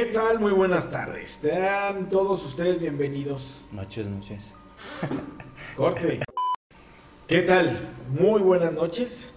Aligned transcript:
¿Qué 0.00 0.06
tal? 0.06 0.40
Muy 0.40 0.52
buenas 0.52 0.90
tardes. 0.90 1.40
Sean 1.42 2.08
todos 2.08 2.46
ustedes 2.46 2.80
bienvenidos. 2.80 3.66
Noches, 3.70 4.06
noches. 4.06 4.54
Corte. 5.76 6.20
¿Qué 7.26 7.42
tal? 7.42 7.76
Muy 8.18 8.40
buenas 8.40 8.72
noches. 8.72 9.28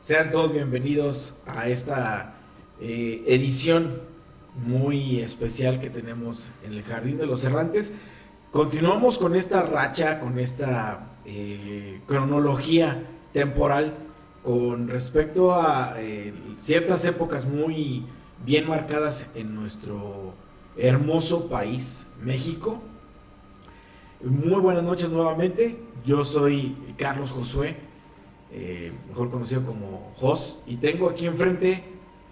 Sean 0.00 0.30
todos 0.30 0.52
bienvenidos 0.52 1.34
a 1.44 1.68
esta 1.68 2.36
eh, 2.80 3.24
edición 3.26 4.00
muy 4.54 5.20
especial 5.20 5.78
que 5.80 5.90
tenemos 5.90 6.50
en 6.64 6.72
el 6.72 6.82
Jardín 6.82 7.18
de 7.18 7.26
los 7.26 7.44
Errantes. 7.44 7.92
Continuamos 8.52 9.18
con 9.18 9.36
esta 9.36 9.64
racha, 9.64 10.18
con 10.18 10.38
esta 10.38 11.18
eh, 11.26 12.00
cronología 12.06 13.06
temporal 13.34 13.92
con 14.42 14.88
respecto 14.88 15.54
a 15.54 15.96
eh, 15.98 16.32
ciertas 16.58 17.04
épocas 17.04 17.44
muy 17.44 18.06
bien 18.44 18.68
marcadas 18.68 19.30
en 19.34 19.54
nuestro 19.54 20.34
hermoso 20.76 21.48
país, 21.48 22.06
México. 22.20 22.82
Muy 24.22 24.60
buenas 24.60 24.82
noches 24.82 25.10
nuevamente. 25.10 25.82
Yo 26.04 26.24
soy 26.24 26.76
Carlos 26.96 27.30
Josué, 27.30 27.76
eh, 28.50 28.92
mejor 29.08 29.30
conocido 29.30 29.64
como 29.64 30.12
Jos, 30.16 30.58
y 30.66 30.76
tengo 30.76 31.08
aquí 31.08 31.26
enfrente 31.26 31.84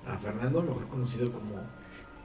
a 0.06 0.19
Fernando, 0.19 0.62
mejor 0.62 0.89
conocido 0.89 1.33
como 1.33 1.62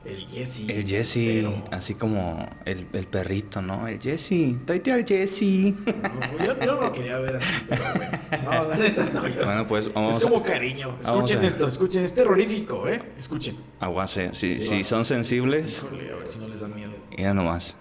el 0.08 0.28
Jesse. 0.28 0.70
El 0.70 0.86
Jesse, 0.88 1.46
así 1.72 1.94
como 1.96 2.48
el, 2.66 2.88
el 2.94 3.06
perrito, 3.08 3.62
¿no? 3.62 3.88
El 3.88 4.00
Jesse, 4.00 4.58
tráete 4.66 4.92
al 4.94 5.06
Jesse. 5.06 5.42
No, 5.86 6.46
yo, 6.46 6.60
yo 6.60 6.76
no 6.76 6.82
lo 6.82 6.92
quería 6.94 7.18
ver 7.20 7.36
así, 7.38 7.54
pero 7.68 7.84
bueno. 7.96 8.20
No, 8.44 8.64
la 8.70 8.78
neta 8.78 9.06
no. 9.14 9.28
yo- 9.28 9.44
Bueno, 9.46 9.68
pues 9.68 9.94
vamos 9.94 10.18
es 10.18 10.24
como 10.24 10.42
cariño. 10.42 10.98
Escuchen 11.02 11.40
a- 11.44 11.48
esto, 11.48 11.68
escuchen. 11.68 12.04
Es 12.04 12.14
terrorífico, 12.14 12.88
¿eh? 12.88 13.02
Escuchen. 13.18 13.58
aguase. 13.80 14.30
Si, 14.34 14.56
Sí, 14.56 14.62
si 14.64 14.84
son 14.84 15.04
sensibles, 15.06 15.84
Híjole, 15.84 16.12
a 16.12 16.16
ver 16.16 16.28
si 16.28 16.40
no 16.40 16.48
les 16.48 16.60
da 16.62 16.68
miedo. 16.68 16.94
ya 17.18 17.34
nomás. 17.34 17.76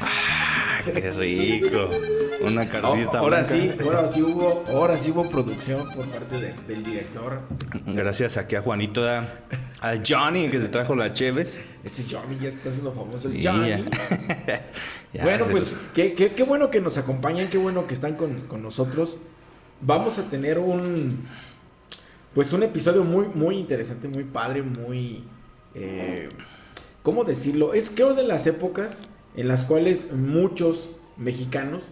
Ah, 0.00 0.80
qué 0.84 1.10
rico. 1.12 1.90
Una 2.46 2.68
carnita 2.68 3.18
ahora 3.18 3.42
blanca. 3.42 3.44
sí, 3.44 3.70
ahora 3.84 4.08
sí 4.08 4.22
hubo, 4.22 4.64
ahora 4.68 4.98
sí 4.98 5.10
hubo 5.10 5.28
producción 5.28 5.88
por 5.94 6.06
parte 6.08 6.40
de- 6.40 6.54
del 6.68 6.82
director. 6.82 7.40
Gracias 7.86 8.36
aquí 8.36 8.56
a 8.56 8.62
Juanito, 8.62 9.04
a 9.08 9.24
a 9.80 9.94
Johnny 10.06 10.48
que 10.48 10.60
se 10.60 10.68
trajo 10.68 10.94
las 10.94 11.12
cheves. 11.12 11.58
Ese 11.82 12.04
Johnny 12.08 12.38
ya 12.40 12.48
está 12.48 12.68
haciendo 12.68 12.92
famoso, 12.92 13.28
el 13.28 13.42
Johnny. 13.46 13.68
Ya 15.12 15.22
bueno, 15.24 15.46
pues 15.50 15.72
los- 15.72 15.82
qué, 15.94 16.14
qué- 16.14 16.30
qué 16.30 16.42
bueno 16.44 16.70
que 16.70 16.80
nos 16.80 16.98
acompañan, 16.98 17.48
qué 17.48 17.58
bueno 17.58 17.86
que 17.86 17.94
están 17.94 18.14
con, 18.16 18.42
con 18.42 18.62
nosotros. 18.62 19.18
Vamos 19.80 20.18
a 20.18 20.30
tener 20.30 20.60
un, 20.60 21.26
pues 22.34 22.52
un 22.52 22.62
episodio 22.62 23.02
muy, 23.02 23.26
muy 23.34 23.58
interesante, 23.58 24.06
muy 24.06 24.22
padre, 24.24 24.62
muy, 24.62 25.24
eh, 25.74 26.28
¿cómo 27.02 27.24
decirlo? 27.24 27.74
Es 27.74 27.90
que 27.90 28.04
de 28.04 28.22
las 28.22 28.46
épocas 28.46 29.02
en 29.34 29.48
las 29.48 29.64
cuales 29.64 30.12
muchos 30.12 30.90
mexicanos 31.16 31.82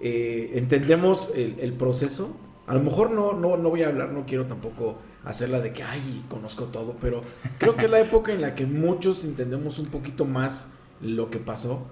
eh, 0.00 0.52
entendemos 0.54 1.30
el, 1.34 1.56
el 1.60 1.72
proceso. 1.72 2.36
A 2.66 2.74
lo 2.74 2.80
mejor 2.80 3.10
no, 3.10 3.32
no, 3.32 3.56
no 3.56 3.70
voy 3.70 3.82
a 3.82 3.88
hablar, 3.88 4.12
no 4.12 4.26
quiero 4.26 4.46
tampoco 4.46 4.96
hacerla 5.24 5.60
de 5.60 5.72
que, 5.72 5.82
ay, 5.82 6.24
conozco 6.28 6.64
todo, 6.64 6.96
pero 7.00 7.22
creo 7.58 7.76
que 7.76 7.86
es 7.86 7.90
la 7.90 8.00
época 8.00 8.32
en 8.32 8.40
la 8.40 8.54
que 8.54 8.66
muchos 8.66 9.24
entendemos 9.24 9.78
un 9.78 9.86
poquito 9.86 10.24
más 10.24 10.68
lo 11.00 11.30
que 11.30 11.38
pasó. 11.38 11.82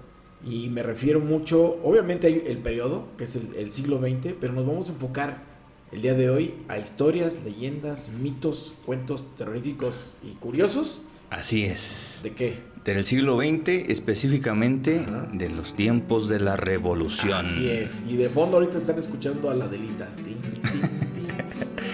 Y 0.45 0.69
me 0.69 0.83
refiero 0.83 1.19
mucho, 1.19 1.79
obviamente 1.83 2.27
hay 2.27 2.43
el 2.45 2.59
periodo, 2.59 3.07
que 3.17 3.23
es 3.23 3.35
el, 3.35 3.55
el 3.55 3.71
siglo 3.71 3.99
XX, 3.99 4.35
pero 4.39 4.53
nos 4.53 4.65
vamos 4.65 4.89
a 4.89 4.93
enfocar 4.93 5.43
el 5.91 6.01
día 6.01 6.13
de 6.13 6.29
hoy 6.29 6.55
a 6.67 6.77
historias, 6.77 7.37
leyendas, 7.43 8.09
mitos, 8.09 8.73
cuentos 8.85 9.25
terroríficos 9.35 10.17
y 10.23 10.31
curiosos. 10.31 11.01
Así 11.29 11.63
es. 11.63 12.19
¿De 12.21 12.33
qué? 12.33 12.74
Del 12.85 13.03
siglo 13.03 13.37
XX, 13.37 13.89
específicamente 13.89 15.03
Ajá. 15.07 15.27
de 15.33 15.49
los 15.49 15.73
tiempos 15.73 16.29
de 16.29 16.39
la 16.39 16.55
revolución. 16.55 17.33
Así 17.45 17.67
es. 17.67 18.03
Y 18.07 18.15
de 18.15 18.29
fondo 18.29 18.57
ahorita 18.57 18.77
están 18.77 18.99
escuchando 18.99 19.49
a 19.49 19.55
la 19.55 19.67
Delita. 19.67 20.07
Tin, 20.17 20.37
tin, 20.37 20.61
tin, 20.61 20.81
tin, 20.81 21.27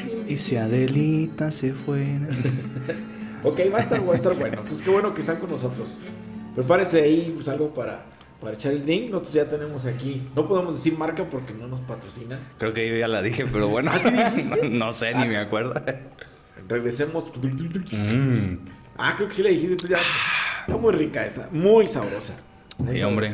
tin, 0.10 0.26
Y 0.28 0.38
si 0.38 0.58
Adelita 0.58 1.52
se 1.52 1.74
fuera. 1.74 2.28
Ok, 3.44 3.60
va 3.74 3.80
a 3.80 3.82
estar, 3.82 4.08
va 4.08 4.12
a 4.12 4.16
estar 4.16 4.36
bueno. 4.36 4.58
Entonces, 4.58 4.84
qué 4.84 4.92
bueno 4.92 5.16
que 5.16 5.22
están 5.22 5.38
con 5.38 5.50
nosotros. 5.50 5.98
Prepárense 6.54 7.02
ahí, 7.02 7.32
pues 7.34 7.48
algo 7.48 7.74
para, 7.74 8.06
para 8.40 8.54
echar 8.54 8.72
el 8.72 8.86
drink. 8.86 9.10
Nosotros 9.10 9.34
ya 9.34 9.50
tenemos 9.50 9.88
aquí. 9.88 10.22
No 10.36 10.48
podemos 10.48 10.76
decir 10.76 10.96
marca 10.96 11.28
porque 11.28 11.52
no 11.52 11.68
nos 11.68 11.82
patrocinan. 11.82 12.40
Creo 12.60 12.72
que 12.72 12.88
yo 12.88 12.98
ya 12.98 13.08
la 13.08 13.24
dije, 13.24 13.48
pero 13.52 13.68
bueno. 13.68 13.90
¿Ah, 13.92 13.98
sí 13.98 14.12
dijiste? 14.12 14.70
no 14.70 14.94
sé, 14.94 15.16
ni 15.16 15.26
me 15.26 15.38
acuerdo. 15.38 15.74
Regresemos. 16.68 17.34
Mm. 17.42 18.58
Ah, 18.96 19.16
creo 19.16 19.28
que 19.28 19.34
sí 19.34 19.42
la 19.42 19.50
dijiste. 19.50 19.72
Entonces 19.72 19.98
ya. 19.98 20.04
Está 20.62 20.78
muy 20.78 20.94
rica 20.94 21.26
esta. 21.26 21.50
Muy 21.52 21.88
sabrosa. 21.88 22.36
Muy 22.78 23.02
hombre. 23.04 23.34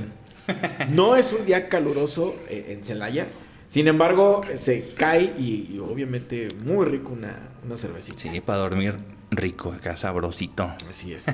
No 0.89 1.15
es 1.15 1.33
un 1.33 1.45
día 1.45 1.69
caluroso 1.69 2.35
eh, 2.49 2.67
en 2.69 2.83
Celaya. 2.83 3.27
Sin 3.67 3.87
embargo, 3.87 4.43
se 4.55 4.93
cae 4.95 5.33
y, 5.37 5.69
y 5.73 5.79
obviamente 5.79 6.49
muy 6.63 6.85
rico 6.85 7.11
una, 7.11 7.49
una 7.65 7.75
cervecita. 7.75 8.19
Sí, 8.19 8.41
para 8.41 8.59
dormir 8.59 8.95
rico, 9.29 9.73
acá 9.73 9.97
sabrosito. 9.97 10.71
Así 10.89 11.13
es. 11.13 11.25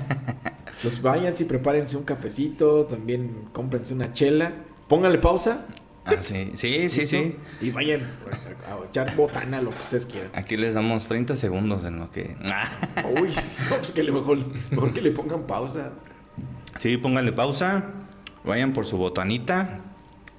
Pues 0.81 1.01
vayan 1.01 1.33
y 1.39 1.43
prepárense 1.43 1.95
un 1.95 2.03
cafecito, 2.03 2.85
también 2.85 3.49
cómprense 3.51 3.93
una 3.93 4.11
chela, 4.11 4.51
pónganle 4.87 5.19
pausa. 5.19 5.65
Ah, 6.05 6.15
sí, 6.19 6.51
sí, 6.55 6.89
sí, 6.89 7.05
sí. 7.05 7.37
Y 7.61 7.71
vayan 7.71 8.01
a, 8.67 8.85
echar 8.85 9.15
botana, 9.15 9.61
lo 9.61 9.69
que 9.69 9.79
ustedes 9.79 10.05
quieran. 10.05 10.31
Aquí 10.33 10.57
les 10.57 10.73
damos 10.73 11.07
30 11.07 11.37
segundos 11.37 11.85
en 11.85 11.99
lo 11.99 12.11
que... 12.11 12.35
Uy, 13.21 13.29
no, 13.69 13.77
pues 13.77 13.91
que 13.91 14.03
le 14.03 14.11
mejor, 14.11 14.45
mejor 14.69 14.93
que 14.93 15.01
le 15.01 15.11
pongan 15.11 15.43
pausa. 15.43 15.93
Sí, 16.77 16.97
pónganle 16.97 17.31
pausa, 17.31 17.85
vayan 18.43 18.73
por 18.73 18.85
su 18.85 18.97
botanita, 18.97 19.81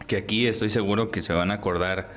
que 0.06 0.16
aquí 0.16 0.46
estoy 0.46 0.68
seguro 0.68 1.10
que 1.10 1.22
se 1.22 1.32
van 1.32 1.50
a 1.50 1.54
acordar 1.54 2.12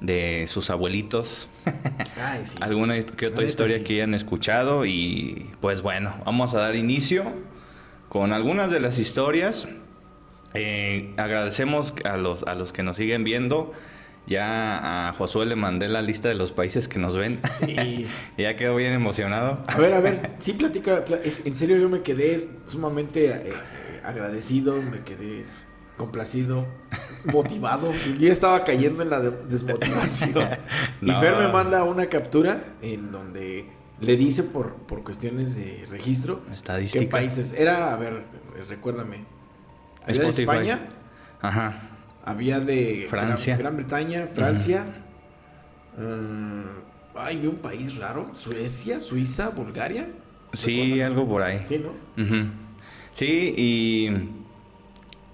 de 0.00 0.44
sus 0.46 0.70
abuelitos, 0.70 1.48
Ay, 2.22 2.42
sí. 2.44 2.58
alguna 2.60 3.00
que 3.00 3.26
otra 3.26 3.44
historia 3.44 3.78
sí. 3.78 3.84
que 3.84 3.94
hayan 3.94 4.14
escuchado 4.14 4.84
y 4.84 5.50
pues 5.60 5.82
bueno, 5.82 6.14
vamos 6.24 6.54
a 6.54 6.58
dar 6.58 6.76
inicio 6.76 7.24
con 8.08 8.32
algunas 8.32 8.70
de 8.70 8.80
las 8.80 8.98
historias. 8.98 9.66
Eh, 10.54 11.12
agradecemos 11.16 11.94
a 12.04 12.16
los, 12.16 12.44
a 12.44 12.54
los 12.54 12.72
que 12.72 12.82
nos 12.82 12.96
siguen 12.96 13.24
viendo. 13.24 13.72
Ya 14.26 15.08
a 15.08 15.12
Josué 15.12 15.44
le 15.44 15.54
mandé 15.54 15.86
la 15.88 16.00
lista 16.00 16.28
de 16.28 16.34
los 16.34 16.50
países 16.52 16.88
que 16.88 16.98
nos 16.98 17.14
ven. 17.14 17.40
Sí. 17.60 18.06
ya 18.38 18.56
quedó 18.56 18.74
bien 18.76 18.92
emocionado. 18.94 19.62
A 19.66 19.76
ver, 19.78 19.92
a 19.92 20.00
ver, 20.00 20.30
sí 20.38 20.54
platica, 20.54 21.04
es- 21.22 21.44
en 21.44 21.54
serio 21.54 21.76
yo 21.76 21.90
me 21.90 22.00
quedé 22.02 22.48
sumamente 22.66 23.26
eh, 23.26 23.42
eh, 23.48 24.00
agradecido, 24.02 24.80
me 24.80 25.00
quedé 25.00 25.44
complacido, 25.98 26.66
motivado. 27.26 27.92
Yo 28.18 28.32
estaba 28.32 28.64
cayendo 28.64 29.02
en 29.02 29.10
la 29.10 29.20
de- 29.20 29.30
desmotivación. 29.48 30.32
Y. 31.02 31.12
Fer 31.12 31.36
me 31.36 31.48
manda 31.48 31.84
una 31.84 32.06
captura 32.06 32.64
en 32.80 33.12
donde 33.12 33.66
le 34.00 34.16
dice 34.16 34.42
por, 34.42 34.74
por 34.74 35.04
cuestiones 35.04 35.54
de 35.54 35.86
registro 35.90 36.42
qué 36.48 36.54
Estadística. 36.54 37.10
países. 37.10 37.52
Era, 37.52 37.92
a 37.92 37.96
ver, 37.96 38.24
recuérdame. 38.70 39.24
Había 40.06 40.22
de. 40.22 40.28
España, 40.28 40.88
Ajá. 41.40 41.82
había 42.24 42.60
de 42.60 43.06
Francia. 43.08 43.56
Gran, 43.56 43.76
Gran 43.76 43.76
Bretaña, 43.88 44.26
Francia. 44.28 44.84
eh, 45.98 46.62
ay, 47.16 47.36
vi 47.38 47.46
un 47.46 47.56
país 47.56 47.96
raro. 47.96 48.34
Suecia, 48.34 49.00
Suiza, 49.00 49.48
Bulgaria. 49.50 50.08
Sí, 50.52 51.00
algo 51.00 51.26
por 51.28 51.42
ahí. 51.42 51.62
Sí, 51.64 51.78
¿no? 51.78 51.92
Sí, 53.12 53.54
y 53.56 54.10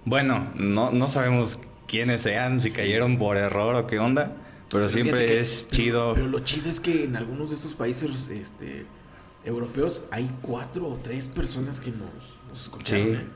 bueno, 0.05 0.50
no, 0.55 0.90
no 0.90 1.08
sabemos 1.08 1.58
quiénes 1.87 2.23
sean, 2.23 2.61
si 2.61 2.70
cayeron 2.70 3.19
por 3.19 3.37
error 3.37 3.75
o 3.75 3.87
qué 3.87 3.99
onda, 3.99 4.37
pero 4.70 4.88
siempre 4.88 5.26
que- 5.26 5.40
es 5.40 5.66
chido. 5.69 6.14
Pero 6.14 6.28
lo 6.28 6.40
chido 6.40 6.70
es 6.70 6.81
que 6.81 7.05
en 7.05 7.16
algunos 7.16 7.50
de 7.50 7.56
estos 7.56 7.75
países 7.75 8.28
este, 8.28 8.87
europeos 9.44 10.05
hay 10.11 10.31
cuatro 10.43 10.88
o 10.88 10.96
tres 10.96 11.28
personas 11.28 11.81
que 11.81 11.90
nos, 11.90 12.11
nos 12.49 12.62
escucharon. 12.62 13.06
Sí, 13.06 13.12
¿eh? 13.14 13.26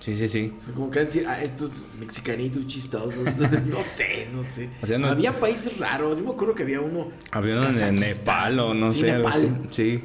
Sí, 0.00 0.16
sí, 0.16 0.28
sí. 0.28 0.54
O 0.60 0.64
sea, 0.64 0.74
Como 0.74 0.90
que 0.90 1.00
decir, 1.00 1.24
ah, 1.28 1.42
estos 1.42 1.82
mexicanitos 1.98 2.66
chistosos. 2.66 3.24
no 3.66 3.82
sé, 3.82 4.28
no 4.32 4.44
sé. 4.44 4.70
O 4.82 4.86
sea, 4.86 4.98
no- 4.98 5.08
Había 5.08 5.38
países 5.38 5.76
raros. 5.78 6.18
Yo 6.18 6.24
me 6.24 6.30
acuerdo 6.30 6.54
que 6.54 6.62
había 6.62 6.80
uno. 6.80 7.10
Había 7.30 7.56
uno 7.56 7.68
en. 7.68 7.94
Nepal 7.96 8.58
o 8.60 8.74
no 8.74 8.90
Sí, 8.92 9.00
sé, 9.00 9.10
algo 9.12 9.28
así. 9.28 9.46
Nepal. 9.46 9.66
Sí. 9.70 10.04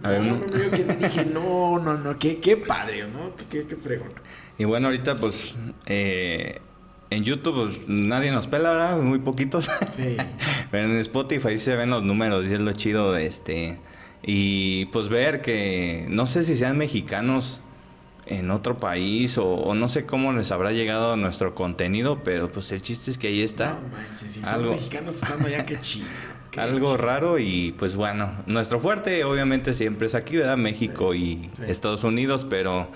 No, 0.00 0.10
no, 0.18 0.36
no, 0.38 0.46
yo 0.58 0.70
que 0.72 0.82
dije, 0.84 1.24
no, 1.26 1.78
no, 1.78 1.96
no, 1.96 2.18
qué, 2.18 2.38
qué 2.38 2.56
padre, 2.56 3.06
¿no? 3.06 3.36
Qué, 3.36 3.44
qué, 3.48 3.66
qué 3.68 3.76
fregón. 3.76 4.08
Y 4.58 4.64
bueno, 4.64 4.88
ahorita 4.88 5.16
pues 5.16 5.54
eh, 5.86 6.58
en 7.10 7.22
YouTube 7.22 7.54
pues, 7.54 7.88
nadie 7.88 8.32
nos 8.32 8.48
pela, 8.48 8.72
¿verdad? 8.72 8.98
Muy 8.98 9.20
poquitos. 9.20 9.70
Sí. 9.96 10.16
Pero 10.72 10.88
en 10.88 10.96
Spotify 10.98 11.50
sí 11.50 11.58
se 11.58 11.76
ven 11.76 11.90
los 11.90 12.02
números 12.02 12.48
y 12.48 12.54
es 12.54 12.58
lo 12.60 12.72
chido, 12.72 13.16
este. 13.16 13.78
Y 14.24 14.86
pues 14.86 15.08
ver 15.08 15.40
que 15.40 16.06
no 16.08 16.26
sé 16.26 16.42
si 16.42 16.56
sean 16.56 16.78
mexicanos 16.78 17.61
en 18.26 18.50
otro 18.50 18.78
país 18.78 19.36
o, 19.38 19.44
o 19.46 19.74
no 19.74 19.88
sé 19.88 20.06
cómo 20.06 20.32
les 20.32 20.52
habrá 20.52 20.72
llegado 20.72 21.16
nuestro 21.16 21.54
contenido, 21.54 22.22
pero 22.22 22.50
pues 22.50 22.70
el 22.72 22.80
chiste 22.80 23.10
es 23.10 23.18
que 23.18 23.28
ahí 23.28 23.42
está. 23.42 23.74
No 23.80 23.96
manches, 23.96 24.32
si 24.32 24.40
son 24.40 24.48
Algo. 24.48 24.72
mexicanos 24.72 25.16
estando 25.22 25.48
allá, 25.48 25.66
qué 25.66 25.78
chido. 25.78 26.06
qué 26.50 26.60
Algo 26.60 26.86
chido. 26.86 26.96
raro 26.98 27.38
y 27.38 27.74
pues 27.78 27.94
bueno, 27.96 28.32
nuestro 28.46 28.78
fuerte 28.80 29.24
obviamente 29.24 29.74
siempre 29.74 30.06
es 30.06 30.14
aquí, 30.14 30.36
¿verdad? 30.36 30.56
México 30.56 31.14
y 31.14 31.50
sí. 31.56 31.62
Estados 31.66 32.04
Unidos, 32.04 32.46
pero 32.48 32.88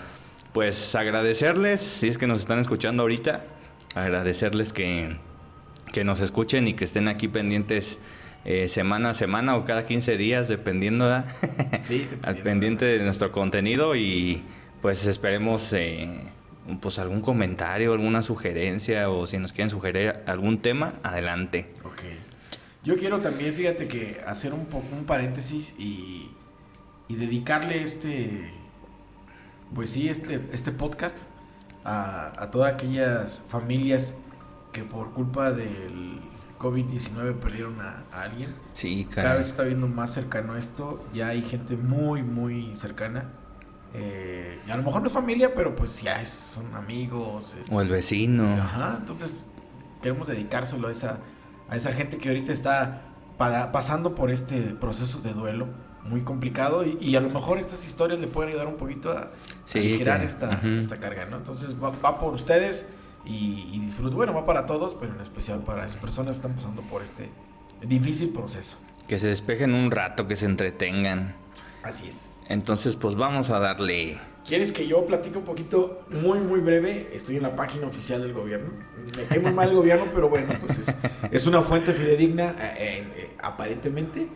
pues 0.52 0.94
agradecerles, 0.94 1.81
si 1.82 2.08
es 2.08 2.19
que 2.19 2.26
nos 2.26 2.40
están 2.43 2.58
escuchando 2.61 3.02
ahorita, 3.02 3.44
agradecerles 3.94 4.73
que, 4.73 5.17
que 5.93 6.05
nos 6.05 6.20
escuchen 6.20 6.67
y 6.69 6.75
que 6.75 6.84
estén 6.84 7.08
aquí 7.08 7.28
pendientes 7.28 7.99
eh, 8.44 8.69
semana 8.69 9.11
a 9.11 9.14
semana 9.14 9.56
o 9.56 9.64
cada 9.64 9.84
15 9.84 10.17
días, 10.17 10.46
dependiendo, 10.49 11.05
¿verdad? 11.06 11.26
Sí, 11.82 12.06
Al 12.23 12.37
dependiendo, 12.37 12.43
pendiente 12.44 12.84
de 12.87 13.05
nuestro 13.05 13.32
contenido 13.32 13.96
y 13.96 14.43
pues 14.87 15.05
esperemos 15.09 15.73
eh, 15.73 16.09
pues 16.81 17.00
algún 17.00 17.21
comentario, 17.21 17.93
alguna 17.93 18.23
sugerencia 18.23 19.11
o 19.11 19.27
si 19.27 19.37
nos 19.37 19.53
quieren 19.53 19.69
sugerir 19.69 20.21
algún 20.27 20.62
tema, 20.62 20.93
adelante. 21.03 21.75
Ok. 21.83 22.03
Yo 22.85 22.97
quiero 22.97 23.21
también, 23.21 23.53
fíjate 23.53 23.88
que 23.88 24.21
hacer 24.25 24.55
un 24.55 24.67
poco 24.67 24.87
un 24.93 25.05
paréntesis 25.05 25.75
y, 25.77 26.31
y 27.09 27.17
dedicarle 27.17 27.83
este, 27.83 28.53
pues 29.75 29.91
sí, 29.91 30.09
este, 30.09 30.41
este 30.53 30.71
podcast 30.71 31.19
a, 31.83 32.41
a 32.41 32.53
todas 32.53 32.73
aquellas 32.75 33.43
familias 33.49 34.15
que 34.71 34.85
por 34.85 35.12
culpa 35.15 35.50
del 35.50 36.21
COVID-19 36.61 37.41
perdieron 37.41 37.81
a, 37.81 38.05
a 38.12 38.23
alguien. 38.23 38.55
Sí, 38.75 39.05
Cada 39.06 39.23
caray. 39.23 39.38
vez 39.38 39.47
se 39.47 39.50
está 39.50 39.65
viendo 39.65 39.88
más 39.88 40.15
cercano 40.15 40.56
esto. 40.56 41.05
Ya 41.12 41.27
hay 41.27 41.43
gente 41.43 41.77
muy, 41.77 42.23
muy 42.23 42.77
cercana. 42.77 43.33
Eh, 43.98 44.60
y 44.66 44.70
a 44.70 44.76
lo 44.76 44.82
mejor 44.82 45.00
no 45.00 45.06
es 45.06 45.12
familia, 45.12 45.54
pero 45.54 45.75
pues 45.75 46.02
ya 46.02 46.20
es, 46.20 46.28
son 46.28 46.75
amigos. 46.75 47.56
es- 47.60 47.72
O 47.72 47.81
el 47.81 47.88
vecino. 47.88 48.54
Ajá, 48.62 48.96
entonces 49.00 49.46
queremos 50.02 50.26
dedicárselo 50.26 50.88
a 50.88 50.90
esa, 50.90 51.19
a 51.69 51.76
esa 51.76 51.93
gente 51.93 52.19
que 52.19 52.28
ahorita 52.28 52.52
está 52.52 53.02
pa- 53.38 53.72
pasando 53.72 54.14
por 54.14 54.31
este 54.31 54.60
proceso 54.75 55.20
de 55.20 55.32
duelo 55.32 55.69
muy 56.04 56.22
complicado 56.22 56.84
y, 56.84 56.98
y 57.00 57.16
a 57.16 57.20
lo 57.20 57.31
mejor 57.31 57.58
estas 57.58 57.84
historias 57.87 58.20
le 58.20 58.28
pueden 58.28 58.50
ayudar 58.50 58.69
un 58.69 58.76
poquito 58.76 59.10
a, 59.10 59.31
Sí, 59.64 59.78
a 59.78 59.81
aligerar 59.82 60.20
que- 60.20 60.26
esta, 60.26 60.60
esta 60.78 60.96
carga, 60.99 61.25
¿no? 61.25 61.37
Entonces 61.38 61.75
va, 61.82 61.90
va 61.90 62.19
por 62.19 62.34
ustedes 62.34 62.87
y, 63.25 63.69
y 63.72 63.81
disfruten. 63.81 64.16
Bueno, 64.16 64.34
va 64.34 64.44
para 64.46 64.66
todos, 64.66 64.94
pero 64.94 65.14
en 65.14 65.20
especial 65.20 65.60
para 65.60 65.82
las 65.82 65.96
personas 65.96 66.32
que 66.32 66.37
están 66.37 66.54
pasando 66.54 66.82
por 66.82 67.02
este 67.02 67.31
difícil 67.82 68.28
proceso. 68.28 68.76
Que 69.08 69.19
se 69.19 69.26
despejen 69.28 69.75
un 69.75 69.90
rato, 69.90 70.28
que 70.28 70.37
se 70.37 70.46
entretengan. 70.46 71.34
Así 71.82 72.08
es. 72.08 72.36
Entonces, 72.48 72.96
pues 72.96 73.16
vamos 73.16 73.50
a 73.50 73.58
darle. 73.58 74.19
¿Quieres 74.46 74.72
que 74.72 74.87
yo 74.87 75.04
platique 75.04 75.37
un 75.37 75.44
poquito 75.44 75.98
muy, 76.08 76.38
muy 76.38 76.60
breve? 76.60 77.10
Estoy 77.12 77.37
en 77.37 77.43
la 77.43 77.56
página 77.56 77.88
oficial 77.88 78.22
del 78.22 78.32
gobierno. 78.32 78.70
Me 79.16 79.25
cae 79.25 79.40
muy 79.40 79.52
mal 79.52 79.70
el 79.70 79.75
gobierno, 79.75 80.06
pero 80.12 80.28
bueno, 80.28 80.54
pues 80.64 80.78
es, 80.78 80.96
es 81.32 81.46
una 81.46 81.62
fuente 81.62 81.93
fidedigna, 81.93 82.50
eh, 82.50 82.75
eh, 82.78 83.12
eh, 83.16 83.37
aparentemente. 83.43 84.28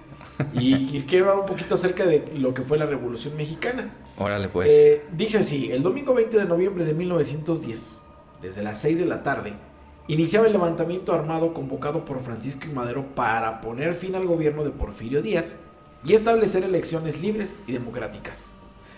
Y, 0.53 0.97
y 0.97 1.05
quiero 1.07 1.27
hablar 1.27 1.41
un 1.43 1.47
poquito 1.47 1.75
acerca 1.75 2.07
de 2.07 2.33
lo 2.35 2.55
que 2.55 2.63
fue 2.63 2.79
la 2.79 2.87
Revolución 2.87 3.37
Mexicana. 3.37 3.95
Órale, 4.19 4.49
pues. 4.49 4.69
Eh, 4.71 5.05
dice 5.13 5.39
así, 5.39 5.71
el 5.71 5.83
domingo 5.83 6.15
20 6.15 6.37
de 6.37 6.45
noviembre 6.47 6.85
de 6.85 6.95
1910, 6.95 8.07
desde 8.43 8.63
las 8.63 8.81
6 8.81 8.99
de 8.99 9.07
la 9.07 9.23
tarde, 9.23 9.53
iniciaba 10.09 10.47
el 10.47 10.53
levantamiento 10.53 11.13
armado 11.13 11.55
convocado 11.55 12.05
por 12.05 12.21
Francisco 12.21 12.67
y 12.69 12.73
Madero 12.73 13.15
para 13.15 13.61
poner 13.61 13.95
fin 13.95 14.15
al 14.17 14.27
gobierno 14.27 14.65
de 14.65 14.71
Porfirio 14.71 15.23
Díaz 15.23 15.57
y 16.05 16.15
establecer 16.15 16.65
elecciones 16.65 17.21
libres 17.21 17.61
y 17.67 17.73
democráticas. 17.73 18.53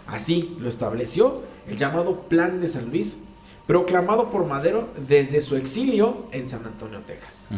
Así 0.07 0.57
lo 0.61 0.69
estableció 0.69 1.43
el 1.67 1.77
llamado 1.77 2.23
Plan 2.29 2.61
de 2.61 2.69
San 2.69 2.91
Luis, 2.91 3.19
proclamado 3.67 4.31
por 4.31 4.47
Madero 4.47 4.89
desde 5.09 5.41
su 5.41 5.57
exilio 5.57 6.27
en 6.33 6.49
San 6.49 6.65
Antonio, 6.67 7.01
Texas. 7.07 7.51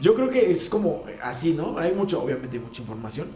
Yo 0.00 0.14
creo 0.14 0.30
que 0.30 0.50
es 0.50 0.68
como 0.68 1.04
así, 1.22 1.52
¿no? 1.54 1.78
Hay 1.78 1.92
mucho, 1.92 2.22
obviamente 2.22 2.56
hay 2.58 2.62
mucha 2.62 2.82
información. 2.82 3.28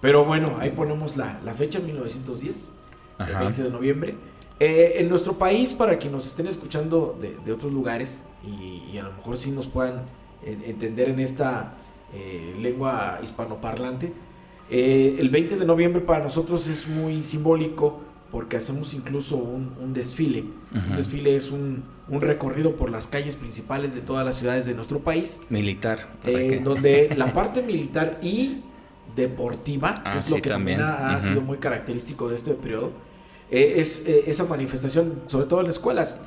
Pero 0.00 0.24
bueno, 0.24 0.56
ahí 0.60 0.70
ponemos 0.70 1.16
la, 1.16 1.40
la 1.44 1.54
fecha, 1.54 1.78
1910, 1.80 2.72
el 3.20 3.24
Ajá. 3.24 3.40
20 3.40 3.62
de 3.62 3.70
noviembre. 3.70 4.16
Eh, 4.60 4.94
en 4.98 5.08
nuestro 5.08 5.38
país, 5.38 5.72
para 5.72 5.98
que 5.98 6.08
nos 6.08 6.26
estén 6.26 6.46
escuchando 6.46 7.16
de, 7.20 7.36
de 7.44 7.52
otros 7.52 7.72
lugares 7.72 8.22
y, 8.44 8.82
y 8.92 8.98
a 8.98 9.02
lo 9.02 9.12
mejor 9.12 9.36
sí 9.36 9.50
nos 9.50 9.66
puedan 9.66 10.04
en- 10.44 10.62
entender 10.62 11.08
en 11.08 11.18
esta 11.20 11.74
eh, 12.12 12.54
lengua 12.60 13.18
hispanoparlante, 13.22 14.12
eh, 14.70 15.16
el 15.18 15.28
20 15.30 15.56
de 15.56 15.64
noviembre 15.66 16.00
para 16.02 16.24
nosotros 16.24 16.66
es 16.68 16.86
muy 16.88 17.22
simbólico 17.24 18.00
porque 18.30 18.56
hacemos 18.56 18.94
incluso 18.94 19.36
un, 19.36 19.72
un 19.80 19.92
desfile. 19.92 20.44
Un 20.72 20.96
desfile 20.96 21.36
es 21.36 21.50
un, 21.52 21.84
un 22.08 22.20
recorrido 22.20 22.74
por 22.74 22.90
las 22.90 23.06
calles 23.06 23.36
principales 23.36 23.94
de 23.94 24.00
todas 24.00 24.24
las 24.26 24.36
ciudades 24.36 24.66
de 24.66 24.74
nuestro 24.74 24.98
país 25.00 25.38
Militar. 25.50 26.10
eh, 26.24 26.60
donde 26.64 27.14
la 27.16 27.32
parte 27.32 27.62
militar 27.62 28.18
y 28.22 28.62
deportiva, 29.14 29.94
que 29.94 30.00
Ah, 30.04 30.16
es 30.18 30.30
lo 30.30 30.36
que 30.42 30.50
también, 30.50 30.78
también. 30.80 31.14
ha, 31.16 31.20
sido 31.20 31.40
muy 31.40 31.58
característico 31.58 32.28
de 32.28 32.34
este 32.36 32.54
periodo, 32.54 32.90
eh, 33.50 33.74
es 33.76 34.02
eh, 34.06 34.24
esa 34.26 34.44
manifestación, 34.44 35.22
sobre 35.26 35.46
todo 35.46 35.60
en 35.60 35.66
las 35.66 35.76
escuelas. 35.76 36.18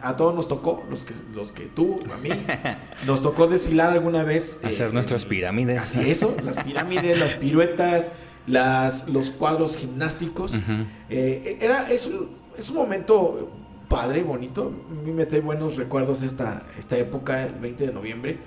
A 0.00 0.16
todos 0.16 0.34
nos 0.34 0.48
tocó, 0.48 0.82
los 0.90 1.02
que, 1.02 1.14
los 1.34 1.52
que 1.52 1.64
tú, 1.66 1.98
a 2.12 2.16
mí, 2.16 2.30
nos 3.06 3.20
tocó 3.22 3.46
desfilar 3.46 3.90
alguna 3.92 4.22
vez. 4.24 4.60
eh, 4.62 4.68
Hacer 4.68 4.92
nuestras 4.94 5.24
en- 5.24 5.28
pirámides. 5.28 5.78
Así 5.78 6.10
eso, 6.10 6.34
las 6.44 6.62
pirámides, 6.64 7.18
las 7.18 7.34
piruetas, 7.34 8.10
las, 8.46 9.08
los 9.08 9.30
cuadros 9.30 9.76
gimnásticos. 9.76 10.52
Ujú. 10.54 10.86
Eh, 11.10 11.58
era, 11.60 11.88
es, 11.90 12.06
un, 12.06 12.30
es 12.56 12.70
un 12.70 12.76
momento 12.76 13.50
padre, 13.88 14.22
bonito. 14.22 14.72
A 14.90 14.94
mí 15.06 15.12
me 15.12 15.26
trae 15.26 15.40
buenos 15.40 15.76
recuerdos 15.76 16.22
esta, 16.22 16.64
esta 16.78 16.96
época, 16.96 17.42
el 17.44 17.54
20 17.54 17.86
de 17.86 17.92
noviembre. 17.92 18.38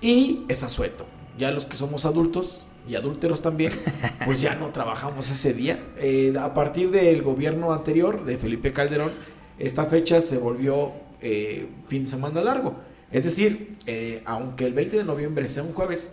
Y 0.00 0.44
es 0.48 0.62
asueto. 0.62 1.06
Ya 1.38 1.50
los 1.50 1.66
que 1.66 1.76
somos 1.76 2.04
adultos 2.06 2.66
y 2.88 2.94
adúlteros 2.94 3.42
también, 3.42 3.72
pues 4.24 4.40
ya 4.40 4.54
no 4.54 4.68
trabajamos 4.70 5.30
ese 5.30 5.52
día. 5.52 5.84
Eh, 5.98 6.32
a 6.40 6.54
partir 6.54 6.90
del 6.90 7.22
gobierno 7.22 7.72
anterior, 7.72 8.24
de 8.24 8.38
Felipe 8.38 8.72
Calderón, 8.72 9.12
esta 9.58 9.86
fecha 9.86 10.20
se 10.20 10.38
volvió 10.38 10.92
eh, 11.20 11.68
fin 11.88 12.04
de 12.04 12.10
semana 12.10 12.40
largo. 12.42 12.76
Es 13.10 13.24
decir, 13.24 13.76
eh, 13.86 14.22
aunque 14.26 14.66
el 14.66 14.74
20 14.74 14.96
de 14.96 15.04
noviembre 15.04 15.48
sea 15.48 15.62
un 15.62 15.72
jueves, 15.72 16.12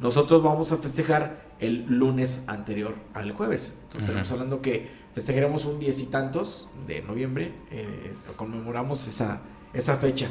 nosotros 0.00 0.42
vamos 0.42 0.72
a 0.72 0.76
festejar 0.76 1.44
el 1.60 1.86
lunes 1.86 2.42
anterior 2.46 2.94
al 3.12 3.32
jueves. 3.32 3.78
Entonces 3.82 4.02
estaremos 4.02 4.32
hablando 4.32 4.62
que 4.62 4.88
festejaremos 5.14 5.64
un 5.64 5.78
diez 5.78 6.00
y 6.00 6.06
tantos 6.06 6.68
de 6.86 7.02
noviembre, 7.02 7.52
eh, 7.70 8.12
conmemoramos 8.36 9.06
esa, 9.06 9.42
esa 9.72 9.96
fecha. 9.96 10.28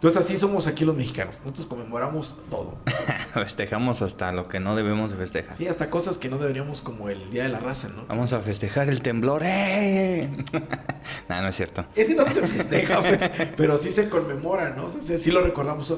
Entonces 0.00 0.18
así 0.22 0.38
somos 0.38 0.66
aquí 0.66 0.86
los 0.86 0.96
mexicanos, 0.96 1.36
nosotros 1.40 1.66
conmemoramos 1.66 2.34
todo. 2.48 2.78
Festejamos 3.34 4.00
hasta 4.00 4.32
lo 4.32 4.48
que 4.48 4.58
no 4.58 4.74
debemos 4.74 5.10
de 5.12 5.18
festejar. 5.18 5.54
Sí, 5.58 5.66
hasta 5.68 5.90
cosas 5.90 6.16
que 6.16 6.30
no 6.30 6.38
deberíamos 6.38 6.80
como 6.80 7.10
el 7.10 7.30
Día 7.30 7.42
de 7.42 7.50
la 7.50 7.60
Raza, 7.60 7.88
¿no? 7.88 8.06
Vamos 8.06 8.32
a 8.32 8.40
festejar 8.40 8.88
el 8.88 9.02
temblor. 9.02 9.42
¡Eh! 9.44 10.30
no, 11.28 11.42
no 11.42 11.48
es 11.48 11.54
cierto. 11.54 11.84
Ese 11.94 12.14
no 12.14 12.24
se 12.24 12.40
festeja, 12.46 13.02
pe- 13.02 13.52
pero 13.58 13.76
sí 13.76 13.90
se 13.90 14.08
conmemora, 14.08 14.70
¿no? 14.70 14.86
O 14.86 14.90
sea, 14.90 15.02
sí- 15.02 15.18
sí 15.18 15.30
lo 15.30 15.42
recordamos. 15.42 15.94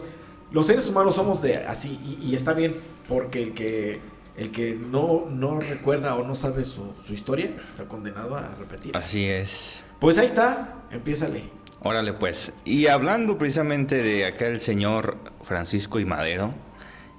Los 0.50 0.66
seres 0.66 0.88
humanos 0.88 1.14
somos 1.14 1.40
de 1.40 1.58
así 1.58 2.18
y, 2.20 2.26
y 2.30 2.34
está 2.34 2.54
bien 2.54 2.80
porque 3.08 3.40
el 3.40 3.54
que 3.54 4.00
el 4.36 4.50
que 4.50 4.74
no, 4.74 5.26
no 5.30 5.60
recuerda 5.60 6.16
o 6.16 6.26
no 6.26 6.34
sabe 6.34 6.64
su, 6.64 6.92
su 7.06 7.12
historia 7.14 7.54
está 7.68 7.84
condenado 7.84 8.34
a 8.36 8.48
repetir. 8.56 8.96
Así 8.96 9.26
es. 9.28 9.86
Pues 10.00 10.18
ahí 10.18 10.26
está, 10.26 10.82
empiézale. 10.90 11.61
Órale, 11.84 12.12
pues. 12.12 12.52
Y 12.64 12.86
hablando 12.86 13.38
precisamente 13.38 14.02
de 14.02 14.24
acá 14.24 14.46
el 14.46 14.60
señor 14.60 15.18
Francisco 15.42 15.98
y 15.98 16.04
Madero, 16.04 16.54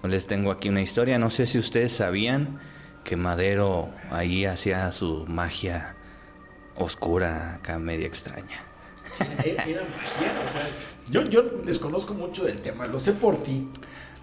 yo 0.01 0.09
les 0.09 0.27
tengo 0.27 0.51
aquí 0.51 0.69
una 0.69 0.81
historia. 0.81 1.19
No 1.19 1.29
sé 1.29 1.47
si 1.47 1.57
ustedes 1.57 1.91
sabían 1.93 2.59
que 3.03 3.17
Madero 3.17 3.89
ahí 4.09 4.45
hacía 4.45 4.91
su 4.91 5.25
magia 5.27 5.95
oscura, 6.75 7.55
acá 7.55 7.77
media 7.77 8.07
extraña. 8.07 8.63
Era, 9.45 9.63
era 9.65 9.81
magia, 9.81 10.33
o 10.45 10.51
sea, 10.51 10.69
yo, 11.09 11.23
yo 11.25 11.43
desconozco 11.43 12.13
mucho 12.13 12.45
del 12.45 12.59
tema, 12.61 12.87
lo 12.87 12.99
sé 12.99 13.13
por 13.13 13.37
ti. 13.37 13.67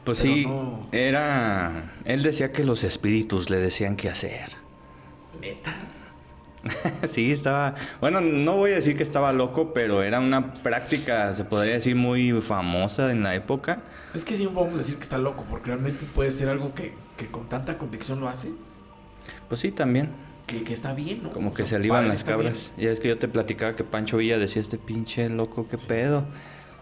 Pues 0.04 0.18
sí, 0.18 0.46
no. 0.46 0.86
era. 0.92 1.92
Él 2.06 2.22
decía 2.22 2.52
que 2.52 2.64
los 2.64 2.84
espíritus 2.84 3.50
le 3.50 3.58
decían 3.58 3.96
qué 3.96 4.08
hacer. 4.08 4.50
Neta. 5.40 5.74
sí, 7.08 7.32
estaba. 7.32 7.74
Bueno, 8.00 8.20
no 8.20 8.56
voy 8.56 8.72
a 8.72 8.74
decir 8.74 8.96
que 8.96 9.02
estaba 9.02 9.32
loco, 9.32 9.72
pero 9.72 10.02
era 10.02 10.20
una 10.20 10.52
práctica, 10.52 11.32
se 11.32 11.44
podría 11.44 11.74
decir, 11.74 11.96
muy 11.96 12.32
famosa 12.42 13.10
en 13.10 13.22
la 13.22 13.34
época. 13.34 13.82
Es 14.14 14.24
que 14.24 14.34
sí 14.36 14.44
no 14.44 14.50
podemos 14.50 14.78
decir 14.78 14.96
que 14.96 15.02
está 15.02 15.16
loco, 15.18 15.44
porque 15.48 15.68
realmente 15.68 16.04
puede 16.14 16.30
ser 16.32 16.48
algo 16.48 16.74
que, 16.74 16.94
que 17.16 17.28
con 17.28 17.48
tanta 17.48 17.78
convicción 17.78 18.20
lo 18.20 18.28
hace, 18.28 18.50
Pues 19.48 19.60
sí, 19.60 19.70
también. 19.72 20.10
que, 20.46 20.62
que 20.62 20.72
está 20.74 20.92
bien, 20.92 21.22
¿no? 21.22 21.30
Como 21.32 21.50
O 21.50 21.54
que 21.54 21.64
sea, 21.64 21.70
se 21.70 21.76
alivan 21.76 22.08
las 22.08 22.16
está 22.18 22.32
bien. 22.36 22.48
cabras. 22.48 22.72
Ya 22.76 22.90
es 22.90 23.00
que 23.00 23.08
yo 23.08 23.16
te 23.18 23.28
platicaba 23.28 23.74
que 23.74 23.84
Pancho 23.84 24.18
Villa 24.18 24.38
decía 24.38 24.60
este 24.60 24.76
pinche 24.76 25.28
loco, 25.30 25.66
qué 25.66 25.78
pedo. 25.78 26.24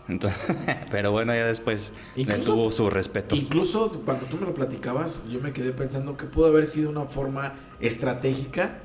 Entonces, 0.08 0.56
pero 0.90 1.12
bueno, 1.12 1.34
ya 1.34 1.46
después 1.46 1.92
le 2.16 2.22
Incluso- 2.22 2.52
tuvo 2.52 2.70
su 2.72 2.90
respeto. 2.90 3.36
Incluso 3.36 3.92
cuando 4.04 4.26
tú 4.26 4.38
me 4.38 4.46
lo 4.46 4.54
platicabas, 4.54 5.22
yo 5.30 5.38
me 5.40 5.52
quedé 5.52 5.70
pensando 5.72 6.16
que 6.16 6.24
pudo 6.26 6.46
haber 6.46 6.66
sido 6.66 6.90
una 6.90 7.04
forma 7.04 7.54
estratégica 7.78 8.78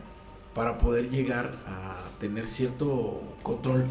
para 0.54 0.78
poder 0.78 1.10
llegar 1.10 1.56
a 1.68 1.96
tener 2.20 2.48
cierto 2.48 3.22
control. 3.42 3.86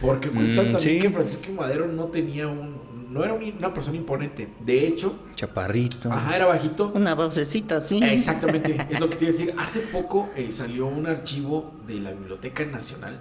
Porque 0.00 0.30
cuentan 0.30 0.68
Mm, 0.68 0.72
también 0.72 0.96
sí. 0.96 1.00
que 1.00 1.10
Francisco 1.10 1.52
Madero 1.52 1.88
no 1.88 2.04
tenía 2.06 2.46
un, 2.46 2.76
no 3.12 3.24
era 3.24 3.32
un- 3.32 3.52
una 3.58 3.74
persona 3.74 3.96
imponente. 3.96 4.48
De 4.64 4.86
hecho, 4.86 5.16
Chaparrito. 5.34 6.12
ajá, 6.12 6.36
era 6.36 6.46
bajito. 6.46 6.92
Una 6.94 7.14
vocecita 7.16 7.78
así. 7.78 7.98
Exactamente, 8.02 8.76
es 8.90 9.00
lo 9.00 9.08
que 9.10 9.16
te 9.16 9.24
iba 9.24 9.30
a 9.34 9.36
decir. 9.36 9.54
Hace 9.58 9.80
poco 9.80 10.28
eh, 10.36 10.52
salió 10.52 10.86
un 10.86 11.06
archivo 11.08 11.72
de 11.88 11.98
la 12.00 12.12
Biblioteca 12.12 12.64
Nacional 12.64 13.18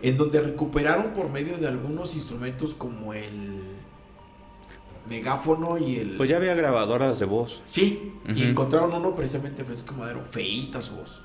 en 0.00 0.16
donde 0.16 0.40
recuperaron 0.42 1.12
por 1.12 1.28
medio 1.30 1.56
de 1.58 1.66
algunos 1.66 2.14
instrumentos 2.14 2.74
como 2.74 3.12
el 3.14 3.62
megáfono 5.08 5.78
y 5.78 5.96
el... 5.96 6.16
Pues 6.16 6.28
ya 6.28 6.36
había 6.36 6.54
grabadoras 6.54 7.18
de 7.18 7.26
voz. 7.26 7.62
Sí, 7.70 8.12
y 8.34 8.42
encontraron 8.44 8.92
uno 8.94 9.14
precisamente 9.14 9.58
de 9.58 9.64
Francisco 9.64 9.94
Madero, 9.94 10.22
feíta 10.30 10.82
su 10.82 10.94
voz. 10.96 11.22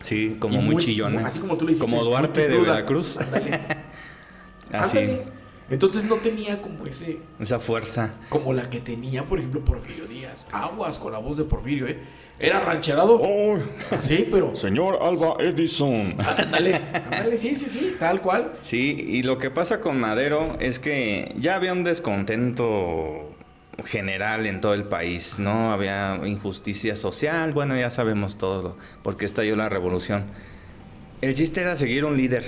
Sí, 0.00 0.36
como 0.38 0.60
muy, 0.60 0.82
chillona. 0.84 1.26
Así 1.26 1.40
como 1.40 1.56
tú 1.56 1.66
le 1.66 1.72
hiciste. 1.72 1.90
Como 1.90 2.04
Duarte 2.04 2.48
de. 2.48 2.58
Veracruz. 2.58 3.18
Ándale, 3.18 3.50
Así. 4.72 4.98
ándale. 4.98 5.38
Entonces 5.70 6.04
no 6.04 6.16
tenía 6.16 6.62
como 6.62 6.86
ese, 6.86 7.18
Esa 7.38 7.60
fuerza. 7.60 8.14
como 8.30 8.54
la 8.54 8.70
que 8.70 8.80
tenía, 8.80 9.26
por 9.26 9.38
ejemplo, 9.38 9.62
Porfirio 9.62 10.06
Díaz. 10.06 10.48
Aguas 10.50 10.98
con 10.98 11.12
la 11.12 11.18
voz 11.18 11.36
de 11.36 11.44
Porfirio, 11.44 11.86
¿eh? 11.86 11.98
Era 12.40 12.60
rancherado, 12.60 13.20
¡Oh! 13.20 13.58
sí, 14.00 14.26
pero 14.30 14.54
Señor 14.54 14.98
Alba 15.02 15.36
Edison. 15.40 16.16
Ándale, 16.38 16.76
ándale, 17.10 17.36
sí, 17.36 17.54
sí, 17.54 17.66
sí, 17.68 17.96
tal 17.98 18.22
cual. 18.22 18.52
Sí, 18.62 18.96
y 19.08 19.22
lo 19.24 19.36
que 19.38 19.50
pasa 19.50 19.80
con 19.80 20.00
Madero 20.00 20.56
es 20.58 20.78
que 20.78 21.34
ya 21.38 21.56
había 21.56 21.72
un 21.74 21.84
descontento 21.84 23.28
general 23.84 24.46
en 24.46 24.60
todo 24.60 24.74
el 24.74 24.84
país, 24.84 25.38
¿no? 25.38 25.72
Había 25.72 26.20
injusticia 26.24 26.96
social, 26.96 27.52
bueno, 27.52 27.76
ya 27.76 27.90
sabemos 27.90 28.36
todo, 28.36 28.76
porque 29.02 29.24
estalló 29.24 29.56
la 29.56 29.68
revolución. 29.68 30.24
El 31.20 31.34
chiste 31.34 31.60
era 31.60 31.74
seguir 31.76 32.04
un 32.04 32.16
líder. 32.16 32.44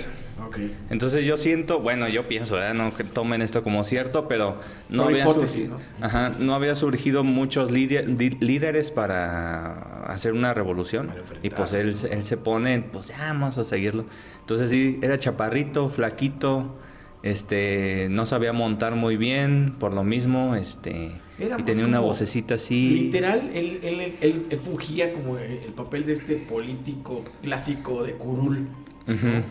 Entonces 0.89 1.23
yo 1.25 1.37
siento, 1.37 1.79
bueno, 1.79 2.07
yo 2.07 2.27
pienso, 2.27 2.55
¿verdad? 2.55 2.73
no 2.73 2.95
que 2.95 3.03
tomen 3.03 3.41
esto 3.41 3.63
como 3.63 3.83
cierto, 3.83 4.27
pero 4.27 4.59
no 4.89 5.03
había, 5.03 5.25
surgido, 5.25 5.77
¿no? 5.99 6.05
Ajá, 6.05 6.23
Hipótesis. 6.23 6.45
no 6.45 6.55
había 6.55 6.75
surgido 6.75 7.23
muchos 7.23 7.71
líderes 7.71 8.91
para 8.91 10.03
hacer 10.05 10.33
una 10.33 10.53
revolución. 10.53 11.11
Y 11.43 11.49
pues 11.49 11.73
él, 11.73 11.95
él 12.09 12.23
se 12.23 12.37
pone, 12.37 12.81
pues 12.81 13.07
ya 13.07 13.17
vamos 13.17 13.57
a 13.57 13.65
seguirlo. 13.65 14.05
Entonces 14.39 14.69
sí, 14.69 14.99
era 15.01 15.17
chaparrito, 15.17 15.89
flaquito, 15.89 16.75
este, 17.23 18.07
no 18.09 18.25
sabía 18.25 18.53
montar 18.53 18.95
muy 18.95 19.17
bien, 19.17 19.75
por 19.79 19.93
lo 19.93 20.03
mismo, 20.03 20.55
este, 20.55 21.11
Era 21.39 21.59
y 21.59 21.63
tenía 21.63 21.85
una 21.85 21.99
vocecita 21.99 22.55
así. 22.55 22.89
Literal, 23.11 23.49
él, 23.53 23.79
él, 23.83 24.13
él- 24.21 24.45
él 24.49 24.59
fungía 24.59 25.13
como 25.13 25.37
el 25.37 25.73
papel 25.75 26.05
de 26.05 26.13
este 26.13 26.35
político 26.35 27.23
clásico 27.41 28.03
de 28.03 28.13
curul. 28.13 28.67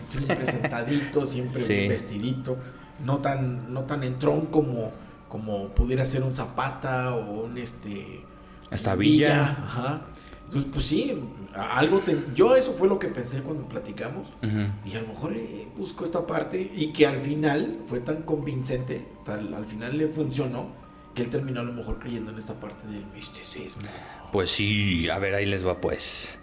Siempre 0.05 0.47
sentadito, 0.47 1.27
siempre 1.27 1.61
Sí. 1.63 1.87
vestidito. 1.89 2.57
No 3.05 3.19
tan, 3.19 3.73
no 3.73 3.83
tan 3.85 4.03
entrón 4.05 4.47
como, 4.47 4.93
como 5.29 5.69
pudiera 5.75 6.05
ser 6.05 6.23
un 6.23 6.33
Zapata 6.35 7.15
o 7.15 7.45
un 7.45 7.59
este. 7.59 8.21
Hasta 8.71 8.95
Villa. 8.95 9.43
Ajá. 9.63 10.03
Entonces, 10.51 10.71
pues 10.75 10.85
sí, 10.87 11.17
algo 11.55 12.01
te- 12.01 12.25
yo 12.35 12.57
eso 12.57 12.73
fue 12.73 12.89
lo 12.89 12.99
que 12.99 13.07
pensé 13.07 13.41
cuando 13.41 13.69
platicamos. 13.69 14.27
Ujú. 14.43 14.67
Dije, 14.85 14.99
a 14.99 15.03
lo 15.03 15.09
mejor 15.09 15.37
eh, 15.37 15.69
busco 15.77 16.05
esta 16.05 16.27
parte 16.27 16.69
y 16.75 16.89
que 16.93 17.07
al 17.07 17.21
final 17.21 17.79
fue 17.87 18.01
tan 18.01 18.23
convincente, 18.23 19.07
tal, 19.25 19.55
al 19.55 19.65
final 19.67 19.97
le 19.97 20.09
funcionó, 20.09 20.73
que 21.15 21.23
él 21.23 21.29
terminó 21.29 21.61
a 21.61 21.63
lo 21.63 21.73
mejor 21.73 22.01
creyendo 22.01 22.33
en 22.33 22.39
esta 22.39 22.59
parte 22.59 22.85
del 22.89 23.07
misticismo. 23.15 23.83
Pues 24.33 24.51
sí, 24.51 25.09
a 25.09 25.21
ver, 25.21 25.35
ahí 25.37 25.47
les 25.47 25.65
va 25.65 25.81
pues. 25.81 26.41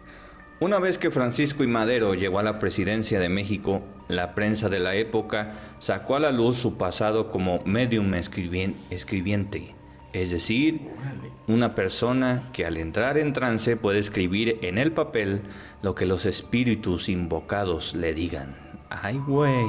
Una 0.62 0.80
vez 0.80 0.98
que 0.98 1.12
Francisco 1.12 1.64
y 1.66 1.68
Madero 1.68 2.16
llegó 2.16 2.40
a 2.40 2.44
la 2.44 2.60
presidencia 2.60 3.20
de 3.20 3.28
México, 3.30 3.84
la 4.08 4.34
prensa 4.36 4.70
de 4.70 4.80
la 4.80 4.96
época 4.96 5.54
sacó 5.80 6.16
a 6.16 6.20
la 6.22 6.32
luz 6.32 6.56
su 6.58 6.78
pasado 6.78 7.30
como 7.30 7.60
medium 7.66 8.14
escribien- 8.14 8.76
escribiente, 8.90 9.76
es 10.14 10.32
decir, 10.32 10.82
una 11.48 11.76
persona 11.76 12.50
que 12.54 12.66
al 12.66 12.78
entrar 12.78 13.18
en 13.18 13.34
trance 13.34 13.76
puede 13.76 14.00
escribir 14.00 14.60
en 14.62 14.78
el 14.78 14.92
papel 14.92 15.42
lo 15.82 15.96
que 15.96 16.06
los 16.06 16.26
espíritus 16.26 17.10
invocados 17.10 17.94
le 17.94 18.14
digan. 18.14 18.56
Ay, 18.90 19.20
güey. 19.28 19.66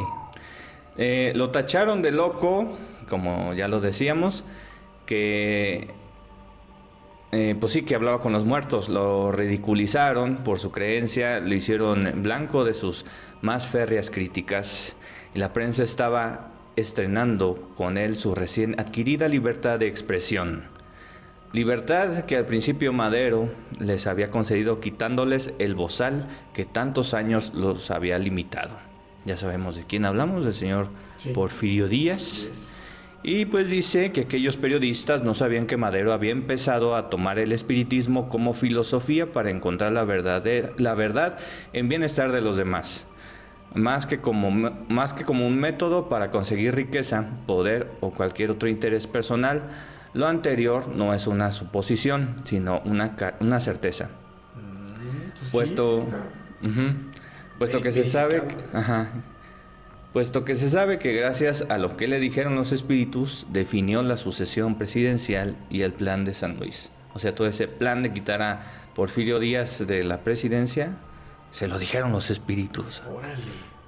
Eh, 0.97 1.33
lo 1.35 1.51
tacharon 1.51 2.03
de 2.03 2.13
loco, 2.13 2.77
como 3.09 3.55
ya 3.55 3.69
lo 3.69 3.81
decíamos, 3.81 4.45
que 5.07 5.95
eh, 7.31 7.55
pues 7.61 7.73
sí, 7.73 7.83
que 7.83 7.95
hablaba 7.95 8.21
con 8.21 8.33
los 8.33 8.45
muertos. 8.45 8.89
Lo 8.89 9.33
ridiculizaron 9.33 10.39
por 10.45 10.59
su 10.59 10.71
creencia, 10.71 11.41
lo 11.41 11.55
hicieron 11.55 12.23
blanco 12.23 12.65
de 12.65 12.75
sus 12.75 13.05
más 13.43 13.67
férreas 13.67 14.11
críticas. 14.11 14.97
Y 15.35 15.39
la 15.39 15.53
prensa 15.53 15.83
estaba 15.83 16.48
estrenando 16.79 17.71
con 17.77 17.99
él 17.99 18.17
su 18.17 18.35
recién 18.35 18.79
adquirida 18.79 19.29
libertad 19.29 19.79
de 19.79 19.87
expresión. 19.87 20.65
Libertad 21.53 22.25
que 22.27 22.37
al 22.37 22.45
principio 22.47 22.93
Madero 22.93 23.51
les 23.81 24.07
había 24.07 24.31
concedido 24.31 24.81
quitándoles 24.81 25.55
el 25.59 25.75
bozal 25.75 26.29
que 26.53 26.65
tantos 26.67 27.15
años 27.15 27.53
los 27.55 27.91
había 27.91 28.19
limitado. 28.19 28.77
Ya 29.25 29.37
sabemos 29.37 29.77
de 29.77 29.85
quién 29.85 30.05
hablamos, 30.05 30.45
del 30.45 30.55
señor 30.55 30.89
Sí. 31.17 31.31
Porfirio 31.31 31.89
Díaz. 31.89 32.49
Y 33.23 33.47
pues 33.47 33.69
dice 33.69 34.13
que 34.13 34.23
aquellos 34.23 34.57
periodistas 34.57 35.23
no 35.23 35.35
sabían 35.35 35.67
que 35.67 35.77
Madero 35.77 36.13
había 36.13 36.31
empezado 36.31 36.95
a 36.95 37.11
tomar 37.11 37.41
el 37.41 37.51
espiritismo 37.51 38.29
como 38.29 38.55
filosofía 38.55 39.33
para 39.33 39.51
encontrar 39.51 39.93
la, 39.93 40.05
verdadera, 40.05 40.71
la 40.77 40.95
verdad 40.95 41.39
en 41.73 41.89
bienestar 41.89 42.31
de 42.31 42.41
los 42.41 42.57
demás. 42.57 43.07
Más 43.75 44.07
que, 44.07 44.21
como, 44.21 44.51
más 44.51 45.13
que 45.13 45.25
como 45.25 45.47
un 45.47 45.57
método 45.59 46.09
para 46.09 46.31
conseguir 46.31 46.75
riqueza, 46.75 47.27
poder 47.47 47.91
o 48.01 48.11
cualquier 48.11 48.51
otro 48.51 48.69
interés 48.69 49.07
personal, 49.07 49.71
lo 50.15 50.27
anterior 50.27 50.89
no 50.89 51.13
es 51.15 51.27
una 51.27 51.51
suposición, 51.51 52.35
sino 52.45 52.81
una, 52.85 53.15
una 53.41 53.61
certeza. 53.61 54.07
Mm, 54.55 55.31
pues 55.39 55.51
sí, 55.51 55.57
Puesto, 55.57 56.03
sí 56.03 56.09
puesto 57.59 57.83
que 57.83 57.93
se 57.93 58.05
sabe, 58.05 58.43
ajá. 58.73 59.09
puesto 60.13 60.45
que 60.45 60.55
se 60.57 60.71
sabe 60.71 60.99
que 60.99 61.13
gracias 61.13 61.67
a 61.69 61.79
lo 61.79 61.97
que 61.97 62.07
le 62.07 62.21
dijeron 62.21 62.55
los 62.55 62.73
espíritus 62.73 63.47
definió 63.51 64.03
la 64.03 64.17
sucesión 64.17 64.79
presidencial 64.79 65.57
y 65.69 65.83
el 65.83 65.93
plan 65.93 66.25
de 66.25 66.35
San 66.35 66.59
Luis. 66.59 66.91
O 67.15 67.19
sea, 67.19 67.35
todo 67.35 67.49
ese 67.49 67.67
plan 67.67 68.03
de 68.03 68.13
quitar 68.13 68.43
a 68.43 68.61
Porfirio 68.95 69.41
Díaz 69.41 69.85
de 69.87 70.05
la 70.05 70.19
presidencia 70.19 70.97
se 71.51 71.67
lo 71.69 71.79
dijeron 71.79 72.13
los 72.13 72.31
espíritus. 72.31 73.03
Órale. 73.15 73.43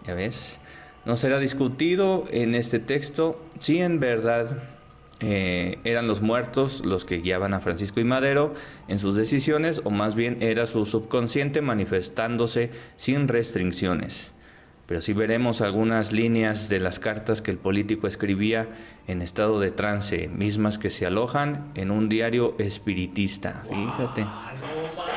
¿Ya 0.06 0.14
ves? 0.14 0.60
No 1.04 1.16
será 1.16 1.38
discutido 1.38 2.24
en 2.30 2.54
este 2.54 2.78
texto 2.78 3.42
si 3.58 3.80
en 3.80 4.00
verdad 4.00 4.62
eh, 5.20 5.78
eran 5.84 6.06
los 6.06 6.20
muertos 6.20 6.84
los 6.84 7.04
que 7.04 7.18
guiaban 7.18 7.52
a 7.54 7.60
Francisco 7.60 8.00
y 8.00 8.04
Madero 8.04 8.54
en 8.88 8.98
sus 8.98 9.14
decisiones 9.14 9.80
o 9.84 9.90
más 9.90 10.14
bien 10.14 10.42
era 10.42 10.66
su 10.66 10.86
subconsciente 10.86 11.60
manifestándose 11.62 12.70
sin 12.96 13.28
restricciones. 13.28 14.32
Pero 14.86 15.02
sí 15.02 15.12
veremos 15.12 15.60
algunas 15.60 16.12
líneas 16.12 16.68
de 16.68 16.80
las 16.80 16.98
cartas 16.98 17.42
que 17.42 17.52
el 17.52 17.58
político 17.58 18.08
escribía 18.08 18.68
en 19.06 19.22
estado 19.22 19.60
de 19.60 19.70
trance, 19.70 20.26
mismas 20.28 20.78
que 20.78 20.90
se 20.90 21.06
alojan 21.06 21.70
en 21.76 21.92
un 21.92 22.08
diario 22.08 22.56
espiritista. 22.58 23.62
Fíjate, 23.68 24.22
Ah, 24.26 24.52
no. 24.60 25.09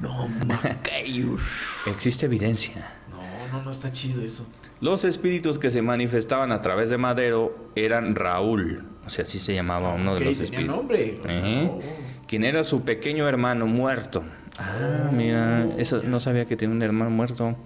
No, 0.00 0.28
Macayus. 0.46 1.42
existe 1.86 2.26
evidencia. 2.26 2.74
No, 3.10 3.18
no, 3.58 3.64
no 3.64 3.70
está 3.70 3.90
chido 3.92 4.22
eso. 4.22 4.46
Los 4.80 5.04
espíritus 5.04 5.58
que 5.58 5.70
se 5.70 5.82
manifestaban 5.82 6.52
a 6.52 6.62
través 6.62 6.88
de 6.90 6.96
Madero 6.98 7.54
eran 7.74 8.14
Raúl, 8.14 8.84
o 9.04 9.10
sea, 9.10 9.24
así 9.24 9.38
se 9.38 9.54
llamaba 9.54 9.92
uno 9.92 10.12
Ok, 10.12 10.18
de 10.20 10.24
los 10.24 10.34
tenía 10.34 10.44
espíritus. 10.50 10.76
nombre. 10.76 11.20
o 11.20 11.22
sea, 11.24 11.32
Ejé. 11.38 11.64
no. 11.64 11.78
Quien 12.26 12.44
era 12.44 12.64
su 12.64 12.82
pequeño 12.82 13.28
hermano 13.28 13.66
muerto. 13.66 14.22
Ah, 14.58 15.10
mira, 15.12 15.66
eso 15.78 16.00
no 16.04 16.18
sabía 16.20 16.46
que 16.46 16.56
tenía 16.56 16.74
un 16.74 16.82
hermano 16.82 17.10
muerto. 17.10 17.56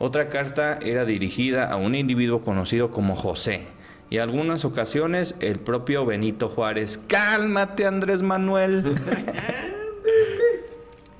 Otra 0.00 0.28
carta 0.30 0.78
era 0.82 1.04
dirigida 1.04 1.66
a 1.70 1.76
un 1.76 1.94
individuo 1.94 2.40
conocido 2.42 2.90
como 2.90 3.14
José. 3.16 3.66
Y 4.10 4.16
en 4.16 4.22
algunas 4.22 4.64
ocasiones 4.64 5.34
el 5.40 5.58
propio 5.58 6.06
Benito 6.06 6.48
Juárez. 6.48 6.98
Cálmate, 7.08 7.86
Andrés 7.86 8.22
Manuel. 8.22 8.82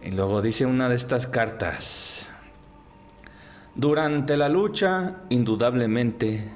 y 0.03 0.11
luego 0.11 0.43
dice 0.43 0.67
una 0.67 0.89
de 0.89 0.97
estas 0.97 1.27
cartas. 1.27 2.29
Durante 3.75 4.37
la 4.37 4.49
lucha, 4.49 5.19
indudablemente 5.29 6.51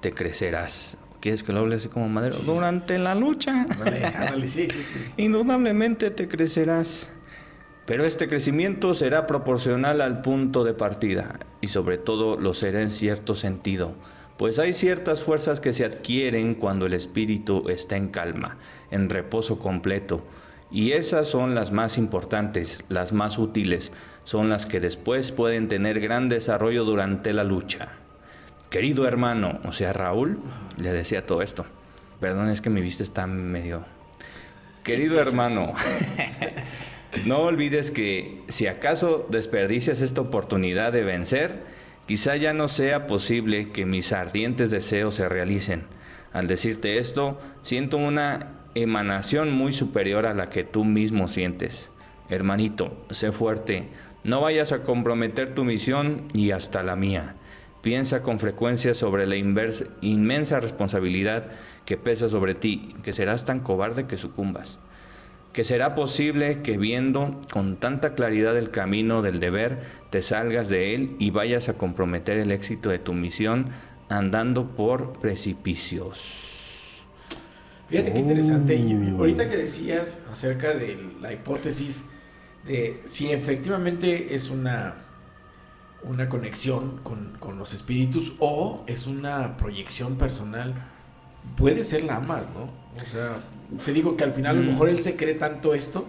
te 0.00 0.12
crecerás. 0.12 0.96
¿Quieres 1.20 1.42
que 1.42 1.52
lo 1.52 1.60
hable 1.60 1.76
así 1.76 1.88
como 1.88 2.08
madero? 2.08 2.36
Durante 2.36 2.98
la 2.98 3.14
lucha. 3.14 3.66
Sí. 4.46 4.68
Indudablemente 5.16 6.10
te 6.10 6.28
crecerás, 6.28 7.10
pero 7.86 8.04
este 8.04 8.28
crecimiento 8.28 8.94
será 8.94 9.26
proporcional 9.26 10.00
al 10.00 10.22
punto 10.22 10.62
de 10.62 10.74
partida 10.74 11.40
y 11.60 11.68
sobre 11.68 11.98
todo 11.98 12.38
lo 12.38 12.54
será 12.54 12.82
en 12.82 12.92
cierto 12.92 13.34
sentido, 13.34 13.94
pues 14.36 14.60
hay 14.60 14.72
ciertas 14.72 15.24
fuerzas 15.24 15.60
que 15.60 15.72
se 15.72 15.84
adquieren 15.84 16.54
cuando 16.54 16.86
el 16.86 16.94
espíritu 16.94 17.68
está 17.68 17.96
en 17.96 18.08
calma, 18.08 18.56
en 18.92 19.10
reposo 19.10 19.58
completo, 19.58 20.22
Y 20.70 20.92
esas 20.92 21.28
son 21.28 21.54
las 21.54 21.72
más 21.72 21.96
importantes, 21.96 22.84
las 22.88 23.12
más 23.12 23.38
útiles, 23.38 23.92
son 24.24 24.50
las 24.50 24.66
que 24.66 24.80
después 24.80 25.32
pueden 25.32 25.68
tener 25.68 25.98
gran 26.00 26.28
desarrollo 26.28 26.84
durante 26.84 27.32
la 27.32 27.44
lucha. 27.44 27.92
Querido 28.68 29.08
hermano, 29.08 29.60
o 29.64 29.72
sea, 29.72 29.94
Raúl, 29.94 30.38
le 30.80 30.92
decía 30.92 31.24
todo 31.24 31.40
esto. 31.40 31.64
Perdón, 32.20 32.50
es 32.50 32.60
que 32.60 32.70
mi 32.70 32.82
vista 32.82 33.02
está 33.02 33.26
medio... 33.26 33.84
Querido 34.84 35.20
hermano, 35.20 35.74
no 37.26 37.40
olvides 37.40 37.90
que 37.90 38.42
si 38.48 38.66
acaso 38.66 39.26
desperdicias 39.28 40.00
esta 40.00 40.22
oportunidad 40.22 40.92
de 40.92 41.04
vencer, 41.04 41.62
quizá 42.06 42.36
ya 42.36 42.54
no 42.54 42.68
sea 42.68 43.06
posible 43.06 43.70
que 43.70 43.84
mis 43.84 44.12
ardientes 44.12 44.70
deseos 44.70 45.14
se 45.14 45.28
realicen. 45.28 45.84
Al 46.32 46.46
decirte 46.46 46.98
esto, 46.98 47.38
siento 47.62 47.96
una 47.98 48.57
emanación 48.74 49.52
muy 49.52 49.72
superior 49.72 50.26
a 50.26 50.34
la 50.34 50.50
que 50.50 50.64
tú 50.64 50.84
mismo 50.84 51.28
sientes. 51.28 51.90
Hermanito, 52.28 52.96
sé 53.10 53.32
fuerte, 53.32 53.88
no 54.24 54.40
vayas 54.40 54.72
a 54.72 54.82
comprometer 54.82 55.54
tu 55.54 55.64
misión 55.64 56.24
y 56.34 56.50
hasta 56.50 56.82
la 56.82 56.96
mía. 56.96 57.36
Piensa 57.80 58.22
con 58.22 58.38
frecuencia 58.40 58.92
sobre 58.92 59.26
la 59.26 59.36
inmensa 59.36 60.60
responsabilidad 60.60 61.46
que 61.84 61.96
pesa 61.96 62.28
sobre 62.28 62.54
ti, 62.54 62.94
que 63.02 63.12
serás 63.12 63.44
tan 63.44 63.60
cobarde 63.60 64.06
que 64.06 64.16
sucumbas. 64.16 64.78
Que 65.52 65.64
será 65.64 65.94
posible 65.94 66.60
que 66.62 66.76
viendo 66.76 67.40
con 67.50 67.76
tanta 67.76 68.14
claridad 68.14 68.58
el 68.58 68.70
camino 68.70 69.22
del 69.22 69.40
deber, 69.40 69.80
te 70.10 70.22
salgas 70.22 70.68
de 70.68 70.94
él 70.94 71.16
y 71.18 71.30
vayas 71.30 71.68
a 71.68 71.74
comprometer 71.74 72.36
el 72.36 72.52
éxito 72.52 72.90
de 72.90 72.98
tu 72.98 73.14
misión 73.14 73.70
andando 74.08 74.74
por 74.74 75.18
precipicios. 75.20 76.57
Fíjate 77.88 78.12
qué 78.12 78.18
interesante. 78.18 79.14
Oh. 79.14 79.18
ahorita 79.18 79.48
que 79.48 79.56
decías 79.56 80.18
acerca 80.30 80.74
de 80.74 81.12
la 81.20 81.32
hipótesis 81.32 82.04
de 82.66 83.02
si 83.06 83.32
efectivamente 83.32 84.34
es 84.34 84.50
una, 84.50 84.96
una 86.02 86.28
conexión 86.28 86.98
con, 87.02 87.36
con 87.38 87.58
los 87.58 87.72
espíritus 87.72 88.34
o 88.40 88.84
es 88.86 89.06
una 89.06 89.56
proyección 89.56 90.16
personal, 90.16 90.74
puede 91.56 91.82
ser 91.84 92.04
la 92.04 92.16
ambas, 92.16 92.48
¿no? 92.50 92.64
O 92.64 93.10
sea, 93.10 93.42
te 93.84 93.92
digo 93.92 94.16
que 94.16 94.24
al 94.24 94.32
final 94.32 94.56
a 94.56 94.60
lo 94.60 94.66
mm. 94.66 94.68
mejor 94.72 94.88
él 94.90 94.98
se 94.98 95.16
cree 95.16 95.34
tanto 95.34 95.72
esto 95.72 96.06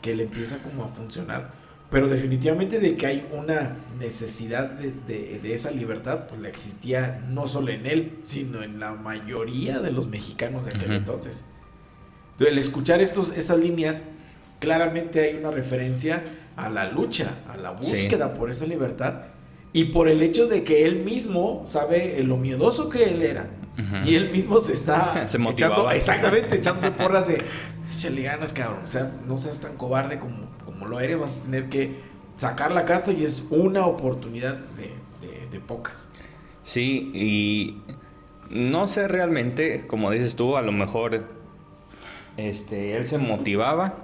que 0.00 0.14
le 0.14 0.24
empieza 0.24 0.58
como 0.62 0.84
a 0.84 0.88
funcionar 0.88 1.59
pero 1.90 2.08
definitivamente 2.08 2.78
de 2.78 2.96
que 2.96 3.06
hay 3.06 3.28
una 3.32 3.76
necesidad 3.98 4.70
de, 4.70 5.40
esa 5.52 5.72
libertad, 5.72 6.26
pues 6.28 6.40
la 6.40 6.48
existía 6.48 7.24
no 7.28 7.48
solo 7.48 7.72
en 7.72 7.84
él, 7.84 8.18
sino 8.22 8.62
en 8.62 8.78
la 8.78 8.92
mayoría 8.92 9.80
de 9.80 9.90
los 9.90 10.08
mexicanos 10.08 10.66
de 10.66 10.74
aquel 10.74 10.92
entonces. 10.92 11.44
El 12.38 12.56
escuchar 12.58 13.00
estos, 13.00 13.36
esas 13.36 13.58
líneas, 13.58 14.04
claramente 14.60 15.20
hay 15.20 15.36
una 15.36 15.50
referencia 15.50 16.22
a 16.56 16.68
la 16.68 16.90
lucha, 16.90 17.40
a 17.48 17.56
la 17.56 17.72
búsqueda 17.72 18.34
por 18.34 18.50
esa 18.50 18.66
libertad 18.66 19.24
y 19.72 19.86
por 19.86 20.08
el 20.08 20.22
hecho 20.22 20.46
de 20.46 20.62
que 20.62 20.84
él 20.84 21.02
mismo 21.02 21.62
sabe 21.66 22.22
lo 22.22 22.36
miedoso 22.36 22.88
que 22.88 23.04
él 23.04 23.22
era. 23.22 23.50
Y 24.04 24.14
él 24.14 24.30
mismo 24.30 24.60
se 24.60 24.72
está 24.72 25.26
se 25.28 25.38
echando, 25.38 25.90
exactamente, 25.90 26.56
echándose 26.56 26.90
porras 26.90 27.28
de, 27.28 27.42
échale 27.82 28.22
ganas, 28.22 28.52
cabrón. 28.52 28.80
O 28.84 28.88
sea, 28.88 29.12
no 29.26 29.38
seas 29.38 29.60
tan 29.60 29.76
cobarde 29.76 30.18
como 30.18 30.50
como 30.80 30.88
lo 30.88 31.00
eres, 31.00 31.18
vas 31.18 31.40
a 31.40 31.42
tener 31.42 31.68
que 31.68 31.96
sacar 32.36 32.72
la 32.72 32.86
casta 32.86 33.12
y 33.12 33.22
es 33.22 33.44
una 33.50 33.84
oportunidad 33.84 34.56
de, 34.56 35.60
pocas. 35.66 36.08
Sí, 36.62 37.10
y 37.12 37.82
no 38.48 38.88
sé 38.88 39.06
realmente, 39.08 39.86
como 39.86 40.10
dices 40.10 40.36
tú, 40.36 40.56
a 40.56 40.62
lo 40.62 40.72
mejor 40.72 41.26
este, 42.38 42.96
él 42.96 43.04
se 43.04 43.18
motivaba, 43.18 43.94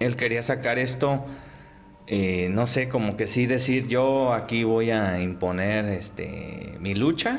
él 0.00 0.16
quería 0.16 0.42
sacar 0.42 0.80
esto, 0.80 1.24
eh, 2.08 2.48
no 2.50 2.66
sé, 2.66 2.88
como 2.88 3.16
que 3.16 3.28
sí 3.28 3.46
decir, 3.46 3.86
yo 3.86 4.34
aquí 4.34 4.64
voy 4.64 4.90
a 4.90 5.20
imponer 5.20 5.84
este, 5.84 6.76
mi 6.80 6.96
lucha 6.96 7.36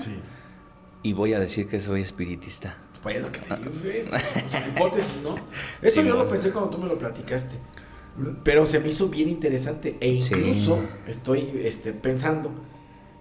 y 1.04 1.14
voy 1.14 1.34
a 1.34 1.40
decir 1.40 1.68
que 1.68 1.80
soy 1.80 2.02
espiritista. 2.02 2.78
Pues 3.02 3.20
lo 3.20 3.32
que 3.32 3.40
te 3.40 3.56
digo, 3.56 3.72
es, 3.86 4.08
hipótesis, 4.68 5.22
¿no? 5.24 5.36
Eso 5.82 6.02
yo 6.02 6.16
lo 6.16 6.28
pensé 6.28 6.52
cuando 6.52 6.70
tú 6.70 6.78
me 6.78 6.88
lo 6.88 6.98
platicaste. 6.98 7.58
Pero 8.44 8.66
se 8.66 8.80
me 8.80 8.90
hizo 8.90 9.08
bien 9.08 9.30
interesante 9.30 9.98
e 10.00 10.10
incluso 10.10 10.84
estoy 11.08 11.62
este, 11.64 11.94
pensando, 11.94 12.52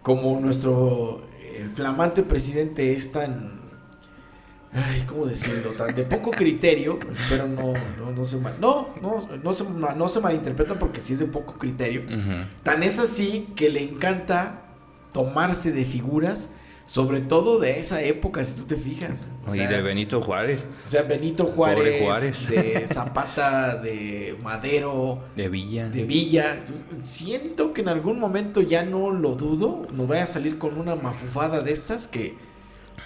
como 0.02 0.38
nuestro 0.40 1.22
eh, 1.40 1.68
flamante 1.74 2.22
presidente 2.24 2.92
es 2.92 3.12
tan, 3.12 3.60
ay, 4.72 5.04
¿cómo 5.06 5.26
decirlo? 5.26 5.70
Tan 5.70 5.94
de 5.94 6.02
poco 6.02 6.32
criterio, 6.32 6.98
espero 7.12 7.46
no, 7.46 7.72
no, 7.96 8.10
no 8.10 8.24
se 8.24 8.36
mal, 8.36 8.56
no, 8.60 8.88
no, 9.00 9.28
no 9.42 9.52
se, 9.52 9.64
no 9.64 10.08
se 10.08 10.20
malinterpreta 10.20 10.78
porque 10.78 11.00
sí 11.00 11.14
es 11.14 11.20
de 11.20 11.26
poco 11.26 11.54
criterio. 11.54 12.02
Tan 12.62 12.82
es 12.82 12.98
así 12.98 13.48
que 13.54 13.70
le 13.70 13.82
encanta 13.82 14.62
tomarse 15.12 15.72
de 15.72 15.84
figuras 15.84 16.50
sobre 16.90 17.20
todo 17.20 17.60
de 17.60 17.78
esa 17.78 18.02
época, 18.02 18.44
si 18.44 18.56
tú 18.56 18.64
te 18.64 18.74
fijas. 18.74 19.28
y 19.54 19.58
de 19.58 19.80
Benito 19.80 20.20
Juárez. 20.20 20.66
O 20.84 20.88
sea, 20.88 21.02
Benito 21.02 21.44
Juárez, 21.44 22.48
de 22.50 22.84
Zapata, 22.88 23.76
de 23.76 24.36
Madero. 24.42 25.22
De 25.36 25.48
Villa. 25.48 25.88
De 25.88 26.04
Villa. 26.04 26.64
Siento 27.00 27.72
que 27.72 27.82
en 27.82 27.90
algún 27.90 28.18
momento 28.18 28.60
ya 28.60 28.82
no 28.82 29.12
lo 29.12 29.36
dudo, 29.36 29.86
nos 29.92 30.08
vaya 30.08 30.24
a 30.24 30.26
salir 30.26 30.58
con 30.58 30.80
una 30.80 30.96
mafufada 30.96 31.60
de 31.60 31.70
estas 31.70 32.08
que 32.08 32.34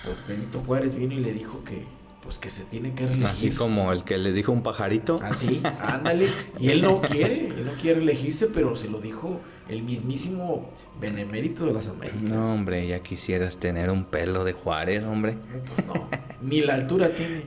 pues, 0.03 0.17
Benito 0.27 0.63
Juárez 0.67 0.95
vino 0.95 1.13
y 1.13 1.21
le 1.21 1.33
dijo 1.33 1.63
que 1.63 1.85
pues 2.25 2.39
que 2.39 2.49
se 2.49 2.65
tiene 2.65 2.95
que 2.95 3.05
reelegir. 3.05 3.27
Así 3.27 3.51
como 3.51 3.93
el 3.93 4.03
que 4.03 4.17
le 4.17 4.33
dijo 4.33 4.51
un 4.51 4.63
pajarito. 4.63 5.21
Así, 5.23 5.61
ándale. 5.81 6.31
Y 6.59 6.71
él 6.71 6.81
no 6.81 7.01
quiere, 7.03 7.49
él 7.49 7.67
no 7.67 7.73
quiere 7.75 8.01
elegirse, 8.01 8.47
pero 8.47 8.75
se 8.75 8.89
lo 8.89 8.99
dijo 8.99 9.41
el 9.69 9.83
mismísimo 9.83 10.71
benemérito 10.99 11.67
de 11.67 11.75
las 11.75 11.89
Américas. 11.89 12.23
No, 12.23 12.55
hombre, 12.55 12.87
ya 12.87 13.01
quisieras 13.01 13.59
tener 13.59 13.91
un 13.91 14.05
pelo 14.05 14.43
de 14.43 14.55
Juárez, 14.55 15.05
hombre. 15.05 15.37
Pues 15.67 15.87
no, 15.87 16.09
ni 16.41 16.63
la 16.63 16.75
altura 16.75 17.11
tiene. 17.11 17.45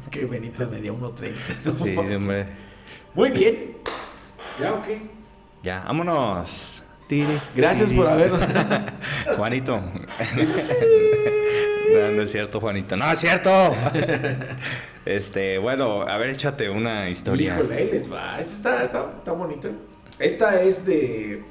Es 0.00 0.08
que 0.08 0.24
Benito 0.24 0.66
medía 0.68 0.92
1.30. 0.92 1.84
Sí, 1.84 2.14
hombre. 2.14 2.46
Muy 3.14 3.30
bien. 3.30 3.76
¿Ya 4.58 4.72
o 4.72 4.82
qué? 4.82 5.02
Ya, 5.62 5.84
vámonos. 5.84 6.82
Gracias 7.54 7.92
por 7.92 8.06
habernos. 8.06 8.40
Juanito. 9.36 9.82
No, 11.92 12.22
es 12.22 12.32
cierto, 12.32 12.60
Juanito. 12.60 12.96
No, 12.96 13.10
es 13.10 13.18
cierto. 13.18 13.50
este, 15.04 15.58
bueno, 15.58 16.02
a 16.02 16.16
ver, 16.16 16.30
échate 16.30 16.70
una 16.70 17.08
historia. 17.08 17.54
Híjole, 17.54 17.86
les 17.86 18.12
va. 18.12 18.40
Esta 18.40 18.84
está, 18.84 19.12
está, 19.16 19.32
bonita. 19.32 19.70
Esta 20.18 20.62
es 20.62 20.84
de. 20.84 21.44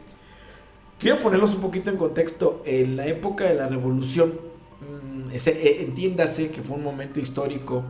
Quiero 0.99 1.19
ponerlos 1.19 1.53
un 1.55 1.61
poquito 1.61 1.89
en 1.89 1.97
contexto. 1.97 2.61
En 2.65 2.95
la 2.95 3.07
época 3.07 3.45
de 3.45 3.55
la 3.55 3.67
revolución, 3.67 4.39
mm, 4.81 5.31
eh, 5.31 5.77
entiéndase 5.81 6.51
que 6.51 6.61
fue 6.61 6.77
un 6.77 6.83
momento 6.83 7.19
histórico 7.19 7.85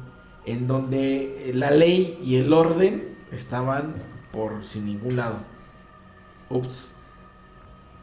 en 0.45 0.67
donde 0.67 1.51
la 1.53 1.71
ley 1.71 2.19
y 2.23 2.37
el 2.37 2.53
orden 2.53 3.17
estaban 3.31 3.95
por 4.31 4.63
sin 4.63 4.85
ningún 4.85 5.15
lado. 5.15 5.43
Ups. 6.49 6.95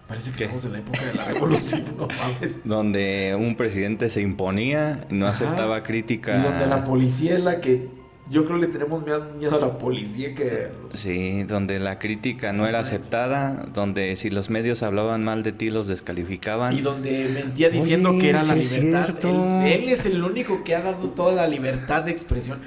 Parece 0.08 0.30
que 0.30 0.44
estamos 0.44 0.64
en 0.64 0.72
la 0.72 0.78
época 0.78 1.04
de 1.04 1.14
la 1.14 1.24
revolución, 1.32 1.84
no 1.98 2.06
mames. 2.06 2.58
Donde 2.64 3.36
un 3.38 3.56
presidente 3.56 4.08
se 4.08 4.20
imponía, 4.20 5.04
no 5.10 5.26
aceptaba 5.26 5.82
crítica. 5.82 6.38
Y 6.38 6.42
donde 6.42 6.66
la 6.66 6.84
policía 6.84 7.34
es 7.34 7.40
la 7.40 7.60
que. 7.60 7.88
Yo 8.28 8.44
creo 8.44 8.58
que 8.58 8.66
le 8.66 8.72
tenemos 8.72 9.04
miedo 9.04 9.56
a 9.56 9.60
la 9.60 9.78
policía 9.78 10.34
que. 10.34 10.68
Sí, 10.94 11.44
donde 11.44 11.78
la 11.78 11.98
crítica 12.00 12.52
no 12.52 12.66
era 12.66 12.80
aceptada, 12.80 13.66
donde 13.72 14.16
si 14.16 14.30
los 14.30 14.50
medios 14.50 14.82
hablaban 14.82 15.22
mal 15.22 15.44
de 15.44 15.52
ti 15.52 15.70
los 15.70 15.86
descalificaban. 15.86 16.76
Y 16.76 16.80
donde 16.80 17.28
mentía 17.32 17.68
diciendo 17.68 18.16
que 18.18 18.30
era 18.30 18.42
la 18.42 18.54
libertad. 18.56 19.66
él 19.66 19.88
es 19.88 20.06
el 20.06 20.22
único 20.22 20.64
que 20.64 20.74
ha 20.74 20.82
dado 20.82 21.10
toda 21.10 21.34
la 21.34 21.46
libertad 21.48 22.02
de 22.02 22.10
expresión. 22.12 22.58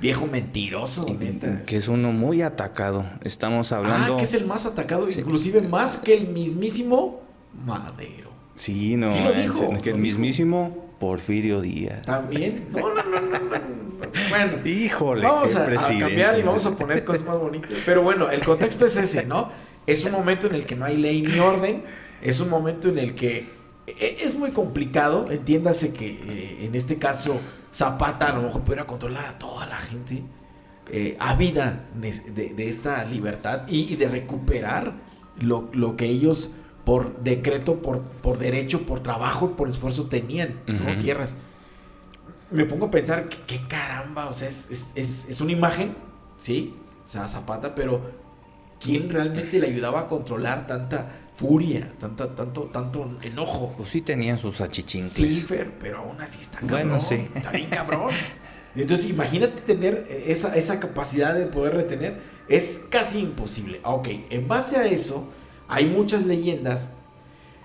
Viejo 0.00 0.26
mentiroso, 0.26 1.06
Que 1.66 1.76
es 1.76 1.88
uno 1.88 2.12
muy 2.12 2.42
atacado. 2.42 3.04
Estamos 3.22 3.72
hablando. 3.72 4.14
Ah, 4.14 4.16
que 4.16 4.24
es 4.24 4.34
el 4.34 4.46
más 4.46 4.64
atacado, 4.64 5.08
inclusive 5.10 5.60
más 5.62 5.98
que 5.98 6.14
el 6.14 6.28
mismísimo 6.28 7.20
Madero. 7.66 8.30
Sí, 8.54 8.96
no. 8.96 9.08
Sí 9.08 9.20
lo 9.20 9.32
dijo. 9.32 9.68
Que 9.82 9.90
el 9.90 9.98
mismísimo 9.98 10.90
Porfirio 10.98 11.60
Díaz. 11.60 12.02
También. 12.02 12.68
No, 12.72 12.94
no, 12.94 13.02
no, 13.02 13.20
no. 13.20 13.80
Bueno, 14.30 14.66
híjole. 14.66 15.22
Vamos 15.22 15.54
a, 15.54 15.66
cambiar 15.66 16.38
y 16.38 16.42
vamos 16.42 16.64
a 16.66 16.76
poner 16.76 17.04
cosas 17.04 17.26
más 17.26 17.38
bonitas. 17.38 17.72
Pero 17.84 18.02
bueno, 18.02 18.30
el 18.30 18.42
contexto 18.42 18.86
es 18.86 18.96
ese, 18.96 19.26
¿no? 19.26 19.50
Es 19.86 20.04
un 20.04 20.12
momento 20.12 20.46
en 20.46 20.54
el 20.54 20.64
que 20.64 20.76
no 20.76 20.84
hay 20.84 20.96
ley 20.96 21.22
ni 21.22 21.38
orden. 21.38 21.84
Es 22.22 22.40
un 22.40 22.48
momento 22.48 22.88
en 22.88 22.98
el 22.98 23.14
que 23.14 23.59
es 23.98 24.36
muy 24.36 24.50
complicado. 24.50 25.26
Entiéndase 25.30 25.92
que 25.92 26.08
eh, 26.08 26.64
en 26.64 26.74
este 26.74 26.98
caso 26.98 27.40
Zapata 27.72 28.26
a 28.26 28.36
lo 28.36 28.42
mejor 28.42 28.62
pudiera 28.62 28.86
controlar 28.86 29.26
a 29.26 29.38
toda 29.38 29.66
la 29.66 29.76
gente 29.76 30.22
eh, 30.90 31.16
ávida 31.20 31.86
de, 31.94 32.52
de, 32.54 32.68
esta 32.68 33.04
libertad 33.04 33.62
y, 33.68 33.94
de 33.96 34.08
recuperar 34.08 34.94
lo, 35.38 35.68
lo, 35.72 35.96
que 35.96 36.06
ellos 36.06 36.50
por 36.84 37.22
decreto, 37.22 37.80
por, 37.80 38.02
por 38.02 38.38
derecho, 38.38 38.82
por 38.82 39.00
trabajo, 39.00 39.54
por 39.54 39.68
esfuerzo 39.68 40.08
tenían, 40.08 40.60
Tierras. 41.00 41.36
Me 42.50 42.64
pongo 42.64 42.86
a 42.86 42.90
pensar 42.90 43.28
que, 43.28 43.68
caramba, 43.68 44.26
o 44.26 44.32
sea, 44.32 44.48
es, 44.48 44.90
es, 44.96 45.26
es, 45.28 45.40
una 45.40 45.52
imagen 45.52 45.94
¿sí? 46.40 46.74
O 47.04 47.06
sea, 47.06 47.28
Zapata, 47.28 47.74
pero 47.74 48.00
¿quién 48.80 49.10
realmente 49.10 49.60
le 49.60 49.68
ayudaba 49.68 50.00
a 50.00 50.08
controlar 50.08 50.66
tanta 50.66 51.29
furia, 51.40 51.90
tanta, 51.98 52.34
tanto, 52.34 52.64
tanto 52.64 53.18
enojo? 53.22 53.72
Pues 53.78 53.88
sí 53.88 54.02
tenían 54.02 54.36
sus 54.36 54.60
achichincles. 54.60 55.34
Sí, 55.34 55.40
Fer, 55.40 55.72
pero 55.80 56.00
aún 56.00 56.20
así 56.20 56.38
está 56.42 56.58
cabrón. 56.58 56.88
Bueno, 56.88 57.00
sí. 57.00 57.26
Está 57.34 57.50
bien 57.52 57.70
cabrón. 57.70 58.10
Entonces, 58.76 59.08
imagínate 59.08 59.62
tener 59.62 60.06
esa, 60.26 60.54
esa 60.54 60.78
capacidad 60.78 61.34
de 61.34 61.46
poder 61.46 61.74
retener. 61.74 62.20
Es 62.46 62.82
casi 62.90 63.20
imposible. 63.20 63.80
Ok, 63.84 64.08
en 64.28 64.48
base 64.48 64.76
a 64.76 64.84
eso, 64.84 65.30
hay 65.66 65.86
muchas 65.86 66.26
leyendas, 66.26 66.90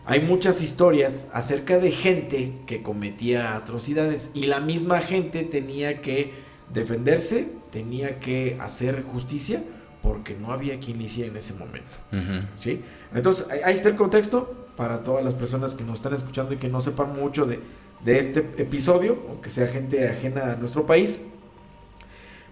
hay 0.05 0.21
muchas 0.21 0.61
historias 0.61 1.27
acerca 1.33 1.77
de 1.77 1.91
gente 1.91 2.53
que 2.65 2.81
cometía 2.81 3.57
atrocidades. 3.57 4.29
Y 4.33 4.45
la 4.45 4.61
misma 4.61 5.01
gente 5.01 5.43
tenía 5.43 6.01
que 6.01 6.31
defenderse, 6.73 7.49
tenía 7.71 8.19
que 8.21 8.57
hacer 8.61 9.03
justicia, 9.03 9.63
porque 10.05 10.35
no 10.35 10.51
había 10.51 10.79
quien 10.79 11.01
hiciera 11.01 11.31
en 11.31 11.37
ese 11.37 11.55
momento. 11.55 11.97
¿Sí? 12.55 12.83
Entonces, 13.13 13.47
ahí- 13.49 13.61
ahí 13.65 13.73
está 13.73 13.89
el 13.89 13.95
contexto 13.95 14.67
para 14.77 15.01
todas 15.03 15.25
las 15.25 15.33
personas 15.33 15.73
que 15.73 15.83
nos 15.83 15.95
están 15.95 16.13
escuchando 16.13 16.53
y 16.53 16.57
que 16.57 16.69
no 16.69 16.79
sepan 16.79 17.13
mucho 17.15 17.47
de, 17.47 17.59
de 18.03 18.19
este 18.19 18.39
episodio, 18.57 19.13
o 19.31 19.41
que 19.41 19.49
sea 19.49 19.67
gente 19.67 20.07
ajena 20.07 20.51
a 20.51 20.55
nuestro 20.57 20.85
país. 20.85 21.19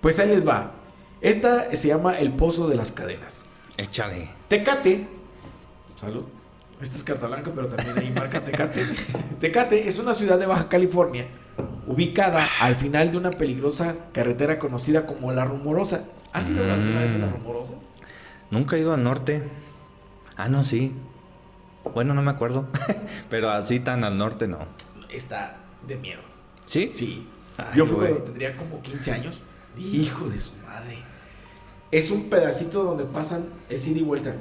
Pues 0.01 0.17
ahí 0.19 0.29
les 0.29 0.47
va. 0.47 0.71
Esta 1.21 1.73
se 1.75 1.89
llama 1.89 2.17
El 2.17 2.33
Pozo 2.33 2.67
de 2.67 2.75
las 2.75 2.91
Cadenas. 2.91 3.45
Échale. 3.77 4.29
Tecate, 4.47 5.07
salud. 5.95 6.23
Esta 6.81 6.97
es 6.97 7.03
carta 7.03 7.27
blanca, 7.27 7.51
pero 7.55 7.67
también 7.67 7.97
hay 7.97 8.11
marca 8.13 8.43
Tecate. 8.43 8.83
Tecate 9.39 9.87
es 9.87 9.99
una 9.99 10.13
ciudad 10.15 10.37
de 10.39 10.47
Baja 10.47 10.67
California, 10.69 11.27
ubicada 11.87 12.47
al 12.59 12.75
final 12.75 13.11
de 13.11 13.17
una 13.17 13.29
peligrosa 13.29 13.95
carretera 14.11 14.57
conocida 14.59 15.05
como 15.05 15.31
La 15.31 15.45
Rumorosa. 15.45 16.05
¿Has 16.34 16.50
ido 16.50 16.63
alguna 16.63 17.00
vez 17.02 17.12
a 17.13 17.17
La 17.19 17.28
Mm. 17.28 17.34
Rumorosa? 17.34 17.74
Nunca 18.52 18.76
he 18.76 18.80
ido 18.80 18.93
al 18.93 19.04
norte. 19.04 19.43
Ah, 20.36 20.50
no, 20.50 20.63
sí. 20.63 20.93
Bueno, 21.93 22.13
no 22.13 22.22
me 22.22 22.32
acuerdo. 22.32 22.67
Pero 23.30 23.50
así 23.52 23.80
tan 23.80 24.04
al 24.04 24.17
norte 24.17 24.48
no. 24.48 24.60
Está 25.10 25.58
de 25.88 25.98
miedo. 25.98 26.22
¿Sí? 26.65 26.89
Sí. 26.91 27.28
Ay, 27.58 27.65
Yo 27.78 27.86
fui 27.86 27.96
güey. 27.96 28.08
cuando 28.10 28.26
tendría 28.26 28.56
como 28.58 28.82
15 28.82 29.12
años. 29.12 29.41
Hijo 29.78 30.30
de 30.30 30.39
su 30.39 30.56
madre. 30.58 30.98
Es 31.91 32.10
un 32.10 32.30
pedacito 32.30 32.84
donde 32.84 33.06
pasan, 33.06 33.46
es 33.69 33.86
ida 33.88 34.00
y 34.00 34.04
vuelta. 34.04 34.34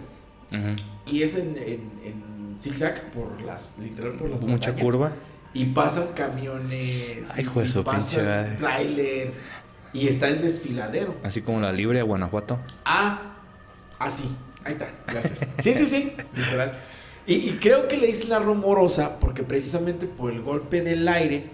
Y 1.06 1.22
es 1.22 1.34
en, 1.36 1.56
en, 1.56 1.90
en 2.04 2.56
zigzag, 2.60 3.10
por 3.10 3.40
las, 3.42 3.70
literal 3.78 4.12
por 4.14 4.28
las 4.30 4.40
Mucha 4.40 4.68
montañas. 4.68 4.82
curva. 4.82 5.12
Y 5.54 5.66
pasan 5.66 6.08
camiones. 6.14 7.18
Ay, 7.34 7.42
hijo 7.42 7.60
de 7.60 7.66
y 7.66 7.68
pinche 7.68 7.82
pasan 7.82 8.24
madre. 8.26 8.56
trailers. 8.56 9.40
Y 9.92 10.08
está 10.08 10.28
el 10.28 10.40
desfiladero. 10.42 11.14
Así 11.22 11.42
como 11.42 11.60
la 11.60 11.72
libre 11.72 12.00
a 12.00 12.02
Guanajuato. 12.02 12.58
Ah, 12.84 13.34
así. 13.98 14.24
Ahí 14.64 14.72
está, 14.72 14.90
gracias. 15.06 15.46
Sí, 15.58 15.74
sí, 15.74 15.86
sí, 15.86 16.12
literal. 16.34 16.78
Y, 17.26 17.34
y 17.34 17.58
creo 17.60 17.88
que 17.88 17.96
le 17.96 18.06
dicen 18.06 18.30
la 18.30 18.38
rumorosa 18.38 19.18
porque 19.20 19.42
precisamente 19.42 20.06
por 20.06 20.32
el 20.32 20.40
golpe 20.42 20.80
del 20.80 21.06
aire 21.08 21.50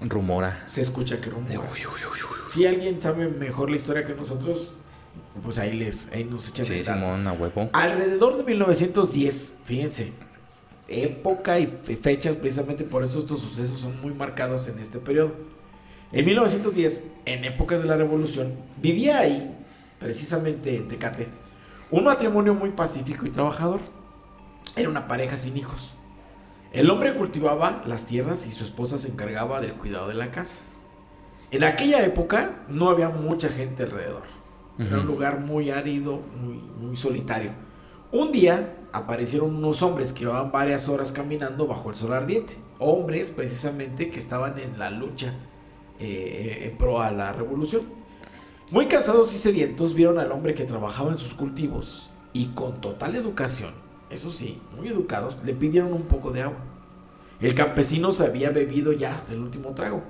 Rumora. 0.00 0.62
se 0.66 0.80
escucha 0.82 1.20
que 1.20 1.30
rumora. 1.30 1.60
uy, 1.60 1.78
uy, 1.86 2.00
uy. 2.12 2.18
Si 2.52 2.66
alguien 2.66 3.00
sabe 3.00 3.28
mejor 3.28 3.70
la 3.70 3.76
historia 3.76 4.04
que 4.04 4.14
nosotros, 4.14 4.74
pues 5.42 5.58
ahí 5.58 5.72
les 5.76 6.08
ahí 6.12 6.24
nos 6.24 6.48
echan 6.48 6.64
Sí, 6.64 6.72
el. 6.74 6.84
Simón, 6.84 7.26
a 7.28 7.32
huevo. 7.32 7.70
Alrededor 7.72 8.36
de 8.36 8.44
1910, 8.44 9.58
fíjense, 9.64 10.12
época 10.88 11.58
y 11.60 11.66
fe- 11.66 11.96
fechas, 11.96 12.36
precisamente 12.36 12.84
por 12.84 13.04
eso 13.04 13.20
estos 13.20 13.40
sucesos 13.40 13.80
son 13.80 14.00
muy 14.00 14.12
marcados 14.12 14.66
en 14.68 14.78
este 14.80 14.98
periodo. 14.98 15.32
En 16.12 16.24
1910, 16.24 17.04
en 17.24 17.44
épocas 17.44 17.80
de 17.80 17.86
la 17.86 17.96
revolución, 17.96 18.54
vivía 18.82 19.20
ahí, 19.20 19.56
precisamente 20.00 20.74
en 20.74 20.88
Tecate, 20.88 21.28
un 21.92 22.02
matrimonio 22.02 22.52
muy 22.52 22.70
pacífico 22.70 23.26
y 23.26 23.30
trabajador. 23.30 23.78
Era 24.74 24.88
una 24.88 25.06
pareja 25.06 25.36
sin 25.36 25.56
hijos. 25.56 25.92
El 26.72 26.90
hombre 26.90 27.14
cultivaba 27.14 27.82
las 27.86 28.06
tierras 28.06 28.44
y 28.46 28.52
su 28.52 28.64
esposa 28.64 28.98
se 28.98 29.08
encargaba 29.08 29.60
del 29.60 29.74
cuidado 29.74 30.08
de 30.08 30.14
la 30.14 30.32
casa. 30.32 30.62
En 31.52 31.62
aquella 31.62 32.04
época 32.04 32.64
no 32.68 32.88
había 32.88 33.08
mucha 33.08 33.48
gente 33.48 33.84
alrededor. 33.84 34.22
Era 34.78 35.00
un 35.00 35.06
lugar 35.06 35.40
muy 35.40 35.70
árido, 35.70 36.22
muy, 36.40 36.54
muy 36.54 36.96
solitario. 36.96 37.52
Un 38.12 38.32
día 38.32 38.78
aparecieron 38.92 39.54
unos 39.54 39.82
hombres 39.82 40.12
que 40.12 40.20
llevaban 40.20 40.50
varias 40.50 40.88
horas 40.88 41.12
caminando 41.12 41.66
bajo 41.66 41.90
el 41.90 41.96
sol 41.96 42.14
ardiente. 42.14 42.56
Hombres 42.78 43.30
precisamente 43.30 44.10
que 44.10 44.18
estaban 44.18 44.58
en 44.58 44.78
la 44.78 44.90
lucha 44.90 45.34
eh, 46.00 46.68
en 46.70 46.78
pro 46.78 47.00
a 47.00 47.12
la 47.12 47.32
revolución. 47.32 47.82
Muy 48.70 48.86
cansados 48.86 49.34
y 49.34 49.38
sedientos 49.38 49.94
vieron 49.94 50.18
al 50.18 50.32
hombre 50.32 50.54
que 50.54 50.64
trabajaba 50.64 51.10
en 51.10 51.18
sus 51.18 51.34
cultivos 51.34 52.10
y 52.32 52.46
con 52.46 52.80
total 52.80 53.16
educación, 53.16 53.74
eso 54.10 54.32
sí, 54.32 54.60
muy 54.76 54.88
educados, 54.88 55.36
le 55.44 55.54
pidieron 55.54 55.92
un 55.92 56.02
poco 56.02 56.30
de 56.30 56.42
agua. 56.42 56.58
El 57.40 57.54
campesino 57.54 58.12
se 58.12 58.26
había 58.26 58.50
bebido 58.50 58.92
ya 58.92 59.14
hasta 59.14 59.32
el 59.32 59.40
último 59.40 59.70
trago. 59.74 60.02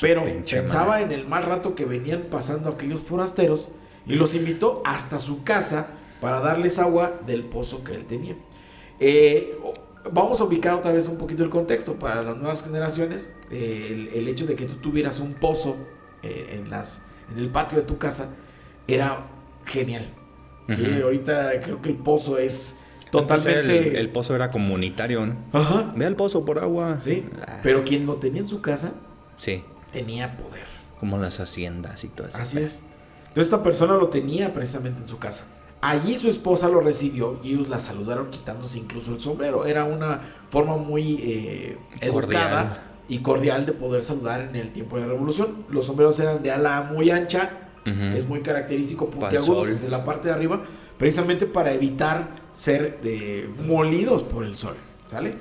Pero 0.00 0.24
pensaba 0.24 0.90
madre. 0.90 1.04
en 1.04 1.12
el 1.12 1.26
mal 1.26 1.42
rato 1.42 1.74
que 1.74 1.84
venían 1.84 2.26
pasando 2.30 2.70
aquellos 2.70 3.00
forasteros 3.00 3.70
y 4.06 4.14
los 4.14 4.34
invitó 4.34 4.80
hasta 4.84 5.18
su 5.18 5.42
casa 5.42 5.88
para 6.20 6.40
darles 6.40 6.78
agua 6.78 7.20
del 7.26 7.44
pozo 7.44 7.82
que 7.82 7.94
él 7.94 8.04
tenía. 8.04 8.36
Eh, 9.00 9.58
vamos 10.12 10.40
a 10.40 10.44
ubicar 10.44 10.74
otra 10.74 10.92
vez 10.92 11.08
un 11.08 11.16
poquito 11.18 11.42
el 11.42 11.50
contexto 11.50 11.94
para 11.98 12.22
las 12.22 12.36
nuevas 12.36 12.62
generaciones. 12.62 13.30
Eh, 13.50 13.88
el, 13.90 14.20
el 14.20 14.28
hecho 14.28 14.46
de 14.46 14.54
que 14.54 14.64
tú 14.66 14.76
tuvieras 14.76 15.20
un 15.20 15.34
pozo 15.34 15.76
eh, 16.22 16.58
en, 16.58 16.70
las, 16.70 17.02
en 17.32 17.38
el 17.38 17.50
patio 17.50 17.78
de 17.78 17.84
tu 17.84 17.98
casa 17.98 18.30
era 18.86 19.26
genial. 19.64 20.08
Que 20.66 21.00
ahorita 21.02 21.60
creo 21.60 21.80
que 21.80 21.88
el 21.88 21.96
pozo 21.96 22.36
es 22.38 22.74
totalmente... 23.10 23.88
El, 23.88 23.96
el 23.96 24.10
pozo 24.10 24.34
era 24.34 24.50
comunitario, 24.50 25.24
¿no? 25.24 25.36
Ajá. 25.52 25.92
Ve 25.96 26.04
al 26.04 26.14
pozo 26.14 26.44
por 26.44 26.58
agua. 26.58 26.98
Sí, 27.02 27.24
Ah, 27.46 27.58
pero 27.62 27.84
quien 27.84 28.04
lo 28.04 28.16
tenía 28.16 28.42
en 28.42 28.46
su 28.46 28.60
casa 28.60 28.92
Sí, 29.38 29.64
tenía 29.92 30.36
poder. 30.36 30.64
como 31.00 31.16
las 31.16 31.40
haciendas 31.40 32.04
y 32.04 32.08
todo 32.08 32.28
eso. 32.28 32.36
Así 32.38 32.58
es. 32.58 32.82
Entonces 33.28 33.44
esta 33.44 33.62
persona 33.62 33.94
lo 33.94 34.08
tenía 34.08 34.52
precisamente 34.52 35.00
en 35.00 35.08
su 35.08 35.18
casa. 35.18 35.44
Allí 35.80 36.16
su 36.16 36.28
esposa 36.28 36.68
lo 36.68 36.80
recibió 36.80 37.38
y 37.42 37.54
ellos 37.54 37.68
la 37.68 37.78
saludaron 37.78 38.30
quitándose 38.30 38.78
incluso 38.78 39.12
el 39.12 39.20
sombrero. 39.20 39.64
Era 39.64 39.84
una 39.84 40.20
forma 40.50 40.76
muy 40.76 41.20
eh, 41.22 41.78
educada 42.00 42.62
Cordial. 42.62 42.82
y 43.08 43.18
cordial 43.18 43.66
de 43.66 43.72
poder 43.72 44.02
saludar 44.02 44.40
en 44.40 44.56
el 44.56 44.72
tiempo 44.72 44.96
de 44.96 45.02
la 45.02 45.08
revolución. 45.08 45.64
Los 45.70 45.86
sombreros 45.86 46.18
eran 46.18 46.42
de 46.42 46.50
ala 46.50 46.82
muy 46.92 47.10
ancha, 47.10 47.50
es 47.84 48.28
muy 48.28 48.42
característico, 48.42 49.08
puntiagudos 49.08 49.68
desde 49.68 49.88
la 49.88 50.04
parte 50.04 50.28
de 50.28 50.34
arriba, 50.34 50.62
precisamente 50.98 51.46
para 51.46 51.72
evitar 51.72 52.36
ser 52.52 52.98
eh, 53.02 53.48
molidos 53.66 54.24
por 54.24 54.44
el 54.44 54.56
sol. 54.56 54.74
¿Sale? 55.06 55.36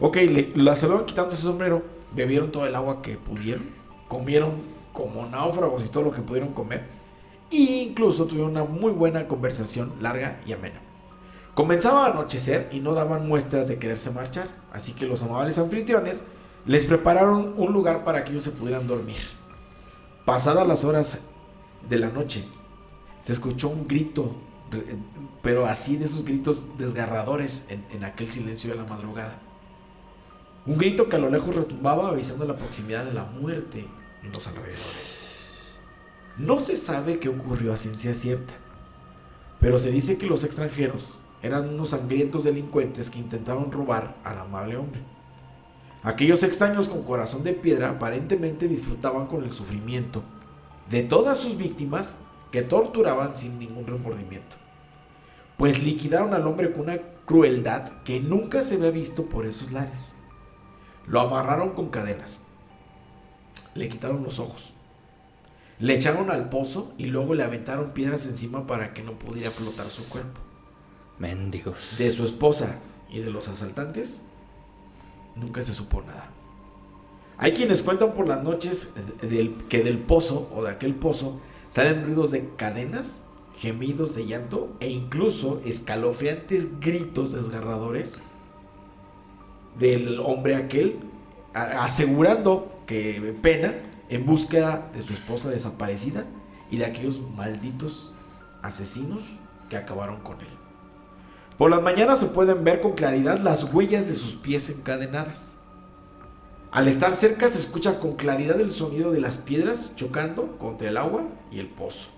Ok, 0.00 0.16
le, 0.16 0.50
la 0.56 0.74
saludaron 0.74 1.06
quitando 1.06 1.34
ese 1.34 1.42
sombrero, 1.42 1.82
bebieron 2.12 2.50
todo 2.50 2.66
el 2.66 2.74
agua 2.74 3.02
que 3.02 3.16
pudieron, 3.18 3.66
comieron 4.08 4.52
como 4.92 5.26
náufragos 5.26 5.84
y 5.84 5.88
todo 5.88 6.02
lo 6.02 6.12
que 6.12 6.22
pudieron 6.22 6.52
comer. 6.54 7.01
Incluso 7.52 8.24
tuvieron 8.24 8.52
una 8.52 8.64
muy 8.64 8.92
buena 8.92 9.28
conversación 9.28 9.92
larga 10.00 10.40
y 10.46 10.52
amena. 10.52 10.80
Comenzaba 11.54 12.06
a 12.06 12.10
anochecer 12.10 12.70
y 12.72 12.80
no 12.80 12.94
daban 12.94 13.28
muestras 13.28 13.68
de 13.68 13.78
quererse 13.78 14.10
marchar, 14.10 14.48
así 14.72 14.94
que 14.94 15.06
los 15.06 15.22
amables 15.22 15.58
anfitriones 15.58 16.24
les 16.64 16.86
prepararon 16.86 17.52
un 17.58 17.72
lugar 17.72 18.04
para 18.04 18.24
que 18.24 18.30
ellos 18.30 18.44
se 18.44 18.52
pudieran 18.52 18.86
dormir. 18.86 19.20
Pasadas 20.24 20.66
las 20.66 20.84
horas 20.84 21.18
de 21.88 21.98
la 21.98 22.08
noche, 22.08 22.48
se 23.22 23.34
escuchó 23.34 23.68
un 23.68 23.86
grito, 23.86 24.34
pero 25.42 25.66
así 25.66 25.96
de 25.96 26.06
esos 26.06 26.24
gritos 26.24 26.64
desgarradores 26.78 27.66
en, 27.68 27.84
en 27.90 28.04
aquel 28.04 28.28
silencio 28.28 28.70
de 28.70 28.76
la 28.76 28.84
madrugada. 28.84 29.38
Un 30.64 30.78
grito 30.78 31.08
que 31.10 31.16
a 31.16 31.18
lo 31.18 31.28
lejos 31.28 31.54
retumbaba 31.54 32.08
avisando 32.08 32.46
la 32.46 32.56
proximidad 32.56 33.04
de 33.04 33.12
la 33.12 33.24
muerte 33.24 33.84
en 34.22 34.32
los 34.32 34.46
alrededores. 34.46 35.31
No 36.38 36.60
se 36.60 36.76
sabe 36.76 37.18
qué 37.18 37.28
ocurrió 37.28 37.74
a 37.74 37.76
ciencia 37.76 38.14
cierta, 38.14 38.54
pero 39.60 39.78
se 39.78 39.90
dice 39.90 40.16
que 40.16 40.26
los 40.26 40.44
extranjeros 40.44 41.18
eran 41.42 41.68
unos 41.68 41.90
sangrientos 41.90 42.44
delincuentes 42.44 43.10
que 43.10 43.18
intentaron 43.18 43.70
robar 43.70 44.16
al 44.24 44.38
amable 44.38 44.76
hombre. 44.76 45.02
Aquellos 46.02 46.42
extraños 46.42 46.88
con 46.88 47.02
corazón 47.02 47.44
de 47.44 47.52
piedra 47.52 47.90
aparentemente 47.90 48.66
disfrutaban 48.66 49.26
con 49.26 49.44
el 49.44 49.52
sufrimiento 49.52 50.22
de 50.88 51.02
todas 51.02 51.38
sus 51.38 51.56
víctimas 51.58 52.16
que 52.50 52.62
torturaban 52.62 53.36
sin 53.36 53.58
ningún 53.58 53.86
remordimiento. 53.86 54.56
Pues 55.58 55.82
liquidaron 55.82 56.32
al 56.32 56.46
hombre 56.46 56.72
con 56.72 56.82
una 56.82 56.98
crueldad 57.26 58.02
que 58.04 58.20
nunca 58.20 58.62
se 58.62 58.76
había 58.76 58.90
visto 58.90 59.26
por 59.26 59.44
esos 59.44 59.70
lares. 59.70 60.16
Lo 61.06 61.20
amarraron 61.20 61.70
con 61.70 61.90
cadenas. 61.90 62.40
Le 63.74 63.88
quitaron 63.88 64.22
los 64.22 64.38
ojos. 64.38 64.74
Le 65.82 65.94
echaron 65.94 66.30
al 66.30 66.48
pozo 66.48 66.92
y 66.96 67.06
luego 67.06 67.34
le 67.34 67.42
aventaron 67.42 67.90
piedras 67.90 68.26
encima 68.26 68.66
para 68.66 68.94
que 68.94 69.02
no 69.02 69.18
pudiera 69.18 69.50
flotar 69.50 69.86
su 69.86 70.08
cuerpo. 70.08 70.40
Mendigos. 71.18 71.98
De 71.98 72.10
su 72.12 72.24
esposa 72.24 72.78
y 73.10 73.18
de 73.18 73.30
los 73.30 73.48
asaltantes 73.48 74.22
nunca 75.36 75.62
se 75.62 75.74
supo 75.74 76.00
nada. 76.00 76.30
Hay 77.36 77.52
quienes 77.52 77.82
cuentan 77.82 78.14
por 78.14 78.28
las 78.28 78.42
noches 78.42 78.94
del, 79.20 79.56
que 79.68 79.82
del 79.82 79.98
pozo 79.98 80.48
o 80.54 80.62
de 80.62 80.70
aquel 80.70 80.94
pozo 80.94 81.40
Salen 81.72 82.04
ruidos 82.04 82.32
de 82.32 82.50
cadenas, 82.56 83.22
gemidos 83.56 84.14
de 84.14 84.26
llanto 84.26 84.76
e 84.78 84.90
incluso 84.90 85.62
escalofriantes 85.64 86.80
gritos 86.80 87.32
desgarradores 87.32 88.20
del 89.78 90.20
hombre 90.20 90.54
aquel 90.56 90.98
asegurando 91.54 92.82
que 92.86 93.34
pena 93.40 93.74
en 94.14 94.26
búsqueda 94.26 94.90
de 94.94 95.02
su 95.02 95.12
esposa 95.14 95.48
desaparecida 95.48 96.26
y 96.70 96.76
de 96.76 96.84
aquellos 96.84 97.20
malditos 97.34 98.12
asesinos 98.60 99.38
que 99.68 99.76
acabaron 99.76 100.20
con 100.20 100.40
él. 100.40 100.48
Por 101.56 101.70
las 101.70 101.82
mañanas 101.82 102.18
se 102.18 102.26
pueden 102.26 102.62
ver 102.64 102.80
con 102.80 102.92
claridad 102.92 103.38
las 103.38 103.72
huellas 103.72 104.06
de 104.06 104.14
sus 104.14 104.34
pies 104.34 104.68
encadenadas. 104.68 105.56
Al 106.70 106.88
estar 106.88 107.14
cerca 107.14 107.48
se 107.48 107.58
escucha 107.58 108.00
con 108.00 108.16
claridad 108.16 108.60
el 108.60 108.72
sonido 108.72 109.12
de 109.12 109.20
las 109.20 109.38
piedras 109.38 109.92
chocando 109.96 110.58
contra 110.58 110.88
el 110.88 110.96
agua 110.96 111.24
y 111.50 111.58
el 111.58 111.68
pozo. 111.68 112.08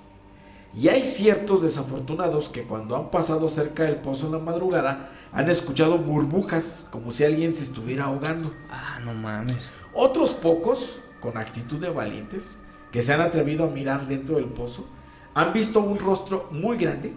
Y 0.72 0.88
hay 0.88 1.04
ciertos 1.04 1.62
desafortunados 1.62 2.48
que 2.48 2.64
cuando 2.64 2.96
han 2.96 3.10
pasado 3.10 3.48
cerca 3.48 3.84
del 3.84 3.96
pozo 3.96 4.26
en 4.26 4.32
la 4.32 4.38
madrugada 4.40 5.10
han 5.32 5.48
escuchado 5.48 5.98
burbujas 5.98 6.86
como 6.90 7.12
si 7.12 7.24
alguien 7.24 7.54
se 7.54 7.62
estuviera 7.62 8.04
ahogando. 8.04 8.52
Ah, 8.70 8.98
no 9.04 9.14
mames. 9.14 9.70
Otros 9.92 10.30
pocos, 10.30 10.98
con 11.24 11.38
actitud 11.38 11.80
de 11.80 11.88
valientes, 11.88 12.60
que 12.92 13.02
se 13.02 13.14
han 13.14 13.22
atrevido 13.22 13.64
a 13.64 13.68
mirar 13.68 14.06
dentro 14.06 14.36
del 14.36 14.44
pozo, 14.44 14.86
han 15.32 15.54
visto 15.54 15.80
un 15.80 15.98
rostro 15.98 16.48
muy 16.52 16.76
grande 16.76 17.14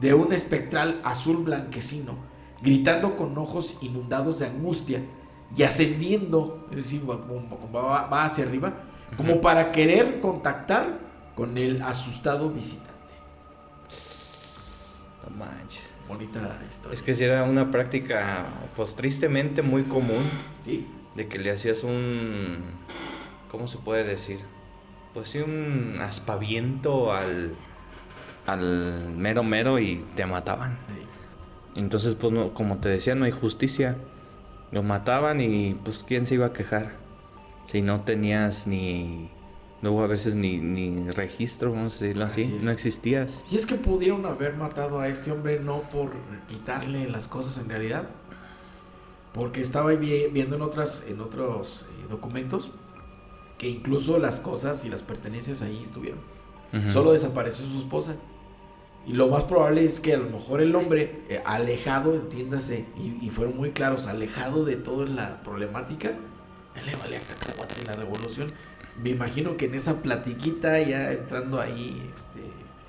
de 0.00 0.12
un 0.12 0.32
espectral 0.32 1.00
azul 1.04 1.44
blanquecino, 1.44 2.16
gritando 2.60 3.16
con 3.16 3.38
ojos 3.38 3.78
inundados 3.80 4.40
de 4.40 4.46
angustia 4.46 5.02
y 5.56 5.62
ascendiendo, 5.62 6.66
es 6.70 6.76
decir, 6.78 7.02
va, 7.08 8.24
hacia 8.24 8.44
arriba, 8.44 8.74
como 9.16 9.40
para 9.40 9.70
querer 9.70 10.20
contactar 10.20 10.98
con 11.36 11.56
el 11.56 11.80
asustado 11.82 12.50
visitante. 12.50 13.14
No 15.22 15.36
manches. 15.36 15.84
Bonita 16.08 16.58
historia. 16.68 16.94
Es 16.94 17.02
que 17.02 17.14
si 17.14 17.22
era 17.22 17.44
una 17.44 17.70
práctica, 17.70 18.46
pues 18.74 18.96
tristemente 18.96 19.62
muy 19.62 19.84
común, 19.84 20.22
Sí, 20.62 20.86
de 21.14 21.28
que 21.28 21.38
le 21.38 21.52
hacías 21.52 21.84
un. 21.84 22.62
¿Cómo 23.50 23.68
se 23.68 23.78
puede 23.78 24.04
decir? 24.04 24.40
Pues 25.14 25.30
sí, 25.30 25.38
un 25.38 25.98
aspaviento 26.00 27.12
al. 27.12 27.54
al 28.46 29.08
mero 29.16 29.42
mero 29.42 29.78
y 29.78 30.04
te 30.16 30.26
mataban. 30.26 30.78
Entonces, 31.74 32.14
pues 32.14 32.32
no, 32.32 32.54
como 32.54 32.78
te 32.78 32.88
decía, 32.88 33.14
no 33.14 33.24
hay 33.24 33.30
justicia. 33.30 33.96
Lo 34.70 34.82
mataban 34.82 35.40
y 35.40 35.74
pues 35.84 36.04
quién 36.06 36.26
se 36.26 36.34
iba 36.34 36.46
a 36.46 36.52
quejar. 36.52 36.92
Si 37.66 37.82
no 37.82 38.02
tenías 38.02 38.66
ni. 38.66 39.30
Luego 39.80 40.02
a 40.02 40.08
veces 40.08 40.34
ni, 40.34 40.58
ni 40.58 41.08
registro, 41.10 41.70
vamos 41.70 42.00
a 42.00 42.04
decirlo 42.04 42.24
así. 42.24 42.58
No 42.62 42.70
existías. 42.72 43.44
Si 43.46 43.56
es 43.56 43.64
que 43.64 43.76
pudieron 43.76 44.26
haber 44.26 44.56
matado 44.56 44.98
a 44.98 45.06
este 45.08 45.30
hombre 45.30 45.60
no 45.60 45.82
por 45.82 46.10
quitarle 46.48 47.08
las 47.08 47.28
cosas 47.28 47.58
en 47.58 47.68
realidad, 47.68 48.08
porque 49.32 49.60
estaba 49.60 49.92
vi- 49.92 50.26
viendo 50.32 50.56
en 50.56 50.62
otras 50.62 51.04
en 51.06 51.20
otros 51.20 51.86
eh, 52.02 52.06
documentos 52.10 52.72
que 53.58 53.68
incluso 53.68 54.18
las 54.18 54.40
cosas 54.40 54.84
y 54.84 54.88
las 54.88 55.02
pertenencias 55.02 55.62
ahí 55.62 55.80
estuvieron. 55.82 56.20
Solo 56.92 57.12
desapareció 57.12 57.66
su 57.66 57.78
esposa. 57.78 58.16
Y 59.06 59.14
lo 59.14 59.28
más 59.28 59.44
probable 59.44 59.84
es 59.84 60.00
que 60.00 60.12
a 60.14 60.18
lo 60.18 60.28
mejor 60.28 60.60
el 60.60 60.74
hombre, 60.74 61.22
eh, 61.30 61.42
alejado, 61.46 62.14
entiéndase, 62.14 62.84
y, 62.94 63.26
y 63.26 63.30
fueron 63.30 63.56
muy 63.56 63.70
claros, 63.70 64.06
alejado 64.06 64.66
de 64.66 64.76
toda 64.76 65.06
la 65.06 65.42
problemática, 65.42 66.10
él 66.74 66.86
le 66.86 66.96
valía 66.96 67.20
cacahuate 67.20 67.84
la 67.86 67.94
revolución. 67.94 68.52
Me 69.02 69.10
imagino 69.10 69.56
que 69.56 69.66
en 69.66 69.74
esa 69.74 70.02
platiquita, 70.02 70.78
ya 70.80 71.12
entrando 71.12 71.60
ahí, 71.60 72.10
este, 72.14 72.40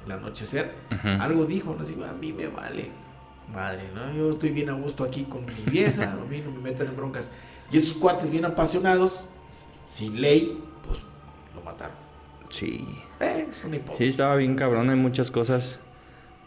el 0.05 0.11
anochecer, 0.11 0.73
algo 1.19 1.45
dijo, 1.45 1.75
no 1.75 1.83
así, 1.83 1.95
a 2.03 2.13
mí 2.13 2.33
me 2.33 2.47
vale 2.47 2.91
madre, 3.53 3.89
¿no? 3.93 4.13
Yo 4.13 4.29
estoy 4.29 4.49
bien 4.51 4.69
a 4.69 4.73
gusto 4.73 5.03
aquí 5.03 5.23
con 5.23 5.45
mi 5.45 5.71
vieja, 5.71 6.11
a 6.21 6.25
mí 6.29 6.41
no 6.43 6.51
me 6.51 6.59
metan 6.59 6.87
en 6.87 6.95
broncas. 6.95 7.31
Y 7.71 7.77
esos 7.77 7.93
cuates 7.93 8.29
bien 8.29 8.45
apasionados, 8.45 9.25
sin 9.89 10.21
ley, 10.21 10.57
pues 10.87 10.99
lo 11.55 11.61
mataron. 11.61 11.95
Sí. 12.49 12.85
Eh, 13.19 13.47
es 13.49 13.63
una 13.65 13.73
Sí, 13.75 13.81
hipótesis. 13.81 14.07
estaba 14.07 14.35
bien 14.37 14.55
cabrón. 14.55 14.89
Hay 14.89 14.95
muchas 14.95 15.31
cosas 15.31 15.79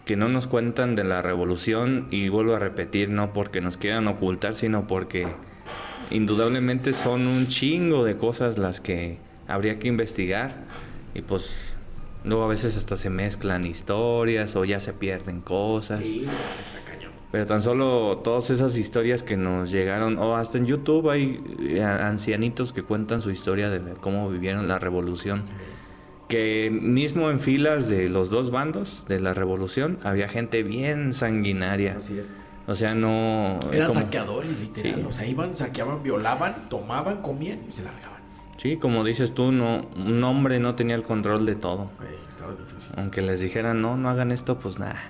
que 0.06 0.16
no 0.16 0.28
nos 0.28 0.46
cuentan 0.46 0.94
de 0.94 1.04
la 1.04 1.20
revolución 1.22 2.08
y 2.10 2.28
vuelvo 2.28 2.54
a 2.54 2.58
repetir, 2.58 3.08
no 3.10 3.32
porque 3.32 3.60
nos 3.60 3.76
quieran 3.76 4.06
ocultar, 4.08 4.54
sino 4.54 4.86
porque 4.86 5.26
indudablemente 6.10 6.92
son 6.92 7.26
un 7.26 7.48
chingo 7.48 8.04
de 8.04 8.16
cosas 8.16 8.58
las 8.58 8.80
que 8.80 9.18
habría 9.48 9.78
que 9.78 9.88
investigar 9.88 10.64
y 11.14 11.22
pues 11.22 11.74
luego 12.24 12.44
a 12.44 12.48
veces 12.48 12.76
hasta 12.76 12.96
se 12.96 13.10
mezclan 13.10 13.64
historias 13.66 14.54
o 14.56 14.64
ya 14.64 14.80
se 14.80 14.92
pierden 14.92 15.40
cosas. 15.40 16.00
Sí, 16.06 16.26
está 16.48 16.80
cañón. 16.84 17.01
Pero 17.32 17.46
tan 17.46 17.62
solo 17.62 18.18
todas 18.22 18.50
esas 18.50 18.76
historias 18.76 19.22
que 19.22 19.36
nos 19.38 19.70
llegaron, 19.72 20.18
o 20.18 20.36
hasta 20.36 20.58
en 20.58 20.66
YouTube 20.66 21.08
hay 21.10 21.42
eh, 21.60 21.82
ancianitos 21.82 22.72
que 22.74 22.82
cuentan 22.82 23.22
su 23.22 23.30
historia 23.30 23.70
de 23.70 23.94
cómo 23.94 24.28
vivieron 24.30 24.68
la 24.68 24.78
revolución. 24.78 25.42
Que 26.28 26.70
mismo 26.70 27.30
en 27.30 27.40
filas 27.40 27.88
de 27.90 28.08
los 28.08 28.30
dos 28.30 28.50
bandos 28.50 29.04
de 29.08 29.18
la 29.20 29.34
revolución 29.34 29.98
había 30.02 30.28
gente 30.28 30.62
bien 30.62 31.12
sanguinaria. 31.14 31.96
Así 31.96 32.18
es. 32.18 32.30
O 32.66 32.74
sea, 32.74 32.94
no... 32.94 33.58
Eran 33.72 33.88
como- 33.88 34.00
saqueadores, 34.00 34.60
literal. 34.60 34.94
Sí. 35.00 35.06
O 35.08 35.12
sea, 35.12 35.26
iban, 35.26 35.54
saqueaban, 35.56 36.02
violaban, 36.02 36.68
tomaban, 36.68 37.20
comían 37.22 37.60
y 37.68 37.72
se 37.72 37.82
largaban. 37.82 38.22
Sí, 38.56 38.76
como 38.76 39.04
dices 39.04 39.32
tú, 39.34 39.50
no, 39.52 39.82
un 39.96 40.22
hombre 40.22 40.60
no 40.60 40.74
tenía 40.76 40.94
el 40.94 41.02
control 41.02 41.44
de 41.44 41.54
todo. 41.56 41.90
Ey, 42.00 42.16
estaba 42.28 42.52
difícil. 42.52 42.92
Aunque 42.96 43.20
les 43.20 43.40
dijeran, 43.40 43.82
no, 43.82 43.96
no 43.96 44.08
hagan 44.08 44.30
esto, 44.30 44.58
pues 44.58 44.78
nada, 44.78 45.02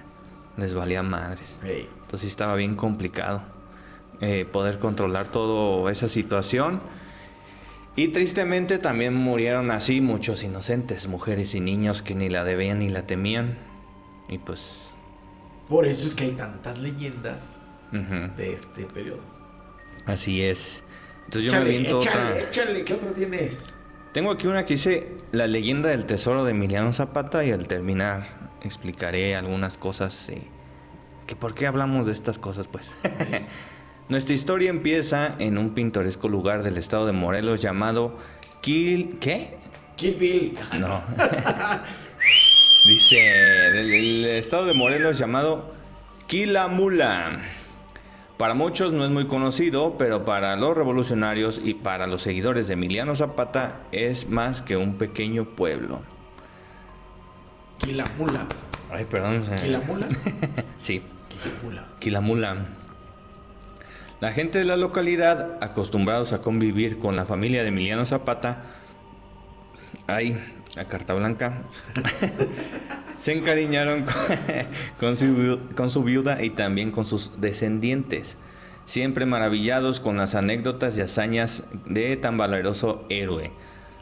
les 0.57 0.73
valía 0.73 1.03
madres. 1.03 1.61
Ey, 1.63 1.87
Entonces 2.13 2.29
sí 2.29 2.33
estaba 2.33 2.57
bien 2.57 2.77
complicado 2.77 3.43
eh, 4.21 4.45
poder 4.45 4.79
controlar 4.79 5.29
toda 5.29 5.91
esa 5.91 6.11
situación. 6.11 6.83
Y 7.97 8.09
tristemente 8.09 8.77
también 8.77 9.15
murieron 9.15 9.71
así 9.71 10.03
muchos 10.03 10.45
inocentes, 10.45 11.07
mujeres 11.09 11.55
y 11.55 11.61
niños 11.61 12.03
que 12.03 12.15
ni 12.15 12.29
la 12.29 12.45
debían 12.45 12.81
ni 12.81 12.91
la 12.91 13.07
temían. 13.07 13.57
Y 14.29 14.37
pues... 14.37 14.95
Por 15.71 15.87
eso 15.87 16.07
es 16.07 16.15
que 16.15 16.25
hay 16.25 16.33
tantas 16.33 16.79
leyendas 16.81 17.63
de 17.91 18.53
este 18.53 18.85
periodo. 18.85 19.23
así 20.05 20.43
es. 20.43 20.85
Entonces 21.25 21.51
yo 21.51 21.59
me 21.59 21.71
Échale, 21.71 21.77
aviento 21.77 21.99
échale, 21.99 22.25
otra... 22.25 22.41
échale, 22.41 22.85
¿qué 22.85 22.93
otra 22.93 23.13
tienes? 23.15 23.73
Tengo 24.13 24.33
aquí 24.33 24.49
una 24.49 24.67
que 24.67 24.75
dice 24.75 25.17
La 25.31 25.47
leyenda 25.47 25.89
del 25.89 26.05
tesoro 26.05 26.45
de 26.45 26.51
Emiliano 26.51 26.93
Zapata 26.93 27.43
y 27.43 27.53
al 27.53 27.67
terminar 27.67 28.51
explicaré 28.63 29.35
algunas 29.35 29.79
cosas 29.79 30.29
eh, 30.29 30.43
que 31.27 31.37
por 31.37 31.55
qué 31.55 31.67
hablamos 31.67 32.07
de 32.07 32.13
estas 32.13 32.39
cosas 32.39 32.67
pues. 32.67 32.93
Nuestra 34.09 34.35
historia 34.35 34.71
empieza 34.71 35.35
en 35.39 35.59
un 35.59 35.71
pintoresco 35.71 36.29
lugar 36.29 36.63
del 36.63 36.77
estado 36.77 37.07
de 37.07 37.13
Morelos 37.13 37.63
llamado 37.63 38.19
Quil... 38.61 39.19
¿Qué? 39.21 39.57
Kill 39.97 40.15
Bill. 40.17 40.59
No. 40.79 41.03
Dice 42.85 43.17
del, 43.17 43.91
del 43.91 44.25
estado 44.27 44.67
de 44.67 44.75
Morelos 44.75 45.19
llamado 45.19 45.73
Quilamula. 46.27 47.41
Para 48.37 48.55
muchos 48.55 48.93
no 48.93 49.05
es 49.05 49.11
muy 49.11 49.27
conocido, 49.27 49.97
pero 49.97 50.25
para 50.25 50.57
los 50.57 50.77
revolucionarios 50.77 51.61
y 51.63 51.75
para 51.75 52.07
los 52.07 52.23
seguidores 52.23 52.67
de 52.67 52.73
Emiliano 52.73 53.15
Zapata 53.15 53.83
es 53.93 54.29
más 54.29 54.63
que 54.63 54.77
un 54.77 54.99
pequeño 54.99 55.45
pueblo. 55.45 56.03
Quilamula. 57.79 58.47
Ay, 58.93 59.05
perdón. 59.07 59.45
eh, 59.51 59.57
¿Quilamula? 59.63 60.07
Sí, 60.79 61.03
Quilamula. 61.29 61.87
Quilamula. 61.99 62.57
La 64.21 64.33
gente 64.33 64.59
de 64.59 64.65
la 64.65 64.77
localidad, 64.77 65.59
acostumbrados 65.61 66.33
a 66.33 66.43
convivir 66.43 66.99
con 66.99 67.17
la 67.17 67.25
familia 67.25 67.63
de 67.63 67.69
Emiliano 67.69 68.05
Zapata, 68.05 68.63
ay, 70.07 70.39
la 70.77 70.85
carta 70.85 71.15
blanca, 71.15 71.63
se 73.19 73.33
encariñaron 73.33 74.05
con, 74.05 74.15
con 75.01 75.17
su, 75.17 75.59
con 75.75 75.91
su 75.91 76.05
viuda 76.05 76.43
y 76.45 76.51
también 76.51 76.93
con 76.93 77.05
sus 77.05 77.41
descendientes, 77.41 78.37
siempre 78.85 79.27
maravillados 79.27 79.99
con 79.99 80.17
las 80.19 80.35
anécdotas 80.37 80.97
y 80.99 81.01
hazañas 81.01 81.65
de 81.87 82.17
tan 82.17 82.37
valeroso 82.37 83.05
héroe. 83.09 83.51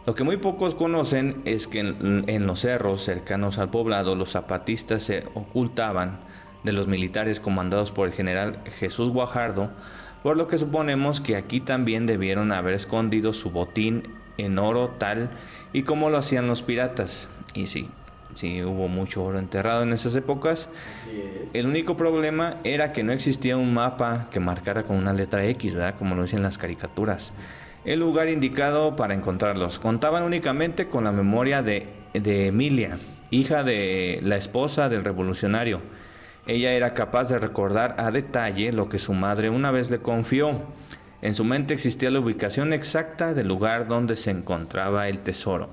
Lo 0.07 0.15
que 0.15 0.25
muy 0.25 0.39
pocos 0.39 0.75
conocen 0.75 1.43
es 1.45 1.69
que 1.69 1.81
en, 1.81 2.25
en 2.27 2.47
los 2.47 2.61
cerros 2.61 3.03
cercanos 3.03 3.59
al 3.59 3.71
poblado 3.71 4.15
los 4.15 4.31
zapatistas 4.31 5.03
se 5.03 5.25
ocultaban 5.35 6.21
de 6.65 6.73
los 6.73 6.87
militares 6.87 7.41
comandados 7.41 7.91
por 7.91 8.07
el 8.07 8.15
general 8.15 8.61
Jesús 8.79 9.11
Guajardo, 9.11 9.71
por 10.23 10.37
lo 10.37 10.49
que 10.49 10.59
suponemos 10.59 11.21
que 11.21 11.37
aquí 11.37 11.61
también 11.61 12.07
debieron 12.07 12.53
haber 12.53 12.75
escondido 12.75 13.33
su 13.33 13.51
botín 13.51 14.15
en 14.37 14.59
oro 14.59 14.91
tal 14.99 15.31
y 15.73 15.83
como 15.83 16.11
lo 16.11 16.19
hacían 16.19 16.47
los 16.47 16.63
piratas. 16.63 17.29
Y 17.55 17.67
sí, 17.67 17.91
sí 18.35 18.63
hubo 18.63 18.89
mucho 18.89 19.25
oro 19.25 19.39
enterrado 19.39 19.83
en 19.83 19.93
esas 19.93 20.15
épocas. 20.15 20.69
Es. 21.45 21.55
El 21.55 21.67
único 21.67 21.97
problema 21.97 22.57
era 22.65 22.93
que 22.93 23.03
no 23.03 23.13
existía 23.13 23.57
un 23.57 23.73
mapa 23.75 24.29
que 24.31 24.41
marcara 24.41 24.83
con 24.85 24.97
una 24.97 25.13
letra 25.13 25.45
X, 25.47 25.75
¿verdad? 25.75 25.97
Como 25.99 26.15
lo 26.15 26.23
dicen 26.23 26.43
las 26.43 26.59
caricaturas. 26.59 27.33
El 27.85 28.01
lugar 28.01 28.29
indicado 28.29 28.97
para 28.97 29.15
encontrarlos. 29.15 29.79
Contaban 29.79 30.23
únicamente 30.23 30.89
con 30.89 31.05
la 31.05 31.13
memoria 31.13 31.63
de, 31.63 31.89
de 32.13 32.49
Emilia, 32.49 32.99
hija 33.31 33.65
de 33.65 34.21
la 34.23 34.37
esposa 34.37 34.89
del 34.89 35.05
revolucionario. 35.05 35.81
Ella 36.47 36.73
era 36.73 36.95
capaz 36.95 37.29
de 37.29 37.39
recordar 37.39 37.95
a 37.99 38.11
detalle 38.11 38.73
lo 38.73 38.89
que 38.89 38.99
su 38.99 39.13
madre 39.13 39.51
una 39.51 39.71
vez 39.71 39.91
le 39.91 40.01
confió. 40.01 40.61
En 41.23 41.35
su 41.35 41.45
mente 41.45 41.75
existía 41.75 42.11
la 42.11 42.21
ubicación 42.21 42.73
exacta 42.73 43.35
del 43.35 43.49
lugar 43.49 43.89
donde 43.89 44.17
se 44.17 44.31
encontraba 44.31 45.09
el 45.09 45.21
tesoro. 45.21 45.69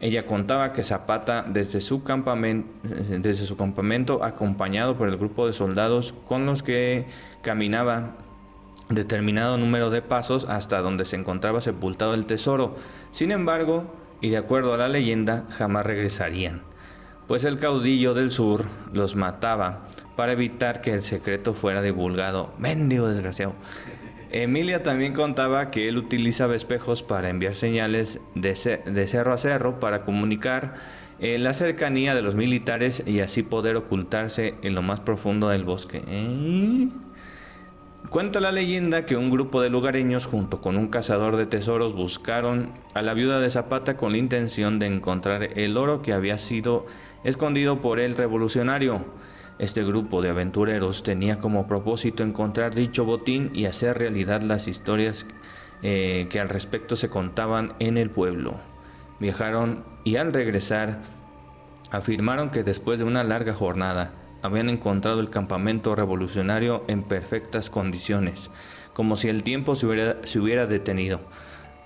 Ella 0.00 0.26
contaba 0.26 0.72
que 0.72 0.84
Zapata 0.84 1.44
desde 1.48 1.80
su, 1.80 2.04
campamento, 2.04 2.68
desde 3.18 3.44
su 3.44 3.56
campamento, 3.56 4.22
acompañado 4.22 4.96
por 4.96 5.08
el 5.08 5.16
grupo 5.16 5.46
de 5.46 5.52
soldados 5.52 6.14
con 6.28 6.46
los 6.46 6.62
que 6.62 7.06
caminaba 7.42 8.16
determinado 8.88 9.58
número 9.58 9.90
de 9.90 10.02
pasos 10.02 10.46
hasta 10.46 10.80
donde 10.80 11.04
se 11.04 11.16
encontraba 11.16 11.60
sepultado 11.60 12.14
el 12.14 12.26
tesoro. 12.26 12.76
Sin 13.10 13.30
embargo, 13.30 13.94
y 14.20 14.30
de 14.30 14.36
acuerdo 14.36 14.74
a 14.74 14.78
la 14.78 14.88
leyenda, 14.88 15.44
jamás 15.50 15.86
regresarían, 15.86 16.62
pues 17.26 17.44
el 17.44 17.58
caudillo 17.58 18.14
del 18.14 18.32
sur 18.32 18.64
los 18.92 19.14
mataba 19.14 19.86
para 20.16 20.32
evitar 20.32 20.80
que 20.80 20.92
el 20.92 21.02
secreto 21.02 21.54
fuera 21.54 21.82
divulgado. 21.82 22.52
Mendigo 22.58 23.08
desgraciado. 23.08 23.54
Emilia 24.30 24.82
también 24.82 25.14
contaba 25.14 25.70
que 25.70 25.88
él 25.88 25.96
utilizaba 25.96 26.54
espejos 26.54 27.02
para 27.02 27.30
enviar 27.30 27.54
señales 27.54 28.20
de, 28.34 28.56
cerro 28.56 29.32
a 29.32 29.38
cerro 29.38 29.80
para 29.80 30.04
comunicar 30.04 30.74
eh, 31.18 31.38
la 31.38 31.54
cercanía 31.54 32.14
de 32.14 32.22
los 32.22 32.34
militares 32.34 33.02
y 33.06 33.20
así 33.20 33.42
poder 33.42 33.76
ocultarse 33.76 34.56
en 34.62 34.74
lo 34.74 34.82
más 34.82 35.00
profundo 35.00 35.48
del 35.48 35.64
bosque. 35.64 36.02
¿Eh? 36.06 36.88
Cuenta 38.10 38.40
la 38.40 38.52
leyenda 38.52 39.04
que 39.04 39.18
un 39.18 39.28
grupo 39.28 39.60
de 39.60 39.68
lugareños 39.68 40.26
junto 40.26 40.62
con 40.62 40.78
un 40.78 40.88
cazador 40.88 41.36
de 41.36 41.44
tesoros 41.44 41.92
buscaron 41.92 42.72
a 42.94 43.02
la 43.02 43.12
viuda 43.12 43.38
de 43.38 43.50
Zapata 43.50 43.98
con 43.98 44.12
la 44.12 44.18
intención 44.18 44.78
de 44.78 44.86
encontrar 44.86 45.58
el 45.58 45.76
oro 45.76 46.00
que 46.00 46.14
había 46.14 46.38
sido 46.38 46.86
escondido 47.22 47.82
por 47.82 48.00
el 48.00 48.16
revolucionario. 48.16 49.04
Este 49.58 49.84
grupo 49.84 50.22
de 50.22 50.30
aventureros 50.30 51.02
tenía 51.02 51.38
como 51.38 51.66
propósito 51.66 52.22
encontrar 52.22 52.74
dicho 52.74 53.04
botín 53.04 53.50
y 53.52 53.66
hacer 53.66 53.98
realidad 53.98 54.40
las 54.40 54.68
historias 54.68 55.26
eh, 55.82 56.28
que 56.30 56.40
al 56.40 56.48
respecto 56.48 56.96
se 56.96 57.10
contaban 57.10 57.74
en 57.78 57.98
el 57.98 58.08
pueblo. 58.08 58.54
Viajaron 59.20 59.84
y 60.04 60.16
al 60.16 60.32
regresar 60.32 61.02
afirmaron 61.90 62.48
que 62.48 62.62
después 62.62 62.98
de 63.00 63.04
una 63.04 63.22
larga 63.22 63.52
jornada 63.52 64.12
habían 64.42 64.68
encontrado 64.68 65.20
el 65.20 65.30
campamento 65.30 65.94
revolucionario 65.94 66.84
en 66.88 67.02
perfectas 67.02 67.70
condiciones, 67.70 68.50
como 68.92 69.16
si 69.16 69.28
el 69.28 69.42
tiempo 69.42 69.76
se 69.76 69.86
hubiera, 69.86 70.66
detenido. 70.66 71.20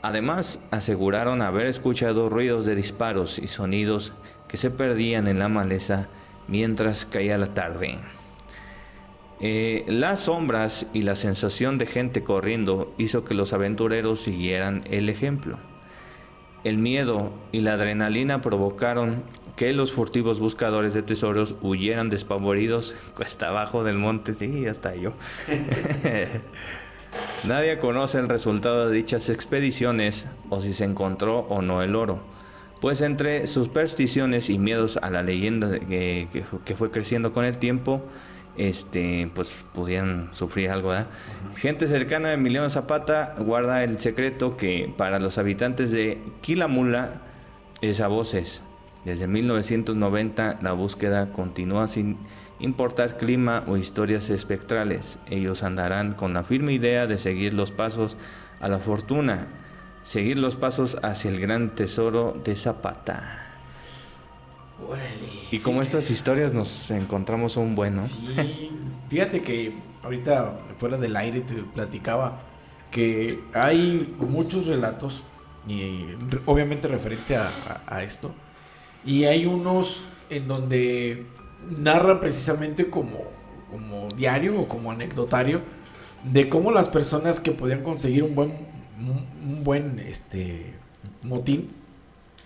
Además, 0.03 0.61
aseguraron 0.71 1.43
haber 1.43 1.67
escuchado 1.67 2.29
ruidos 2.29 2.67
de 2.67 2.75
disparos 2.75 3.39
y 3.39 3.47
sonidos 3.47 4.13
que 4.49 4.57
se 4.57 4.71
perdían 4.71 5.29
en 5.29 5.39
la 5.39 5.49
maleza 5.49 6.09
mientras 6.49 7.07
caía 7.07 7.39
la 7.39 7.55
tarde. 7.55 7.99
Eh, 9.41 9.85
las 9.89 10.21
sombras 10.21 10.87
y 10.93 11.03
la 11.03 11.17
sensación 11.17 11.79
de 11.79 11.87
gente 11.87 12.23
corriendo 12.23 12.95
hizo 12.99 13.25
que 13.25 13.35
los 13.35 13.53
aventureros 13.53 14.21
siguieran 14.21 14.85
el 14.91 15.09
ejemplo. 15.09 15.59
El 16.65 16.79
miedo 16.79 17.33
y 17.51 17.61
la 17.61 17.73
adrenalina 17.73 18.41
provocaron 18.41 19.25
que 19.57 19.73
los 19.73 19.93
furtivos 19.93 20.41
buscadores 20.41 20.95
de 20.95 21.03
tesoros 21.03 21.57
huyeran 21.61 22.11
despavoridos 22.11 22.95
cuesta 23.15 23.49
abajo 23.49 23.85
del 23.85 23.99
monte. 23.99 24.35
Sí, 24.35 24.67
hasta 24.67 24.95
yo. 24.95 25.13
Nadie 27.45 27.79
conoce 27.79 28.19
el 28.19 28.29
resultado 28.29 28.89
de 28.89 28.97
dichas 28.97 29.29
expediciones 29.29 30.27
o 30.49 30.61
si 30.61 30.73
se 30.73 30.85
encontró 30.85 31.41
o 31.41 31.61
no 31.61 31.83
el 31.83 31.95
oro 31.95 32.33
pues 32.83 33.01
entre 33.01 33.47
supersticiones 33.47 34.51
y 34.51 34.59
miedos 34.59 34.97
a 34.97 35.09
la 35.09 35.23
leyenda 35.23 35.79
que, 35.79 36.27
que, 36.65 36.75
fue 36.75 36.91
creciendo 36.91 37.33
con 37.33 37.45
el 37.45 37.57
tiempo, 37.59 38.03
este, 38.57 39.31
pues 39.37 39.65
pudieran 39.73 40.31
sufrir 40.33 40.69
algo. 40.69 40.93
Gente 41.55 41.87
cercana 41.87 42.31
a 42.31 42.33
Emiliano 42.33 42.69
Zapata 42.71 43.37
guarda 43.39 43.85
el 43.85 44.01
secreto 44.01 44.57
que 44.57 44.93
para 44.97 45.21
los 45.21 45.39
habitantes 45.39 45.93
de 45.93 46.19
Quilamula 46.41 47.23
es 47.83 48.01
a 48.01 48.09
voces. 48.09 48.63
Desde 49.05 49.27
1990 49.27 50.59
la 50.63 50.73
búsqueda 50.73 51.33
continúa 51.33 51.89
sin 51.89 52.19
importar 52.61 53.17
clima 53.17 53.65
o 53.67 53.77
historias 53.77 54.31
espectrales. 54.31 55.19
Ellos 55.29 55.63
andarán 55.63 56.13
con 56.13 56.35
la 56.35 56.45
firme 56.45 56.73
idea 56.73 57.07
de 57.07 57.19
seguir 57.19 57.53
los 57.55 57.73
pasos 57.73 58.17
a 58.61 58.69
la 58.69 58.79
fortuna 58.79 59.49
seguir 60.03 60.39
los 60.39 60.57
pasos 60.57 60.99
hacia 61.03 61.31
el 61.31 61.41
gran 61.41 61.75
tesoro 61.75 62.41
de 62.45 62.57
Zapata. 62.57 63.39
Y 65.51 65.61
como 65.61 65.81
estas 65.81 66.11
historias 66.11 66.53
nos 66.53 66.91
encontramos 66.91 67.57
un 67.57 67.75
bueno. 67.75 68.03
Sí, 68.03 68.71
fíjate 69.09 69.43
que 69.43 69.75
ahorita 70.03 70.59
fuera 70.77 70.99
del 70.99 71.15
aire 71.17 71.41
te 71.41 71.55
platicaba 71.63 72.41
que 72.91 73.41
hay 73.55 74.15
muchos 74.19 74.67
relatos, 74.67 75.23
y 75.69 76.07
obviamente 76.47 76.89
referente 76.89 77.37
a, 77.37 78.03
esto, 78.03 78.35
y 79.05 79.25
hay 79.25 79.47
unos 79.47 80.03
en 80.31 80.49
donde 80.49 81.27
narra 81.79 82.21
precisamente 82.21 82.89
como, 82.89 83.25
como 83.71 84.09
diario 84.17 84.61
o 84.61 84.69
como 84.69 84.91
anecdotario 84.91 85.61
de 86.25 86.49
cómo 86.49 86.71
las 86.71 86.89
personas 86.89 87.41
que 87.41 87.53
podían 87.53 87.83
conseguir 87.83 88.23
un 88.23 88.35
buen 88.35 88.73
un, 88.99 89.65
buen 89.65 89.99
este, 89.99 90.75
motín, 91.23 91.71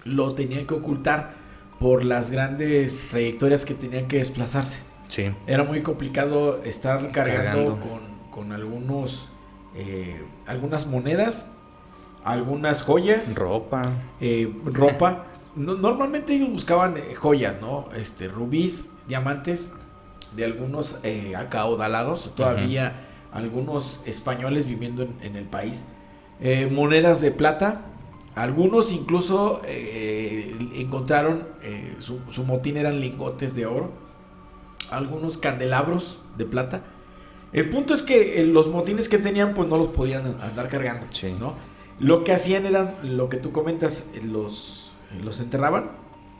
lo 0.05 0.35
tenían 0.35 0.67
que 0.67 0.75
ocultar 0.75 1.35
por 1.79 2.05
las 2.05 2.31
grandes 2.31 3.07
trayectorias 3.09 3.65
que 3.65 3.75
tenían 3.75 4.09
que 4.09 4.19
desplazarse. 4.19 4.81
Sí. 5.09 5.33
Era 5.47 5.65
muy 5.65 5.83
complicado 5.83 6.63
estar 6.65 7.11
cargando, 7.13 7.79
Con, 8.31 8.53
algunos 8.53 9.31
eh, 9.75 10.23
algunas 10.47 10.87
monedas, 10.87 11.49
algunas 12.23 12.83
joyas, 12.83 13.35
ropa, 13.35 13.83
eh, 14.21 14.53
ropa. 14.65 15.25
Normalmente 15.57 16.35
ellos 16.35 16.51
buscaban 16.51 16.97
eh, 16.97 17.15
joyas, 17.15 17.57
¿no? 17.61 17.89
Este 17.97 18.29
rubíes, 18.29 18.91
diamantes 19.09 19.73
de 20.37 20.45
algunos 20.45 20.99
acaudalados, 21.37 22.35
todavía 22.35 23.07
algunos 23.33 24.03
españoles 24.07 24.67
viviendo 24.67 25.09
en 25.23 25.37
el 25.37 25.45
país 25.45 25.87
eh, 26.41 26.69
monedas 26.71 27.21
de 27.21 27.31
plata. 27.31 27.83
Algunos 28.35 28.93
incluso 28.93 29.63
eh, 29.65 30.55
encontraron, 30.75 31.49
eh, 31.63 31.97
su, 32.01 32.45
motín 32.45 32.77
eran 32.77 33.01
lingotes 33.01 33.55
de 33.55 33.67
oro. 33.67 33.93
Algunos 34.91 35.39
candelabros 35.39 36.21
de 36.37 36.45
plata. 36.45 36.83
El 37.53 37.71
punto 37.71 37.95
es 37.95 38.03
que 38.03 38.45
los 38.45 38.69
motines 38.69 39.09
que 39.09 39.19
tenían 39.19 39.55
pues 39.55 39.69
no 39.69 39.79
los 39.79 39.89
podían 39.89 40.27
andar 40.43 40.69
cargando. 40.69 41.07
¿no? 41.41 41.55
Lo 41.99 42.25
que 42.25 42.33
hacían 42.33 42.67
eran, 42.67 42.95
lo 43.03 43.31
que 43.31 43.39
tú 43.39 43.53
comentas, 43.53 44.11
los, 44.23 44.93
los 45.23 45.41
enterraban 45.41 45.93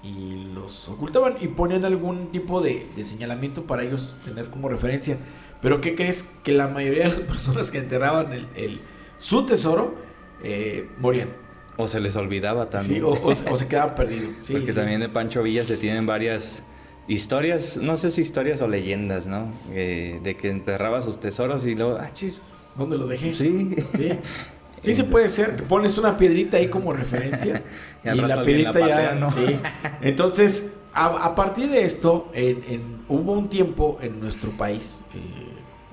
y 0.03 0.53
los 0.55 0.89
ocultaban 0.89 1.37
y 1.41 1.49
ponían 1.49 1.85
algún 1.85 2.31
tipo 2.31 2.61
de, 2.61 2.87
señalamiento 3.03 3.67
para 3.67 3.83
ellos 3.83 4.19
tener 4.25 4.51
como 4.51 4.69
referencia. 4.69 5.19
Pero 5.61 5.81
¿qué 5.81 5.95
crees? 5.95 6.27
Que 6.43 6.53
la 6.53 6.69
mayoría 6.69 7.05
de 7.05 7.09
las 7.09 7.21
personas 7.29 7.71
que 7.71 7.79
enterraban 7.79 8.33
el 8.33 8.81
su 9.19 9.47
tesoro, 9.47 9.95
eh, 10.43 10.89
morían. 10.99 11.31
O 11.77 11.89
se 11.89 12.01
les 12.01 12.17
olvidaba 12.17 12.71
también. 12.71 13.05
o, 13.05 13.35
se 13.35 13.69
quedaba 13.69 13.95
perdido. 13.95 14.31
Porque 14.51 14.73
también 14.73 15.01
de 15.01 15.09
Pancho 15.09 15.43
Villa 15.43 15.65
se 15.65 15.77
tienen 15.77 16.07
varias 16.07 16.63
historias, 17.09 17.77
no 17.77 17.97
sé 17.99 18.11
si 18.11 18.23
historias 18.23 18.61
o 18.63 18.69
leyendas, 18.69 19.27
¿no? 19.27 19.53
Eh, 19.71 20.21
de 20.23 20.37
que 20.37 20.51
enterraba 20.51 21.03
sus 21.03 21.21
tesoros 21.21 21.67
y 21.67 21.75
luego, 21.75 21.99
ah, 22.01 22.11
chis. 22.13 22.39
¿Dónde 22.77 22.99
lo 22.99 23.07
dejé? 23.07 23.35
Sí. 23.35 23.75
Sí, 23.97 24.11
se 24.81 25.05
puede 25.05 25.29
ser, 25.29 25.57
que 25.57 25.63
pones 25.63 25.99
una 25.99 26.17
piedrita 26.17 26.59
ahí 26.59 26.69
como 26.69 26.93
referencia 26.93 27.63
y, 28.05 28.15
la 28.15 28.43
piedrita 28.43 28.79
ya, 28.79 29.31
sí. 29.31 29.59
Entonces, 30.01 30.75
a, 30.93 31.35
partir 31.35 31.71
de 31.71 31.85
esto, 31.85 32.31
en, 32.33 33.01
hubo 33.09 33.33
un 33.33 33.49
tiempo 33.49 33.99
en 34.01 34.21
nuestro 34.21 34.51
país, 34.57 35.05
eh, 35.15 35.19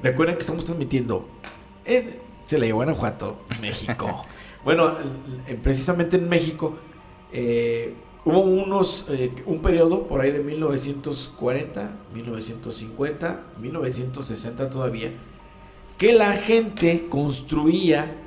recuerden 0.01 0.35
que 0.35 0.41
estamos 0.41 0.65
transmitiendo 0.65 1.27
se 2.45 2.57
le 2.57 2.67
llevó 2.67 2.81
a 2.81 2.85
Guanajuato, 2.85 3.39
México. 3.61 4.25
bueno, 4.63 4.95
precisamente 5.61 6.17
en 6.17 6.29
México 6.29 6.75
eh, 7.31 7.95
hubo 8.25 8.41
unos, 8.41 9.05
eh, 9.09 9.31
un 9.45 9.61
periodo 9.61 10.07
por 10.07 10.21
ahí 10.21 10.31
de 10.31 10.41
1940, 10.41 11.91
1950, 12.13 13.43
1960 13.59 14.69
todavía, 14.69 15.11
que 15.97 16.13
la 16.13 16.33
gente 16.33 17.07
construía 17.09 18.22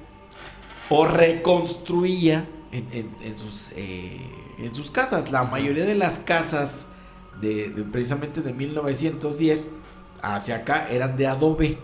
o 0.91 1.07
reconstruía 1.07 2.49
en, 2.73 3.39
sus, 3.39 3.71
eh, 3.75 4.21
en 4.59 4.75
sus 4.75 4.91
casas. 4.91 5.31
La 5.31 5.45
mayoría 5.45 5.85
de 5.85 5.95
las 5.95 6.19
casas 6.19 6.87
de, 7.41 7.71
precisamente 7.91 8.43
de 8.43 8.53
1910 8.53 9.71
hacia 10.23 10.57
acá 10.57 10.87
eran 10.91 11.17
de 11.17 11.27
adobe 11.27 11.79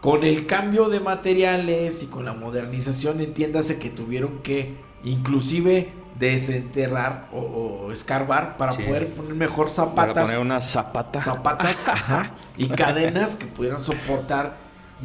Con 0.00 0.22
el 0.24 0.46
cambio 0.46 0.88
de 0.88 1.00
materiales 1.00 2.02
y 2.02 2.06
con 2.06 2.24
la 2.26 2.32
modernización, 2.34 3.20
entiéndase 3.20 3.78
que 3.78 3.90
tuvieron 3.90 4.42
que 4.42 4.76
inclusive 5.04 5.92
desenterrar 6.18 7.28
o, 7.32 7.40
o 7.40 7.92
escarbar 7.92 8.56
para 8.56 8.72
Sí. 8.72 8.82
poder 8.84 9.10
poner 9.14 9.34
mejor 9.34 9.66
Para 9.66 9.74
zapatas 9.74 10.24
poner 10.28 10.38
una 10.40 10.60
zapata. 10.60 11.20
zapatas 11.20 11.88
ajá, 11.88 12.32
y 12.56 12.68
cadenas 12.68 13.34
que 13.36 13.46
pudieran 13.46 13.80
soportar 13.80 14.56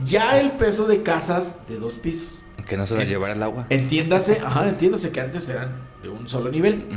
ya 0.05 0.39
el 0.39 0.51
peso 0.53 0.85
de 0.85 1.03
casas 1.03 1.55
de 1.67 1.77
dos 1.79 1.97
pisos. 1.97 2.40
Que 2.67 2.77
no 2.77 2.85
se 2.87 2.95
las 2.95 3.03
En- 3.03 3.09
llevara 3.09 3.33
el 3.33 3.43
agua. 3.43 3.65
Entiéndase, 3.69 4.39
ajá, 4.43 4.69
entiéndase 4.69 5.11
que 5.11 5.21
antes 5.21 5.47
eran 5.49 5.81
de 6.03 6.09
un 6.09 6.27
solo 6.27 6.49
nivel. 6.51 6.87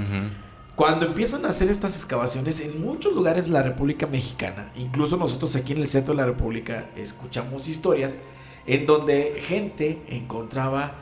Cuando 0.77 1.07
empiezan 1.07 1.45
a 1.47 1.51
hacer 1.51 1.71
estas 1.71 1.95
excavaciones 1.95 2.59
en 2.61 2.81
muchos 2.81 3.13
lugares 3.13 3.47
de 3.47 3.53
la 3.53 3.63
República 3.63 4.07
Mexicana, 4.09 4.73
incluso 4.75 5.17
nosotros 5.17 5.55
aquí 5.55 5.73
en 5.73 5.79
el 5.79 5.87
centro 5.87 6.15
de 6.15 6.19
la 6.21 6.27
República 6.27 6.87
escuchamos 6.97 7.69
historias 7.69 8.19
en 8.67 8.85
donde 8.87 9.37
gente 9.41 10.03
encontraba 10.09 10.95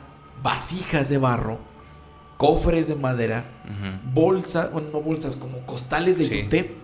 vasijas 0.43 1.09
de 1.09 1.17
barro, 1.17 1.57
cofres 2.37 2.87
de 2.87 2.95
madera, 2.95 3.45
bolsas, 4.13 4.71
bueno, 4.71 4.89
no 4.93 5.01
bolsas, 5.01 5.37
como 5.37 5.59
costales 5.65 6.17
de 6.19 6.25
Sí. 6.25 6.43
yute, 6.43 6.75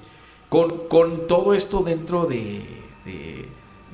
con, 0.47 0.87
con 0.87 1.27
todo 1.27 1.53
esto 1.53 1.83
dentro 1.83 2.25
de, 2.25 2.63
de- 3.05 3.49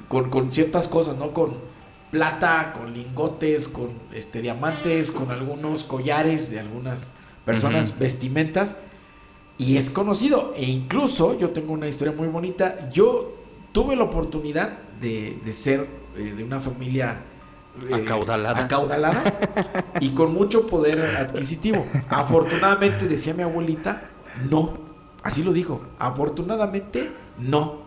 con, 0.08 0.30
con 0.30 0.52
ciertas 0.54 0.88
cosas, 0.88 1.18
¿no? 1.18 1.34
Con 1.34 1.56
plata, 2.16 2.72
con 2.72 2.94
lingotes, 2.94 3.68
con 3.68 3.90
este 4.14 4.42
diamantes, 4.42 5.12
con 5.12 5.32
algunos 5.32 5.84
collares 5.84 6.50
de 6.50 6.62
algunas 6.62 7.12
personas, 7.44 8.00
vestimentas, 8.00 8.78
y 9.58 9.76
es 9.76 9.90
conocido. 9.90 10.54
E 10.56 10.64
incluso 10.64 11.38
yo 11.38 11.50
tengo 11.50 11.74
una 11.74 11.90
historia 11.90 12.14
muy 12.14 12.30
bonita. 12.30 12.90
Yo 12.90 13.36
tuve 13.74 13.98
la 13.98 14.06
oportunidad 14.06 14.78
de, 15.02 15.42
de 15.44 15.54
ser 15.54 15.90
eh, 16.16 16.34
de 16.38 16.42
una 16.46 16.62
familia 16.62 17.22
eh, 17.90 17.94
Acaudalada. 17.94 18.64
acaudalada 18.64 19.22
y 20.00 20.12
con 20.12 20.34
mucho 20.34 20.68
poder 20.68 21.02
adquisitivo. 21.18 21.86
Afortunadamente, 22.08 23.10
decía 23.10 23.34
mi 23.34 23.44
abuelita, 23.44 24.10
no. 24.50 24.78
Así 25.22 25.44
lo 25.44 25.52
dijo. 25.52 25.82
Afortunadamente, 26.00 27.12
no. 27.38 27.84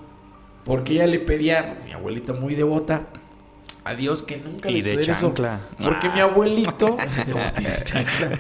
Porque 0.67 0.93
ella 0.93 1.07
le 1.07 1.19
pedía, 1.19 1.81
mi 1.87 1.93
abuelita 1.93 2.35
muy 2.35 2.55
devota, 2.55 3.07
a 3.89 3.95
Dios 3.95 4.23
que 4.23 4.37
nunca 4.39 4.71
Y 4.71 4.83
le 4.83 4.97
de 4.97 5.03
eso. 5.03 5.35
Porque 5.35 6.07
Ah. 6.09 6.13
mi 6.15 6.21
abuelito. 6.21 6.97
de 7.27 7.63
de 7.63 7.85
chancla. 7.85 8.31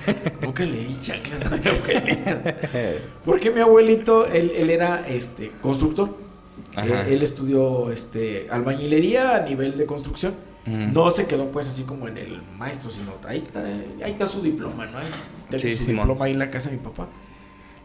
Nunca 0.42 0.64
le 0.64 0.78
di 0.84 1.00
chanclas 1.00 1.46
a 1.46 1.56
mi 1.56 1.68
abuelita. 1.68 2.56
Porque 3.24 3.50
mi 3.50 3.60
abuelito, 3.60 4.26
él, 4.26 4.52
él 4.54 4.70
era 4.70 5.04
este 5.08 5.52
constructor. 5.60 6.16
Ajá. 6.74 7.06
Eh, 7.08 7.14
él 7.14 7.22
estudió 7.22 7.90
este 7.90 8.46
albañilería 8.50 9.36
a 9.36 9.40
nivel 9.40 9.76
de 9.78 9.86
construcción. 9.86 10.34
Ujú. 10.66 10.76
No 10.76 11.10
se 11.10 11.26
quedó 11.26 11.50
pues 11.50 11.66
así 11.68 11.84
como 11.84 12.08
en 12.08 12.18
el 12.18 12.42
maestro, 12.58 12.90
sino 12.90 13.14
ahí 13.26 13.38
está, 13.38 13.64
ahí 13.64 14.10
está 14.12 14.26
su 14.28 14.42
diploma, 14.42 14.86
¿no? 14.86 14.98
Ahí 14.98 15.06
tengo 15.48 15.62
Sí, 15.62 15.72
su 15.72 15.84
diploma 15.86 16.26
ahí 16.26 16.32
en 16.32 16.38
la 16.38 16.50
casa 16.50 16.68
de 16.70 16.76
mi 16.76 16.82
papá. 16.82 17.08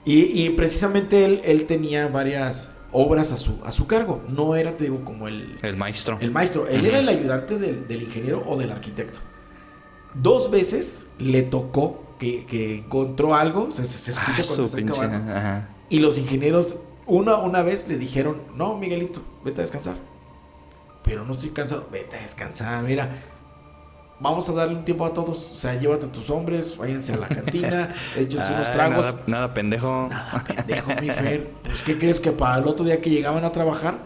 Y, 0.06 0.44
y 0.44 0.50
precisamente 0.52 1.26
él, 1.26 1.42
él 1.46 1.66
tenía 1.66 2.08
varias 2.08 2.72
obras 2.92 3.32
a 3.32 3.38
su, 3.38 3.60
a 3.66 3.72
su 3.72 3.88
cargo. 3.88 4.22
No 4.28 4.56
era, 4.56 4.76
te 4.78 4.86
digo, 4.86 5.04
como 5.06 5.28
el, 5.28 5.58
El 5.62 5.78
maestro. 5.78 6.18
el 6.20 6.32
maestro. 6.32 6.68
Él 6.68 6.86
era 6.86 7.00
el 7.00 7.10
ayudante 7.10 7.58
del, 7.58 7.88
del 7.88 8.04
ingeniero 8.04 8.44
o 8.46 8.58
del 8.58 8.72
arquitecto. 8.72 9.20
Dos 10.14 10.52
veces 10.52 11.08
le 11.18 11.42
tocó 11.42 12.04
que, 12.20 12.46
que 12.46 12.78
encontró 12.78 13.36
algo, 13.36 13.72
se, 13.72 13.82
escucha 13.84 14.42
Ah, 14.42 14.46
cuando 14.46 14.68
su 14.68 14.78
está 14.78 15.06
ajá. 15.06 15.70
Y 15.90 16.00
los 16.00 16.18
ingenieros, 16.18 16.76
una, 17.06 17.38
una 17.38 17.64
vez 17.64 17.88
le 17.88 17.98
dijeron, 17.98 18.42
no, 18.56 18.78
Miguelito, 18.78 19.22
vete 19.44 19.62
a 19.62 19.64
descansar. 19.64 19.96
Pero 21.04 21.26
no 21.26 21.34
estoy 21.34 21.50
cansado, 21.50 21.88
vete 21.92 22.16
a 22.16 22.22
descansar, 22.22 22.84
mira. 22.84 23.10
Vamos 24.24 24.48
a 24.48 24.54
darle 24.54 24.78
un 24.78 24.86
tiempo 24.86 25.06
a 25.06 25.14
todos. 25.14 25.52
O 25.54 25.58
sea, 25.58 25.78
llévate 25.78 26.06
a 26.06 26.10
tus 26.10 26.30
hombres, 26.30 26.78
váyanse 26.78 27.12
a 27.12 27.18
la 27.18 27.28
cantina, 27.28 27.94
échense 28.16 28.54
unos 28.54 28.70
Ay, 28.70 28.74
tragos. 28.74 29.06
Nada, 29.06 29.24
nada 29.28 29.54
pendejo. 29.54 30.08
Nada, 30.10 30.42
pendejo, 30.48 30.92
mi 31.02 31.10
Fer. 31.10 31.52
Pues, 31.62 31.82
¿qué 31.82 31.98
crees 31.98 32.22
que 32.22 32.32
para 32.32 32.60
el 32.60 32.68
otro 32.70 32.86
día 32.86 33.02
que 33.02 33.10
llegaban 33.10 33.44
a 33.44 33.52
trabajar, 33.52 33.98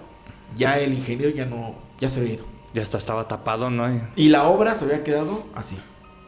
ya 0.55 0.80
el 0.80 0.95
ingeniero 0.95 1.30
ya 1.30 1.45
no, 1.45 1.76
ya 1.99 2.09
se 2.09 2.22
había 2.22 2.34
ido? 2.34 2.45
Ya 2.74 2.82
hasta 2.82 2.97
estaba 2.97 3.28
tapado, 3.28 3.70
¿no? 3.70 3.86
Y 4.15 4.30
la 4.30 4.47
obra 4.47 4.74
se 4.74 4.86
había 4.86 5.03
quedado 5.03 5.45
así. 5.53 5.78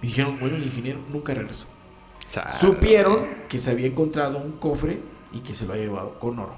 Y 0.04 0.08
dijeron, 0.08 0.38
bueno, 0.40 0.58
el 0.58 0.64
ingeniero 0.64 1.00
nunca 1.12 1.34
regresó. 1.34 1.66
Supieron 2.60 3.28
que 3.48 3.60
se 3.60 3.72
había 3.72 3.88
encontrado 3.88 4.38
un 4.38 4.52
cofre 4.52 5.02
y 5.34 5.40
que 5.40 5.56
se 5.56 5.66
lo 5.66 5.74
había 5.74 5.86
llevado 5.86 6.20
con 6.20 6.38
oro. 6.38 6.56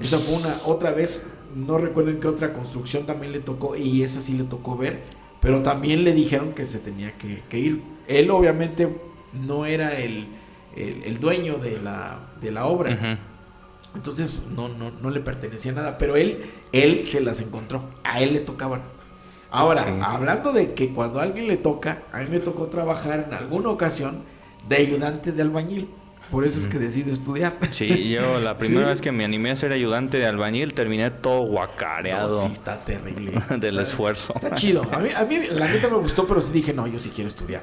Esa 0.00 0.16
fue 0.16 0.36
una 0.36 0.56
otra 0.64 0.92
vez, 0.92 1.26
no 1.54 1.76
recuerdo 1.76 2.10
en 2.10 2.20
qué 2.20 2.28
otra 2.28 2.54
construcción 2.54 3.04
también 3.04 3.32
le 3.32 3.40
tocó 3.40 3.76
y 3.76 4.02
esa 4.02 4.22
sí 4.22 4.32
le 4.32 4.44
tocó 4.44 4.78
ver, 4.78 5.04
pero 5.46 5.62
también 5.62 6.02
le 6.02 6.12
dijeron 6.12 6.54
que 6.54 6.64
se 6.64 6.80
tenía 6.80 7.12
que, 7.16 7.40
que 7.48 7.56
ir. 7.60 7.80
Él 8.08 8.32
obviamente 8.32 8.88
no 9.32 9.64
era 9.64 9.96
el, 9.96 10.26
el- 10.74 11.04
el 11.04 11.20
dueño 11.20 11.58
de 11.58 11.80
la, 11.80 12.18
de 12.40 12.50
la 12.50 12.66
obra, 12.66 13.18
entonces 13.94 14.40
no, 14.50 14.68
no, 14.68 14.90
no 14.90 15.10
le 15.10 15.20
pertenecía 15.20 15.70
nada, 15.70 15.98
pero 15.98 16.16
él, 16.16 16.42
él 16.72 17.06
se 17.06 17.20
las 17.20 17.40
encontró, 17.40 17.88
a 18.02 18.20
él 18.20 18.32
le 18.34 18.40
tocaban. 18.40 18.82
Ahora, 19.52 19.84
Sí. 19.84 19.90
hablando 20.02 20.52
de 20.52 20.74
que 20.74 20.92
cuando 20.92 21.20
a 21.20 21.22
alguien 21.22 21.46
le 21.46 21.56
toca, 21.58 22.02
a 22.12 22.18
mí 22.22 22.26
me 22.28 22.40
tocó 22.40 22.66
trabajar 22.66 23.26
en 23.28 23.32
alguna 23.34 23.68
ocasión 23.70 24.24
de 24.68 24.76
ayudante 24.78 25.30
de 25.30 25.42
albañil. 25.42 25.88
Por 26.30 26.44
eso 26.44 26.58
es 26.58 26.66
que 26.66 26.78
decido 26.78 27.12
estudiar. 27.12 27.56
Sí, 27.70 28.08
yo 28.08 28.40
la 28.40 28.58
primera 28.58 28.82
Sí. 28.86 28.88
vez 28.90 29.00
que 29.00 29.12
me 29.12 29.24
animé 29.24 29.50
a 29.52 29.56
ser 29.56 29.72
ayudante 29.72 30.18
de 30.18 30.26
albañil 30.26 30.74
terminé 30.74 31.10
todo 31.10 31.42
guacareado 31.46 32.28
No, 32.28 32.34
sí, 32.46 32.52
está 32.52 32.84
terrible. 32.84 33.32
del 33.50 33.62
Está- 33.78 33.82
esfuerzo. 33.82 34.32
Está 34.34 34.54
chido. 34.54 34.82
A 34.92 34.98
mí, 34.98 35.08
a 35.16 35.24
mí 35.24 35.38
la 35.50 35.68
neta 35.68 35.88
me 35.88 35.96
gustó, 35.98 36.26
pero 36.26 36.40
sí 36.40 36.52
dije, 36.52 36.72
no, 36.72 36.86
yo 36.86 36.98
sí 36.98 37.10
quiero 37.14 37.28
estudiar. 37.28 37.62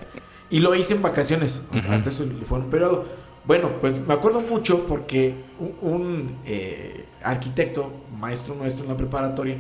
Y 0.50 0.60
lo 0.60 0.74
hice 0.76 0.94
en 0.94 1.02
vacaciones. 1.02 1.62
O 1.72 1.80
sea, 1.80 1.90
Ujú. 1.90 1.94
hasta 1.96 2.10
eso 2.10 2.26
fue 2.46 2.60
un 2.60 2.70
periodo. 2.70 3.06
Bueno, 3.46 3.72
pues 3.82 4.00
me 4.00 4.14
acuerdo 4.14 4.40
mucho 4.40 4.86
porque 4.88 5.36
un, 5.60 5.76
un, 5.94 6.38
eh, 6.46 7.06
arquitecto, 7.22 7.92
maestro 8.18 8.56
nuestro 8.56 8.84
en 8.86 8.92
la 8.92 8.98
preparatoria, 8.98 9.58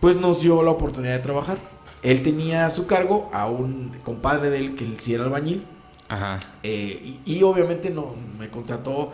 pues 0.00 0.16
nos 0.16 0.42
dio 0.42 0.62
la 0.62 0.70
oportunidad 0.72 1.14
de 1.14 1.18
trabajar. 1.20 1.56
Él 2.02 2.22
tenía 2.22 2.66
a 2.66 2.70
su 2.70 2.86
cargo 2.86 3.30
a 3.32 3.46
un 3.48 3.96
compadre 4.04 4.50
de 4.50 4.58
él 4.58 4.74
que 4.74 4.84
él 4.84 4.98
sí 5.00 5.14
era 5.14 5.24
albañil. 5.24 5.64
Ajá. 6.08 6.38
eh, 6.62 7.20
y, 7.26 7.34
y 7.36 7.42
obviamente 7.42 7.90
no, 7.90 8.14
me 8.38 8.48
contrató, 8.50 9.12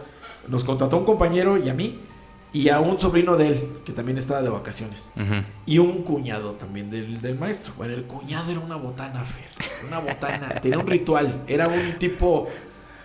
nos 0.48 0.64
contrató 0.64 0.96
un 0.98 1.04
compañero 1.04 1.56
y 1.58 1.68
a 1.68 1.74
mí, 1.74 1.98
y 2.52 2.68
a 2.68 2.78
un 2.78 3.00
sobrino 3.00 3.36
de 3.36 3.48
él, 3.48 3.68
que 3.84 3.92
también 3.92 4.16
estaba 4.16 4.40
de 4.40 4.48
vacaciones. 4.48 5.10
Y 5.66 5.78
un 5.78 6.04
cuñado 6.04 6.52
también 6.52 6.88
del, 6.88 7.20
del 7.20 7.36
maestro. 7.36 7.72
Bueno, 7.76 7.94
el 7.94 8.04
cuñado 8.04 8.48
era 8.52 8.60
una 8.60 8.76
botana, 8.76 9.24
Fer. 9.24 9.48
Una 9.88 9.98
botana. 9.98 10.48
Tenía 10.62 10.78
un 10.78 10.86
ritual. 10.86 11.42
Era 11.48 11.66
un 11.66 11.98
tipo. 11.98 12.46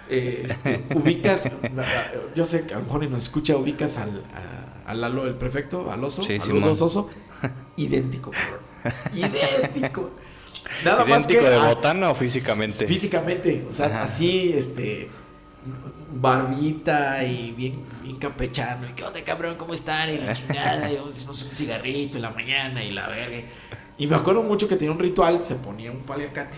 eh, 0.07 0.45
este, 0.47 0.85
ubicas. 0.95 1.49
Yo 2.35 2.45
sé 2.45 2.67
que 2.67 2.75
a 2.75 2.77
lo 2.77 2.85
mejor 2.85 3.09
nos 3.09 3.23
escucha, 3.23 3.57
ubicas 3.57 3.97
al, 3.97 4.23
a- 4.35 4.87
al 4.91 5.01
Lalo, 5.01 5.25
el 5.25 5.33
prefecto, 5.33 5.89
al 5.91 6.03
oso. 6.03 6.21
Sí, 6.21 6.35
Saludos, 6.37 6.79
oso. 6.83 7.09
Idéntico, 7.75 8.29
cabrón. 8.29 8.59
Idéntico. 9.15 10.11
Nada 10.83 11.05
más 11.05 11.27
que. 11.27 11.33
¿Idéntico 11.33 11.61
de 11.61 11.67
botana 11.67 12.09
o 12.09 12.15
físicamente? 12.15 12.85
Físicamente. 12.87 13.65
O 13.69 13.73
sea, 13.73 13.87
Ajá. 13.87 14.03
así, 14.03 14.53
este. 14.53 15.09
Barbita 16.11 17.23
y 17.23 17.51
bien, 17.51 17.83
bien 18.01 18.15
campechano. 18.17 18.87
Y, 18.87 18.93
¿Qué 18.93 19.03
onda, 19.03 19.23
cabrón? 19.23 19.55
¿Cómo 19.57 19.73
están? 19.73 20.09
Y 20.09 20.17
la 20.17 20.33
chingada. 20.35 20.91
Y 20.91 20.97
vamos 20.97 21.25
a 21.25 21.29
un 21.29 21.35
cigarrito 21.55 22.17
en 22.17 22.23
la 22.23 22.31
mañana 22.31 22.83
y 22.83 22.91
la 22.91 23.07
verga. 23.07 23.39
Y 23.97 24.07
me 24.07 24.15
acuerdo 24.15 24.41
mucho 24.43 24.67
que 24.67 24.75
tenía 24.75 24.91
un 24.91 24.99
ritual. 24.99 25.39
Se 25.39 25.55
ponía 25.55 25.91
un 25.91 25.99
paliacate. 26.01 26.57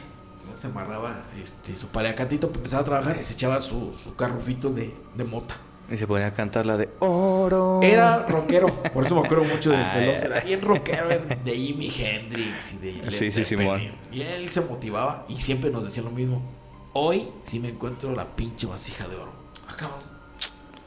¿no? 0.49 0.55
Se 0.55 0.67
amarraba 0.67 1.23
este, 1.41 1.77
su 1.77 1.87
paliacatito 1.87 2.47
para 2.47 2.59
empezar 2.59 2.81
a 2.81 2.85
trabajar 2.85 3.17
y 3.19 3.23
se 3.23 3.33
echaba 3.33 3.59
su, 3.59 3.93
su 3.93 4.15
carrufito 4.15 4.71
de, 4.71 4.93
de 5.15 5.23
mota. 5.23 5.57
Y 5.89 5.97
se 5.97 6.07
ponía 6.07 6.27
a 6.27 6.33
cantar 6.33 6.65
la 6.65 6.77
de 6.77 6.89
oro. 6.99 7.79
Era 7.81 8.25
rockero, 8.25 8.67
por 8.67 9.05
eso 9.05 9.15
me 9.19 9.25
acuerdo 9.25 9.43
mucho 9.45 9.71
de, 9.71 9.77
de 9.77 9.83
Ah, 9.83 10.01
los. 10.05 10.19
ya. 10.21 10.25
Era 10.27 10.39
bien 10.41 10.61
rockero, 10.61 11.07
de 11.43 11.51
Jimi 11.53 11.89
Hendrix 11.97 12.73
y 12.73 12.77
de 12.77 12.93
Led 12.93 13.11
Sí, 13.11 13.29
sí, 13.29 13.43
Zeppelin. 13.43 13.91
Y 14.11 14.21
él 14.21 14.49
se 14.51 14.61
motivaba 14.61 15.25
y 15.27 15.35
siempre 15.37 15.69
nos 15.69 15.83
decía 15.83 16.03
lo 16.03 16.11
mismo. 16.11 16.41
Hoy 16.93 17.27
sí 17.43 17.59
me 17.59 17.69
encuentro 17.69 18.13
la 18.15 18.25
pinche 18.35 18.67
vasija 18.67 19.07
de 19.07 19.15
oro. 19.15 19.31
Ah, 19.67 19.75
cabrón. 19.77 19.99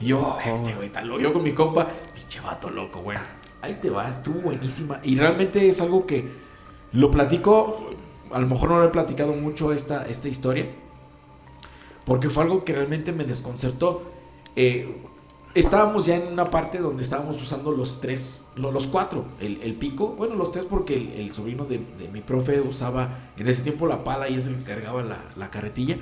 Y 0.01 0.07
yo, 0.07 0.37
este 0.45 0.75
güey, 0.75 0.91
loco. 1.05 1.21
Yo 1.21 1.33
con 1.33 1.43
mi 1.43 1.53
compa, 1.53 1.87
pinche 2.15 2.41
vato 2.41 2.71
loco, 2.71 3.01
bueno. 3.03 3.21
Ahí 3.63 3.75
te 3.81 3.89
vas, 3.91 4.17
estuvo 4.17 4.41
buenísima. 4.41 5.01
Y 5.03 5.17
realmente 5.17 5.67
es 5.69 5.81
algo 5.81 6.07
que 6.07 6.29
lo 6.93 7.11
platico, 7.11 7.91
a 8.33 8.39
lo 8.39 8.47
mejor 8.47 8.71
no 8.71 8.79
lo 8.79 8.85
he 8.87 8.91
platicado 8.91 9.35
mucho 9.35 9.73
esta, 9.73 10.07
esta 10.07 10.29
historia, 10.29 10.67
porque 12.05 12.29
fue 12.31 12.43
algo 12.43 12.65
que 12.65 12.75
realmente 12.75 13.13
me 13.13 13.25
desconcertó. 13.25 14.13
Eh, 14.57 15.03
estábamos 15.55 16.07
ya 16.07 16.17
en 16.17 16.33
una 16.33 16.51
parte 16.51 16.79
donde 16.79 17.03
estábamos 17.03 17.41
usando 17.41 17.71
los 17.73 18.01
tres, 18.01 18.47
lo- 18.57 18.71
los 18.73 18.87
cuatro, 18.87 19.25
el, 19.41 19.61
el 19.63 19.75
pico, 19.75 20.09
bueno, 20.17 20.35
los 20.35 20.53
tres 20.53 20.65
porque 20.65 20.97
el, 20.97 21.13
el 21.13 21.33
sobrino 21.33 21.65
de, 21.65 21.79
de 21.99 22.09
mi 22.09 22.21
profe 22.21 22.61
usaba 22.61 23.31
en 23.37 23.47
ese 23.49 23.63
tiempo 23.63 23.87
la 23.87 24.05
pala 24.05 24.29
y 24.29 24.35
es 24.37 24.47
el 24.47 24.57
que 24.57 24.65
cargaba 24.65 25.03
la, 25.03 25.19
la 25.37 25.51
carretilla. 25.51 25.99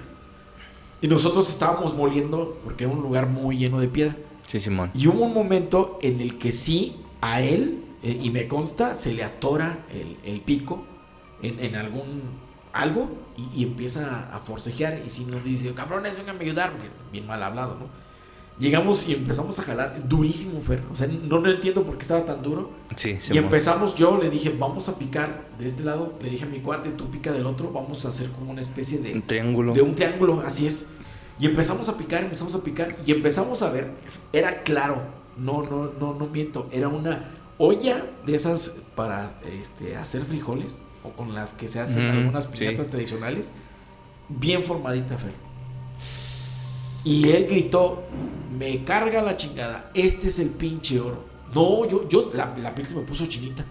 Y 1.00 1.08
nosotros 1.08 1.50
estábamos 1.50 1.94
moliendo 1.94 2.56
porque 2.64 2.84
era 2.84 2.92
un 2.92 3.02
lugar 3.02 3.26
muy 3.28 3.56
lleno 3.58 3.80
de 3.80 3.88
piedra. 3.88 4.16
Sí, 4.46 4.60
Simón. 4.60 4.90
Y 4.94 5.06
hubo 5.08 5.24
un 5.24 5.34
momento 5.34 5.98
en 6.02 6.20
el 6.20 6.38
que 6.38 6.52
sí, 6.52 6.96
a 7.20 7.40
él 7.42 7.84
eh, 8.02 8.18
y 8.22 8.30
me 8.30 8.46
consta, 8.48 8.94
se 8.94 9.12
le 9.12 9.24
atora 9.24 9.84
el, 9.92 10.16
el 10.24 10.40
pico 10.40 10.84
en, 11.42 11.58
en 11.58 11.74
algún 11.76 12.40
algo 12.72 13.10
y, 13.36 13.60
y 13.60 13.64
empieza 13.64 14.34
a 14.34 14.38
forcejear 14.38 15.02
y 15.04 15.10
si 15.10 15.24
nos 15.24 15.44
dice, 15.44 15.72
cabrones, 15.74 16.16
vengan 16.16 16.36
a 16.38 16.40
ayudar, 16.40 16.72
bien 17.12 17.26
mal 17.26 17.42
hablado, 17.42 17.76
¿no? 17.78 18.01
Llegamos 18.58 19.08
y 19.08 19.14
empezamos 19.14 19.58
a 19.58 19.62
jalar 19.62 20.08
durísimo, 20.08 20.60
Fer. 20.60 20.82
O 20.92 20.94
sea, 20.94 21.06
no, 21.08 21.40
no 21.40 21.50
entiendo 21.50 21.82
por 21.84 21.96
qué 21.96 22.02
estaba 22.02 22.24
tan 22.24 22.42
duro. 22.42 22.70
Sí, 22.96 23.18
Y 23.32 23.38
empezamos, 23.38 23.94
yo 23.94 24.18
le 24.18 24.30
dije, 24.30 24.54
vamos 24.56 24.88
a 24.88 24.98
picar 24.98 25.48
de 25.58 25.66
este 25.66 25.82
lado. 25.82 26.14
Le 26.22 26.30
dije 26.30 26.44
a 26.44 26.48
mi 26.48 26.60
cuate, 26.60 26.90
tú 26.90 27.10
pica 27.10 27.32
del 27.32 27.46
otro. 27.46 27.72
Vamos 27.72 28.04
a 28.04 28.10
hacer 28.10 28.30
como 28.30 28.50
una 28.52 28.60
especie 28.60 28.98
de, 28.98 29.14
Un 29.14 29.22
triángulo. 29.22 29.72
de 29.72 29.82
un 29.82 29.94
triángulo, 29.94 30.42
así 30.46 30.66
es. 30.66 30.86
Y 31.40 31.46
empezamos 31.46 31.88
a 31.88 31.96
picar, 31.96 32.22
empezamos 32.22 32.54
a 32.54 32.62
picar. 32.62 32.94
Y 33.04 33.10
empezamos 33.12 33.62
a 33.62 33.70
ver, 33.70 33.90
era 34.32 34.62
claro, 34.62 35.02
no, 35.36 35.62
no, 35.62 35.90
no, 35.98 36.14
no 36.14 36.26
miento. 36.28 36.68
Era 36.70 36.88
una 36.88 37.30
olla 37.58 38.06
de 38.26 38.34
esas 38.34 38.72
para 38.94 39.32
este, 39.50 39.96
hacer 39.96 40.24
frijoles, 40.24 40.82
o 41.02 41.10
con 41.10 41.34
las 41.34 41.52
que 41.52 41.66
se 41.68 41.80
hacen 41.80 42.06
Mm, 42.06 42.18
algunas 42.18 42.44
sí. 42.44 42.50
piñatas 42.52 42.88
tradicionales, 42.88 43.50
bien 44.28 44.62
formadita, 44.62 45.16
Fer. 45.18 45.32
Y 47.04 47.30
él 47.30 47.46
gritó, 47.46 48.04
me 48.56 48.84
carga 48.84 49.22
la 49.22 49.36
chingada, 49.36 49.90
este 49.94 50.28
es 50.28 50.38
el 50.38 50.50
pinche 50.50 51.00
oro. 51.00 51.24
No, 51.54 51.86
yo, 51.88 52.08
yo, 52.08 52.30
la, 52.34 52.54
la 52.56 52.74
piel 52.74 52.86
se 52.86 52.94
me 52.94 53.02
puso 53.02 53.26
chinita. 53.26 53.64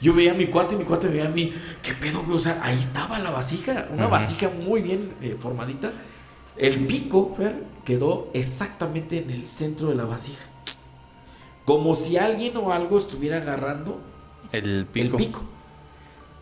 Yo 0.00 0.14
veía 0.14 0.32
a 0.32 0.34
mi 0.34 0.46
cuate 0.46 0.74
y 0.74 0.78
mi 0.78 0.84
cuate 0.84 1.08
veía 1.08 1.26
a 1.26 1.30
mí, 1.30 1.52
¿qué 1.82 1.92
pedo, 1.94 2.22
güey? 2.22 2.36
O 2.36 2.40
sea, 2.40 2.60
ahí 2.62 2.78
estaba 2.78 3.18
la 3.18 3.30
vasija, 3.30 3.88
una 3.92 4.06
vasija 4.06 4.48
muy 4.50 4.80
bien 4.80 5.14
eh, 5.20 5.36
formadita. 5.38 5.92
El 6.56 6.86
pico, 6.86 7.34
Fer, 7.36 7.64
quedó 7.84 8.30
exactamente 8.32 9.18
en 9.18 9.30
el 9.30 9.44
centro 9.44 9.88
de 9.88 9.94
la 9.94 10.04
vasija. 10.04 10.44
Como 11.64 11.94
si 11.94 12.16
alguien 12.16 12.56
o 12.56 12.72
algo 12.72 12.98
estuviera 12.98 13.38
agarrando 13.38 14.00
El 14.52 14.86
pico. 14.86 15.16
el 15.16 15.24
pico. 15.24 15.42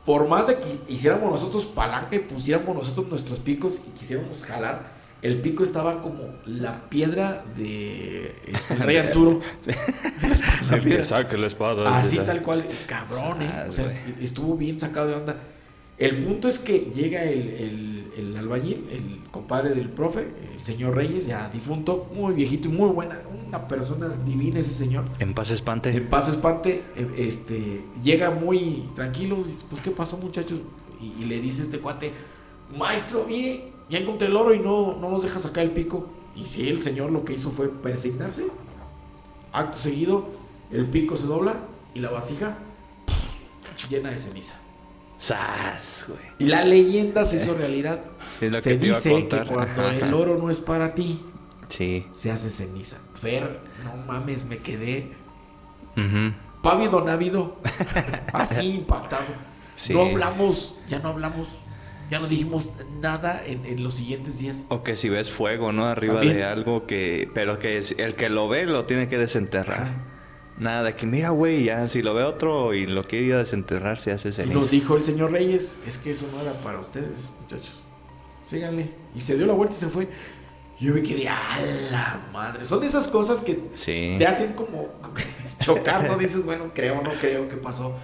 Por 0.05 0.29
más 0.29 0.47
de 0.47 0.59
que 0.59 0.81
hiciéramos 0.89 1.31
nosotros 1.31 1.67
palanca 1.67 2.15
y 2.15 2.21
pusiéramos 2.21 2.77
nosotros 2.77 3.09
nuestros 3.09 3.41
picos 3.41 3.83
y 3.87 3.91
quisiéramos 3.91 4.43
jalar, 4.45 4.96
el 5.23 5.41
pico 5.41 5.65
estaba 5.65 6.03
como 6.03 6.35
la 6.45 6.89
piedra 6.89 7.45
de 7.57 8.35
este, 8.47 8.75
el 8.75 8.81
rey 8.81 8.97
Arturo. 9.07 9.41
La 10.71 10.79
piedra. 10.79 11.03
saque 11.03 11.37
la 11.37 11.47
espada. 11.47 11.99
Así 11.99 12.19
tal 12.19 12.43
cual, 12.43 12.67
cabrón, 12.87 13.43
¿eh? 13.43 13.51
Ah, 13.53 13.67
O 13.69 13.73
sea, 13.73 13.85
estuvo 14.21 14.57
bien 14.57 14.79
sacado 14.79 15.09
de 15.09 15.15
onda. 15.15 15.37
El 15.99 16.19
punto 16.25 16.47
es 16.49 16.59
que 16.59 16.91
llega 16.95 17.25
el, 17.25 17.49
el- 17.49 17.97
el 18.17 18.35
albañil, 18.37 18.87
el 18.91 19.29
compadre 19.31 19.75
del 19.75 19.91
profe, 19.91 20.27
el 20.55 20.65
señor 20.65 20.95
Reyes, 20.95 21.27
ya 21.27 21.51
difunto, 21.51 22.11
muy 22.15 22.33
viejito 22.33 22.69
y 22.69 22.73
muy 22.73 22.89
buena, 22.89 23.21
una 23.47 23.69
persona 23.69 24.09
divina 24.25 24.59
ese 24.61 24.73
señor. 24.73 25.05
En 25.19 25.35
paz 25.35 25.51
espante. 25.51 25.91
En 25.95 26.09
paz 26.09 26.27
espante, 26.29 26.83
eh, 26.97 27.09
este, 27.19 27.85
llega 28.03 28.31
muy 28.31 28.89
tranquilo, 28.95 29.45
dice, 29.45 29.67
pues 29.69 29.83
¿qué 29.83 29.91
pasó 29.91 30.17
muchachos? 30.17 30.61
Y, 30.99 31.23
y 31.23 31.27
le 31.27 31.41
dice 31.41 31.61
este 31.61 31.79
cuate, 31.79 32.11
maestro, 32.75 33.27
mire, 33.29 33.73
ya 33.89 33.99
encontré 33.99 34.29
el 34.29 34.37
oro 34.37 34.55
y 34.55 34.59
no, 34.59 34.97
no 35.01 35.11
nos 35.11 35.23
deja 35.23 35.39
sacar 35.39 35.65
el 35.65 35.71
pico. 35.73 36.07
Y 36.35 36.45
si 36.45 36.69
el 36.69 36.81
señor 36.81 37.11
lo 37.11 37.25
que 37.25 37.35
hizo 37.35 37.51
fue 37.51 37.69
persignarse, 37.69 38.47
acto 39.53 39.79
seguido, 39.79 40.29
el 40.71 40.87
pico 40.91 41.17
se 41.17 41.27
dobla 41.27 41.55
y 41.95 42.01
la 42.01 42.11
vasija 42.11 42.59
llena 43.89 44.11
de 44.11 44.19
ceniza. 44.19 44.55
¡Sas, 45.19 46.05
güey! 46.09 46.21
La 46.51 46.65
leyenda 46.65 47.25
se 47.25 47.37
hizo 47.37 47.55
realidad. 47.55 48.01
Es 48.41 48.53
lo 48.53 48.61
se 48.61 48.71
que 48.71 48.77
te 48.77 48.87
iba 48.87 48.97
a 48.97 49.01
dice 49.01 49.29
que 49.29 49.41
cuando 49.47 49.83
Ajá, 49.83 49.95
el 49.95 50.13
oro 50.13 50.37
no 50.37 50.51
es 50.51 50.61
para 50.61 50.95
ti, 50.95 51.25
Sí. 51.69 52.07
se 52.13 52.31
hace 52.31 52.51
ceniza. 52.51 52.99
Fer, 53.15 53.61
no 53.83 53.97
mames, 54.07 54.45
me 54.45 54.59
quedé 54.59 55.13
Ujú. 55.97 56.35
pávido 56.63 57.03
návido, 57.03 57.57
así 58.33 58.71
impactado. 58.75 59.25
Sí. 59.75 59.93
No 59.95 60.03
hablamos, 60.03 60.75
ya 60.89 60.99
no 60.99 61.09
hablamos, 61.11 61.49
ya 62.11 62.19
no 62.21 62.27
dijimos 62.29 62.71
nada 63.01 63.43
en, 63.47 63.65
en 63.67 63.83
los 63.83 63.95
siguientes 63.95 64.39
días. 64.39 64.65
O 64.69 64.83
que 64.83 64.97
si 64.97 65.09
ves 65.09 65.31
fuego, 65.31 65.73
¿no? 65.73 65.87
Arriba 65.87 66.15
También. 66.15 66.37
de 66.37 66.45
algo 66.45 66.87
que... 66.87 67.29
Pero 67.35 67.59
que 67.59 67.79
es- 67.79 67.95
el 67.99 68.15
que 68.15 68.29
lo 68.29 68.49
ve 68.49 68.67
lo 68.67 68.85
tiene 68.87 69.09
que 69.09 69.19
desenterrar. 69.19 69.83
Ajá. 69.83 69.95
Nada 70.59 70.85
de 70.85 70.95
que 70.95 71.07
mira, 71.07 71.29
güey, 71.31 71.65
ya 71.65 71.87
si 71.87 72.01
lo 72.03 72.15
ve 72.15 72.23
otro 72.23 72.73
y 72.73 72.87
lo 72.87 73.07
quiere 73.07 73.27
ir 73.27 73.35
a 73.35 73.39
desenterrar, 73.39 73.99
se 73.99 74.13
hace 74.13 74.33
ceniza. 74.33 74.55
nos 74.59 74.71
dijo 74.71 74.97
el 74.97 75.05
señor 75.05 75.31
Reyes, 75.33 75.77
es 75.87 75.99
que 75.99 76.13
eso 76.13 76.29
no 76.35 76.41
era 76.41 76.55
para 76.63 76.79
ustedes, 76.81 77.31
muchachos. 77.43 77.83
Síganle. 78.43 78.91
Y 79.15 79.21
se 79.21 79.37
dio 79.37 79.47
la 79.47 79.53
vuelta 79.53 79.75
y 79.77 79.79
se 79.79 79.89
fue. 79.89 80.09
Yo 80.81 80.95
me 80.95 81.03
quedé, 81.03 81.29
a 81.29 81.37
la 81.91 82.27
madre. 82.33 82.65
Son 82.65 82.81
de 82.81 82.87
esas 82.87 83.09
cosas 83.09 83.41
que 83.43 83.65
Sí. 83.75 84.15
te 84.19 84.27
hacen 84.27 84.53
como 84.55 84.89
chocar, 85.59 86.09
¿no? 86.09 86.17
Dices, 86.17 86.43
bueno, 86.45 86.71
creo, 86.75 87.03
no 87.03 87.13
creo, 87.21 87.49
¿qué 87.49 87.57
pasó? 87.57 87.95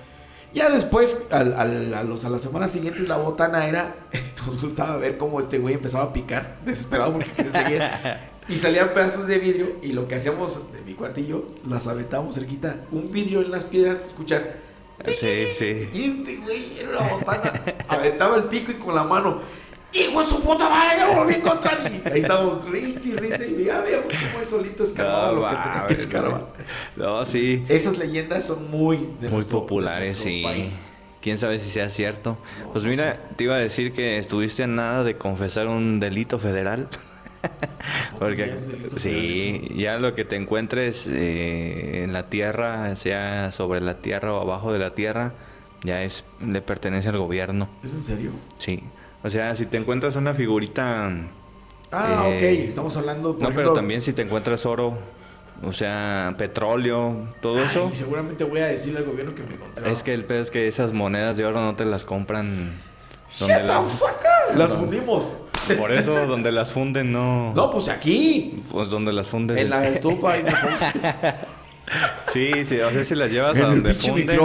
Ya 0.55 0.68
después, 0.70 1.22
al- 1.30 1.55
al- 1.55 1.94
a, 1.94 2.03
los, 2.05 2.24
a 2.24 2.28
la 2.30 2.38
semana 2.38 2.68
siguiente, 2.68 3.00
la 3.00 3.16
botana 3.16 3.66
era, 3.66 3.94
nos 4.46 4.61
gustaba 4.62 4.96
ver 4.98 5.16
cómo 5.18 5.40
este 5.40 5.59
güey 5.59 5.74
empezaba 5.74 6.05
a 6.05 6.12
picar, 6.12 6.59
desesperado 6.64 7.12
porque 7.14 7.30
quería 7.30 7.53
seguir. 7.53 7.82
Y 8.48 8.59
salían 8.59 8.92
pedazos 8.92 9.26
de 9.28 9.38
vidrio 9.38 9.76
y 9.82 9.92
lo 9.92 10.09
que 10.09 10.16
hacíamos, 10.16 10.72
de 10.72 10.82
mi 10.82 10.94
cuatillo, 10.94 11.46
las 11.68 11.86
aventábamos 11.86 12.34
cerquita, 12.34 12.76
un 12.90 13.11
vidrio 13.11 13.40
en 13.40 13.50
las 13.50 13.64
piedras, 13.64 14.05
escuchan. 14.05 14.42
Sí, 15.07 15.46
sí. 15.59 15.88
Y 15.92 16.05
este 16.18 16.36
güey 16.36 16.78
era 16.78 16.98
una 16.98 17.09
botana, 17.14 17.53
aventaba 17.88 18.36
el 18.36 18.44
pico 18.44 18.72
y 18.72 18.74
con 18.74 18.94
la 18.94 19.05
mano, 19.05 19.40
¡Hijo 19.93 20.20
de 20.20 20.26
su 20.26 20.40
puta 20.40 20.68
madre! 20.70 20.99
¡Ya 20.99 21.07
lo 21.07 21.14
volví 21.16 21.34
a 21.34 21.36
encontrar! 21.36 21.78
Y 21.82 22.09
ahí 22.12 22.20
estábamos, 22.20 22.64
risa 22.68 23.01
y 23.09 23.12
risa, 23.16 23.45
y 23.45 23.64
ya 23.64 23.80
veíamos 23.80 24.07
cómo 24.12 24.43
él 24.43 24.49
solito 24.49 24.84
escarbaba 24.84 25.26
No, 25.32 25.40
lo 25.40 25.49
que 25.49 25.55
tenía 25.57 25.84
que 25.88 25.95
escarbar. 25.95 26.47
No, 26.97 27.24
sí. 27.26 27.64
Esas 27.68 27.99
leyendas 27.99 28.47
son 28.47 28.70
muy 28.70 28.97
de 28.97 29.28
Muy 29.28 29.30
nuestro- 29.30 29.61
populares, 29.61 30.18
de 30.18 30.24
sí. 30.24 30.43
país. 30.43 30.84
Quién 31.20 31.38
sabe 31.38 31.59
si 31.59 31.70
sea 31.70 31.88
cierto. 31.90 32.36
No, 32.64 32.72
pues 32.72 32.84
no 32.84 32.90
mira, 32.90 33.12
sé. 33.12 33.18
te 33.36 33.45
iba 33.45 33.55
a 33.55 33.59
decir 33.59 33.93
que 33.93 34.18
estuviste 34.18 34.64
a 34.64 34.66
nada 34.66 35.05
de 35.05 35.16
confesar 35.16 35.68
un 35.68 36.01
delito 36.01 36.38
federal. 36.38 36.88
Porque 38.18 38.55
sí, 38.97 39.68
federal 39.68 39.76
ya 39.76 39.99
lo 39.99 40.14
que 40.14 40.24
te 40.24 40.36
encuentres 40.36 41.07
eh, 41.11 42.03
en 42.05 42.12
la 42.12 42.28
tierra, 42.28 42.95
sea 42.97 43.53
sobre 43.53 43.80
la 43.80 43.99
tierra 44.01 44.32
o 44.34 44.40
abajo 44.40 44.72
de 44.72 44.78
la 44.78 44.90
tierra, 44.90 45.32
ya 45.84 46.03
es 46.03 46.24
le 46.40 46.62
pertenece 46.62 47.09
al 47.09 47.18
gobierno. 47.18 47.68
¿Es 47.82 47.93
en 47.93 48.03
serio? 48.05 48.30
Sí. 48.59 48.82
O 49.25 49.29
sea, 49.29 49.55
si 49.55 49.66
te 49.66 49.77
encuentras 49.77 50.16
una 50.16 50.35
figurita, 50.35 51.11
Ah, 51.95 52.25
Eh, 52.29 52.37
ok. 52.37 52.66
Estamos 52.68 52.97
hablando. 52.97 53.33
Por 53.35 53.43
no, 53.43 53.49
ejemplo, 53.49 53.62
pero 53.64 53.75
también 53.75 54.01
si 54.01 54.12
te 54.14 54.23
encuentras 54.23 54.64
oro, 54.64 54.97
o 55.62 55.73
sea, 55.75 56.35
petróleo, 56.39 57.29
todo 57.43 57.59
ay, 57.59 57.66
eso. 57.66 57.91
Seguramente 57.93 58.45
voy 58.45 58.61
a 58.61 58.66
decirle 58.66 59.01
al 59.01 59.05
gobierno 59.05 59.35
que 59.35 59.43
me 59.43 59.55
encontré. 59.55 59.93
Es 59.93 60.03
que 60.03 60.14
el 60.14 60.25
pedo 60.25 60.41
es 60.41 60.51
que 60.51 60.66
esas 60.68 60.93
monedas 60.95 61.37
de 61.37 61.45
oro 61.45 61.61
no 61.61 61.77
te 61.77 61.85
las 61.85 62.05
compran 62.07 62.81
¡Shut 63.31 63.49
the 63.49 63.62
las, 63.64 63.85
fuck 63.93 64.09
up! 64.53 64.57
Las 64.57 64.73
fundimos. 64.73 65.37
por 65.79 65.93
eso 65.93 66.27
donde 66.27 66.51
las 66.51 66.73
funden 66.73 67.12
no, 67.12 67.53
No, 67.55 67.70
pues 67.70 67.89
aquí. 67.91 68.62
pues 68.70 68.89
donde 68.89 69.12
las 69.12 69.29
funden 69.29 69.59
En 69.59 69.68
la 69.70 69.87
estufa. 69.87 70.39
y 70.39 70.45
sí 72.28 72.64
sí 72.64 72.78
o 72.80 72.90
sea 72.90 73.05
si 73.05 73.14
las 73.14 73.30
llevas 73.30 73.59
a 73.59 73.66
donde 73.66 73.95
funden 73.95 74.38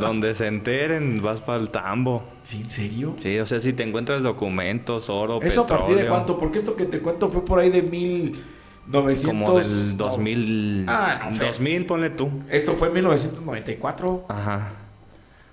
donde 0.00 0.34
se 0.34 0.46
enteren 0.46 1.22
vas 1.22 1.40
para 1.40 1.58
el 1.60 1.70
tambo 1.70 2.22
¿Sí, 2.42 2.62
en 2.62 2.70
serio? 2.70 3.16
sí 3.22 3.38
o 3.38 3.46
sea 3.46 3.60
si 3.60 3.72
te 3.72 3.82
encuentras 3.82 4.22
documentos 4.22 5.08
oro 5.10 5.40
¿Eso 5.42 5.62
a 5.62 5.66
partir 5.66 5.88
de 5.88 5.94
petróleo, 6.02 6.10
cuánto? 6.10 6.38
Porque 6.38 6.58
esto 6.58 6.76
que 6.76 6.84
te 6.84 7.00
cuento 7.00 7.28
fue 7.30 7.44
por 7.44 7.58
ahí 7.60 7.70
de 7.70 7.82
1900. 7.82 9.24
como 9.24 9.58
del 9.58 9.96
no, 9.96 10.04
2000 10.04 10.84
Ah, 10.88 11.20
no, 11.30 11.32
feo. 11.36 11.46
2000 11.46 11.86
ponle 11.86 12.10
tú 12.10 12.30
Esto 12.50 12.72
fue 12.74 12.88
en 12.88 12.94
1994. 12.94 14.26
ajá 14.28 14.72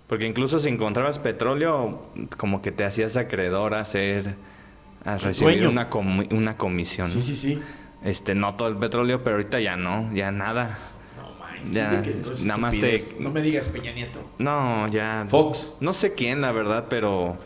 porque 0.07 0.25
incluso 0.25 0.57
si 0.59 0.69
encontrabas 0.69 1.19
petróleo 1.19 2.01
como 2.37 2.61
que 2.61 2.71
te 2.71 2.85
hacías 2.85 3.17
acreedor 3.17 3.73
a 3.73 3.81
hacer 3.81 4.35
a 5.03 5.17
recibir 5.17 5.55
Dueño. 5.55 5.69
una 5.69 5.89
comi- 5.89 6.31
una 6.33 6.55
comisión 6.57 7.09
Sí, 7.09 7.21
sí, 7.21 7.35
sí. 7.35 7.59
Este, 8.03 8.33
no 8.35 8.55
todo 8.55 8.67
el 8.69 8.77
petróleo, 8.77 9.23
pero 9.23 9.35
ahorita 9.37 9.59
ya 9.59 9.75
no, 9.75 10.09
ya 10.13 10.31
nada. 10.31 10.77
Manches. 11.63 11.71
Ya, 11.73 12.01
que 12.01 12.15
nada 12.45 12.59
más 12.59 12.79
te-. 12.79 13.01
No 13.19 13.31
me 13.31 13.41
digas 13.41 13.67
Peña 13.69 13.91
Nieto. 13.91 14.19
No, 14.39 14.87
ya. 14.87 15.25
Fox. 15.29 15.73
No 15.79 15.93
sé 15.93 16.13
quién, 16.13 16.41
la 16.41 16.51
verdad, 16.51 16.85
pero. 16.89 17.37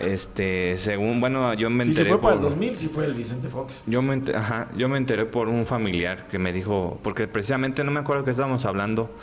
Este, 0.00 0.76
según, 0.76 1.20
bueno, 1.20 1.54
yo 1.54 1.70
me 1.70 1.84
Sí, 1.84 1.90
enteré. 1.90 2.06
si 2.06 2.12
fue 2.12 2.20
para 2.20 2.34
el 2.34 2.40
por- 2.40 2.50
2000, 2.50 2.76
sí 2.76 2.88
fue 2.88 3.04
el 3.04 3.14
Vicente 3.14 3.48
Fox. 3.48 3.84
Yo 3.86 4.02
me, 4.02 4.14
enter- 4.14 4.34
ajá, 4.34 4.68
yo 4.76 4.88
me 4.88 4.98
enteré 4.98 5.24
por 5.24 5.48
un 5.48 5.66
familiar 5.66 6.26
que 6.26 6.36
me 6.38 6.52
dijo, 6.52 6.98
porque 7.04 7.28
precisamente 7.28 7.84
no 7.84 7.92
me 7.92 8.00
acuerdo 8.00 8.24
que 8.24 8.32
estábamos 8.32 8.64
hablando 8.64 9.16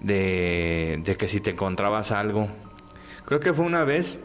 de, 0.00 1.00
de 1.04 1.16
que 1.16 1.26
si 1.26 1.40
te 1.40 1.50
encontrabas 1.50 2.12
algo. 2.12 2.48
Creo 3.24 3.40
que 3.40 3.52
fue 3.52 3.64
una 3.64 3.82
vez 3.84 4.18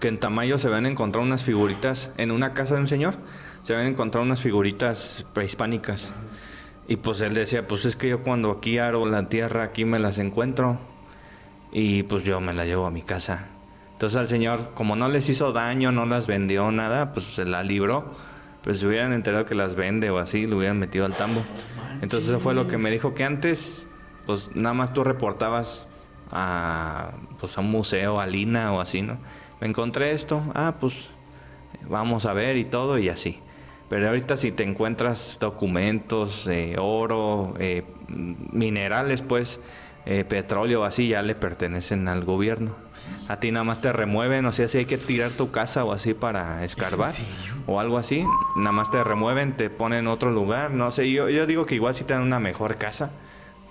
que 0.00 0.08
en 0.08 0.18
Tamayo 0.20 0.58
se 0.58 0.68
habían 0.68 0.86
encontrado 0.86 1.26
unas 1.26 1.42
figuritas 1.42 2.10
en 2.18 2.30
una 2.30 2.54
casa 2.54 2.74
de 2.74 2.82
un 2.82 2.88
señor. 2.88 3.16
Se 3.62 3.74
habían 3.74 3.88
encontrado 3.90 4.24
unas 4.24 4.42
figuritas 4.42 5.24
prehispánicas. 5.32 6.12
Y 6.88 6.96
pues 6.96 7.20
él 7.20 7.34
decía, 7.34 7.66
pues 7.66 7.84
es 7.84 7.96
que 7.96 8.08
yo 8.08 8.22
cuando 8.22 8.50
aquí 8.50 8.78
aro 8.78 9.06
la 9.06 9.28
tierra, 9.28 9.64
aquí 9.64 9.84
me 9.84 9.98
las 9.98 10.18
encuentro. 10.18 10.78
Y 11.72 12.04
pues 12.04 12.24
yo 12.24 12.40
me 12.40 12.52
las 12.52 12.66
llevo 12.66 12.86
a 12.86 12.90
mi 12.90 13.02
casa. 13.02 13.48
Entonces 13.92 14.16
al 14.16 14.28
señor, 14.28 14.72
como 14.74 14.94
no 14.94 15.08
les 15.08 15.28
hizo 15.28 15.52
daño, 15.52 15.90
no 15.90 16.06
las 16.06 16.26
vendió, 16.26 16.70
nada, 16.70 17.12
pues 17.12 17.26
se 17.26 17.44
la 17.44 17.62
libró. 17.62 18.14
Pues 18.62 18.80
se 18.80 18.86
hubieran 18.86 19.12
enterado 19.12 19.44
que 19.46 19.54
las 19.54 19.74
vende 19.74 20.10
o 20.10 20.18
así, 20.18 20.46
lo 20.46 20.58
hubieran 20.58 20.78
metido 20.78 21.06
al 21.06 21.14
tambo. 21.14 21.42
Entonces 22.02 22.28
eso 22.28 22.40
fue 22.40 22.54
lo 22.54 22.68
que 22.68 22.78
me 22.78 22.90
dijo 22.90 23.14
que 23.14 23.24
antes 23.24 23.86
pues 24.26 24.50
nada 24.54 24.74
más 24.74 24.92
tú 24.92 25.04
reportabas 25.04 25.86
a, 26.30 27.12
pues, 27.38 27.56
a 27.56 27.60
un 27.60 27.70
museo, 27.70 28.20
a 28.20 28.26
Lina 28.26 28.72
o 28.72 28.80
así, 28.80 29.00
¿no? 29.00 29.18
Me 29.60 29.68
encontré 29.68 30.10
esto, 30.10 30.42
ah, 30.54 30.74
pues 30.78 31.08
vamos 31.88 32.26
a 32.26 32.32
ver 32.32 32.56
y 32.56 32.64
todo 32.64 32.98
y 32.98 33.08
así. 33.08 33.40
Pero 33.88 34.08
ahorita 34.08 34.36
si 34.36 34.52
te 34.52 34.64
encuentras 34.64 35.38
documentos, 35.40 36.48
eh, 36.48 36.76
oro, 36.78 37.54
eh, 37.58 37.84
minerales, 38.08 39.22
pues, 39.22 39.60
eh, 40.06 40.24
petróleo 40.24 40.84
así, 40.84 41.08
ya 41.08 41.22
le 41.22 41.34
pertenecen 41.34 42.08
al 42.08 42.24
gobierno. 42.24 42.74
A 43.28 43.38
ti 43.38 43.50
nada 43.50 43.64
más 43.64 43.80
te 43.80 43.92
remueven, 43.92 44.46
o 44.46 44.52
sea, 44.52 44.68
si 44.68 44.78
hay 44.78 44.86
que 44.86 44.98
tirar 44.98 45.30
tu 45.30 45.50
casa 45.50 45.84
o 45.84 45.92
así 45.92 46.14
para 46.14 46.64
escarbar 46.64 47.10
o 47.66 47.80
algo 47.80 47.98
así, 47.98 48.24
nada 48.56 48.72
más 48.72 48.90
te 48.90 49.02
remueven, 49.02 49.56
te 49.56 49.68
ponen 49.70 50.00
en 50.00 50.06
otro 50.06 50.30
lugar, 50.30 50.70
no 50.70 50.90
sé, 50.90 51.10
yo, 51.10 51.28
yo 51.28 51.46
digo 51.46 51.66
que 51.66 51.74
igual 51.74 51.94
si 51.94 52.04
te 52.04 52.14
dan 52.14 52.22
una 52.22 52.38
mejor 52.38 52.78
casa, 52.78 53.10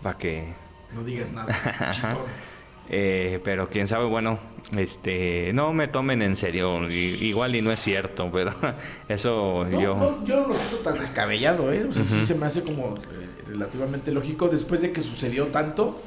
para 0.02 0.18
que... 0.18 0.54
No 0.94 1.04
digas 1.04 1.32
nada, 1.32 1.54
Eh, 2.90 3.40
pero 3.44 3.70
quién 3.70 3.88
sabe, 3.88 4.06
bueno, 4.06 4.40
este, 4.78 5.52
no 5.54 5.74
me 5.74 5.88
tomen 5.88 6.22
en 6.22 6.36
serio, 6.36 6.86
igual 6.88 7.56
y 7.56 7.62
no 7.62 7.72
es 7.72 7.80
cierto, 7.80 8.30
pero 8.34 8.54
eso 9.08 9.70
yo... 9.70 10.24
yo 10.24 10.42
no 10.42 10.48
lo 10.48 10.56
siento 10.56 10.78
tan 10.78 11.00
descabellado, 11.00 11.72
¿eh? 11.72 11.86
O 11.86 11.92
sea, 11.92 12.04
sí 12.04 12.22
se 12.22 12.36
me 12.36 12.46
hace 12.46 12.64
como 12.64 12.96
eh, 12.98 13.28
relativamente 13.48 14.12
lógico 14.12 14.50
después 14.50 14.82
de 14.82 14.92
que 14.92 15.02
sucedió 15.02 15.48
tanto. 15.48 16.00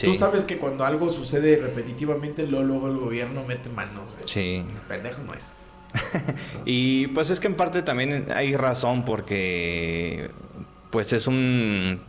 Tú 0.00 0.14
sabes 0.14 0.44
que 0.44 0.58
cuando 0.58 0.84
algo 0.84 1.10
sucede 1.10 1.56
repetitivamente, 1.56 2.46
luego, 2.46 2.86
el 2.86 2.96
gobierno 2.96 3.42
mete 3.46 3.68
manos. 3.70 4.16
Sí. 4.24 4.64
pendejo 4.86 5.22
no 5.24 5.34
es. 5.34 5.52
y 6.64 7.08
pues 7.08 7.30
es 7.30 7.40
que 7.40 7.48
en 7.48 7.56
parte 7.56 7.82
también 7.82 8.26
hay 8.32 8.54
razón 8.54 9.04
porque 9.04 10.30
pues 10.90 11.12
es 11.12 11.26
un 11.26 12.00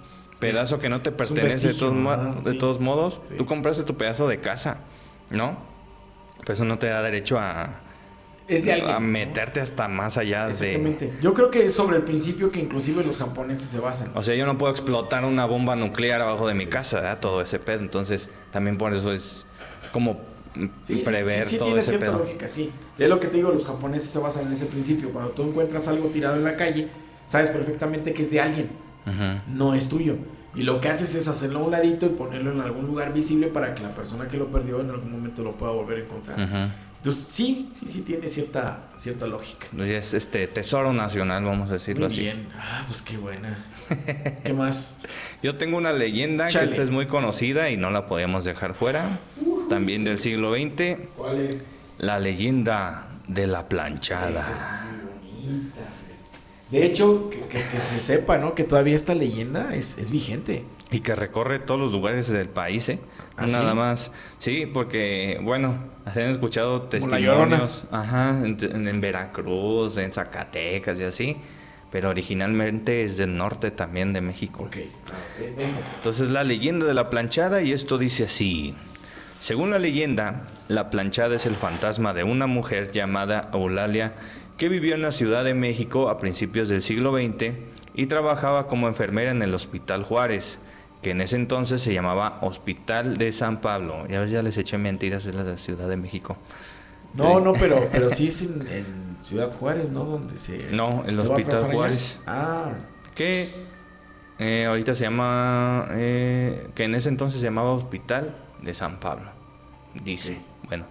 pedazo 0.42 0.80
que 0.80 0.89
no 0.89 1.02
te 1.02 1.12
pertenece 1.12 1.70
de, 1.70 1.74
todos, 1.76 2.44
de 2.44 2.54
todos 2.56 2.80
modos. 2.82 3.22
Tú 3.38 3.46
compraste 3.46 3.84
tu 3.84 3.96
pedazo 3.96 4.28
de 4.28 4.42
casa, 4.42 4.80
¿no? 5.30 5.58
Pues 6.46 6.58
eso 6.58 6.66
no 6.66 6.80
te 6.80 6.88
da 6.88 7.02
derecho 7.02 7.39
a, 7.39 7.80
a 8.88 9.00
meterte 9.00 9.62
hasta 9.62 9.88
más 9.88 10.18
allá 10.18 10.50
Exactamente. 10.50 11.14
Yo 11.22 11.34
creo 11.34 11.50
que 11.50 11.68
es 11.68 11.74
sobre 11.74 11.98
el 11.98 12.04
principio 12.04 12.52
que 12.52 12.60
inclusive 12.60 13.04
los 13.04 13.18
japoneses 13.18 13.70
se 13.70 13.80
basan. 13.80 14.12
O 14.16 14.24
sea, 14.24 14.36
yo 14.36 14.46
no 14.46 14.58
puedo 14.58 14.72
explotar 14.72 15.24
una 15.24 15.46
bomba 15.46 15.76
nuclear 15.76 16.20
abajo 16.20 16.48
de 16.48 16.56
mi 16.56 16.66
casa, 16.66 17.16
todo 17.22 17.42
ese 17.42 17.60
pedo. 17.60 17.80
Entonces, 17.80 18.30
también 18.52 18.78
por 18.78 18.94
eso 18.94 19.14
es 19.14 19.46
como 19.94 20.20
prever 21.06 21.46
sí, 21.46 21.58
sí, 21.58 21.64
tiene 21.64 21.82
cierta 21.82 22.12
lógica, 22.12 22.50
sí. 22.50 22.72
Es 22.98 23.08
lo 23.08 23.20
que 23.20 23.28
te 23.28 23.38
digo, 23.38 23.52
los 23.52 23.66
japoneses 23.66 24.10
se 24.10 24.20
basan 24.20 24.48
en 24.48 24.54
ese 24.54 24.66
principio. 24.66 25.12
Cuando 25.12 25.32
tú 25.32 25.44
encuentras 25.44 25.88
algo 25.88 26.10
tirado 26.10 26.36
en 26.36 26.44
la 26.44 26.58
calle, 26.58 26.89
sabes 27.28 27.50
perfectamente 27.50 28.14
que 28.14 28.24
es 28.24 28.32
de 28.32 28.42
alguien 28.42 28.91
no 29.47 29.74
es 29.74 29.89
tuyo. 29.89 30.18
Y 30.54 30.64
lo 30.64 30.82
que 30.82 30.89
haces 30.89 31.16
es 31.16 31.28
hacerlo 31.28 31.60
a 31.60 31.64
un 31.64 31.72
ladito 31.72 32.06
y 32.06 32.10
ponerlo 32.10 32.52
en 32.52 32.60
algún 32.60 32.86
lugar 32.86 33.14
visible 33.14 33.47
para 33.47 33.74
que 33.74 33.82
la 33.82 33.95
persona 33.95 34.28
que 34.28 34.38
lo 34.38 34.52
perdió 34.52 34.82
en 34.82 34.89
algún 34.89 35.12
momento 35.12 35.43
lo 35.43 35.56
pueda 35.58 35.72
volver 35.72 35.99
a 35.99 36.02
encontrar. 36.02 36.72
Entonces, 36.97 37.24
sí, 37.24 37.72
sí, 37.74 37.88
sí 37.88 38.02
tiene 38.02 38.30
cierta, 38.30 38.91
cierta 38.97 39.26
lógica. 39.26 39.66
Es 39.80 40.14
este 40.14 40.45
tesoro 40.45 40.93
nacional, 40.93 41.43
vamos 41.43 41.72
a 41.72 41.74
decirlo 41.74 42.06
muy 42.06 42.14
así. 42.14 42.22
Bien, 42.22 42.47
ah, 42.56 42.84
pues 42.88 43.02
qué 43.02 43.18
buena. 43.18 43.66
¿Qué 44.43 44.54
más? 44.54 44.95
Yo 45.41 45.56
tengo 45.56 45.78
una 45.78 45.93
leyenda 45.93 46.47
que 46.47 46.64
esta 46.64 46.84
es 46.84 46.91
muy 46.91 47.08
conocida 47.08 47.72
y 47.72 47.78
no 47.78 47.89
la 47.89 48.06
podíamos 48.06 48.45
dejar 48.45 48.76
fuera. 48.76 49.18
También 49.68 50.04
del 50.04 50.20
siglo 50.20 50.54
XX. 50.54 50.99
¿Cuál 51.16 51.39
es? 51.39 51.80
La 51.97 52.20
leyenda 52.20 53.08
de 53.28 53.47
la 53.47 53.68
planchada. 53.68 54.30
Esa 54.30 54.52
es 54.52 54.91
muy 54.91 55.49
bonita. 55.49 55.82
De 56.72 56.86
hecho, 56.86 57.30
que, 57.30 57.80
se 57.80 58.00
sepa, 58.00 58.38
¿no? 58.38 58.56
Que 58.56 58.64
todavía 58.64 58.96
esta 58.96 59.14
leyenda 59.14 59.76
es, 59.76 60.10
vigente. 60.10 60.64
Y 60.90 61.02
que 61.02 61.16
recorre 61.16 61.60
todos 61.60 61.80
los 61.80 61.92
lugares 61.92 62.30
del 62.30 62.48
país, 62.48 62.88
¿eh? 62.88 63.00
¿Ah, 63.36 63.46
Nada 63.46 63.74
más. 63.74 64.12
Sí, 64.38 64.66
porque, 64.66 65.40
bueno, 65.44 65.78
han 66.06 66.20
escuchado 66.22 66.84
testimonios. 66.84 67.88
Ajá, 67.92 68.42
en, 68.44 69.02
Veracruz, 69.02 69.98
en 69.98 70.14
Zacatecas 70.14 70.98
y 71.00 71.04
así. 71.04 71.38
Pero 71.92 72.10
originalmente 72.10 73.04
es 73.04 73.18
del 73.18 73.36
norte 73.36 73.72
también 73.72 74.14
de 74.14 74.22
México. 74.22 74.64
Ok. 74.64 74.78
Entonces, 75.98 76.30
la 76.30 76.46
leyenda 76.46 76.86
de 76.86 76.94
la 76.94 77.10
planchada, 77.10 77.62
y 77.62 77.74
esto 77.74 77.98
dice 77.98 78.24
así. 78.24 78.76
Según 79.42 79.72
la 79.72 79.80
leyenda, 79.80 80.46
la 80.70 80.90
planchada 80.90 81.36
es 81.36 81.46
el 81.46 81.56
fantasma 81.56 82.14
de 82.14 82.24
una 82.24 82.48
mujer 82.48 82.92
llamada 82.92 83.50
Eulalia 83.54 84.14
que 84.62 84.70
vivió 84.70 84.93
en 84.93 85.01
la 85.01 85.12
Ciudad 85.12 85.43
de 85.43 85.55
México 85.55 86.07
a 86.07 86.20
principios 86.20 86.70
del 86.70 86.84
siglo 86.84 87.18
XX 87.18 87.55
y 87.95 88.05
trabajaba 88.05 88.68
como 88.68 88.88
enfermera 88.88 89.32
en 89.32 89.41
el 89.41 89.55
Hospital 89.55 90.03
Juárez, 90.03 90.59
que 91.01 91.09
en 91.09 91.22
ese 91.22 91.36
entonces 91.36 91.82
se 91.82 91.95
llamaba 91.95 92.38
Hospital 92.43 93.18
de 93.18 93.32
San 93.32 93.59
Pablo. 93.59 94.05
Ya, 94.07 94.24
ya 94.26 94.43
les 94.43 94.59
eché 94.59 94.78
mentiras 94.78 95.24
de 95.24 95.34
la 95.34 95.57
Ciudad 95.57 95.89
de 95.89 95.97
México. 95.97 96.38
No, 97.16 97.39
no, 97.39 97.53
pero, 97.53 97.89
pero 97.91 98.12
sí 98.16 98.28
es 98.28 98.43
en, 98.43 99.18
Ciudad 99.24 99.51
Juárez, 99.51 99.89
¿no? 99.89 100.05
Donde 100.05 100.38
se. 100.38 100.70
No, 100.72 101.05
el 101.07 101.18
Hospital 101.18 101.64
Juárez. 101.64 102.20
Ah. 102.28 102.74
Que 103.16 103.66
eh, 104.38 104.66
ahorita 104.68 104.93
se 104.93 105.05
llama. 105.05 105.88
Eh, 105.93 106.68
que 106.76 106.84
en 106.84 106.93
ese 106.93 107.09
entonces 107.09 107.41
se 107.41 107.47
llamaba 107.47 107.72
Hospital 107.72 108.36
de 108.62 108.76
San 108.76 108.99
Pablo. 108.99 109.41
Dice. 110.04 110.38
Bueno, 110.68 110.86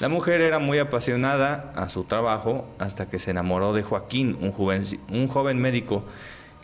la 0.00 0.08
mujer 0.08 0.40
era 0.40 0.58
muy 0.58 0.78
apasionada 0.78 1.72
a 1.74 1.88
su 1.88 2.04
trabajo 2.04 2.66
hasta 2.78 3.08
que 3.08 3.18
se 3.18 3.30
enamoró 3.30 3.72
de 3.72 3.82
Joaquín, 3.82 4.36
un 4.40 4.52
joven, 4.52 4.84
un 5.10 5.28
joven 5.28 5.58
médico 5.58 6.04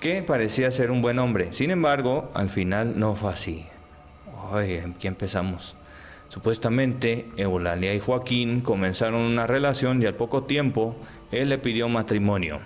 que 0.01 0.23
parecía 0.23 0.71
ser 0.71 0.91
un 0.91 1.01
buen 1.01 1.19
hombre. 1.19 1.53
Sin 1.53 1.71
embargo, 1.71 2.31
al 2.35 2.51
final 2.51 2.99
no 2.99 3.15
fue 3.15 3.33
así. 3.33 3.67
Oye, 4.53 4.83
aquí 4.83 5.07
empezamos. 5.07 5.77
Supuestamente, 6.29 7.29
Eulalia 7.37 7.95
y 7.95 8.01
Joaquín 8.01 8.61
comenzaron 8.61 9.23
una 9.23 9.47
relación 9.47 10.03
y 10.03 10.07
al 10.07 10.15
poco 10.15 10.45
tiempo 10.45 10.95
él 11.33 11.49
le 11.49 11.59
pidió 11.59 11.89
matrimonio. 11.89 12.61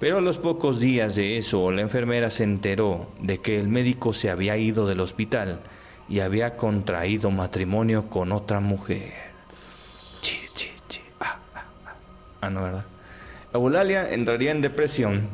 Pero 0.00 0.18
a 0.18 0.20
los 0.20 0.38
pocos 0.38 0.78
días 0.78 1.14
de 1.14 1.38
eso, 1.38 1.70
la 1.70 1.80
enfermera 1.80 2.30
se 2.30 2.44
enteró 2.44 3.08
de 3.20 3.38
que 3.38 3.58
el 3.58 3.68
médico 3.68 4.12
se 4.14 4.30
había 4.30 4.56
ido 4.56 4.86
del 4.86 5.00
hospital 5.00 5.60
y 6.08 6.20
había 6.20 6.56
contraído 6.56 7.30
matrimonio 7.30 8.08
con 8.08 8.32
otra 8.32 8.60
mujer. 8.60 9.28
Ah, 12.40 12.50
no, 12.50 12.62
¿verdad? 12.62 12.84
Eulalia 13.52 14.12
entraría 14.12 14.52
en 14.52 14.60
depresión. 14.60 15.28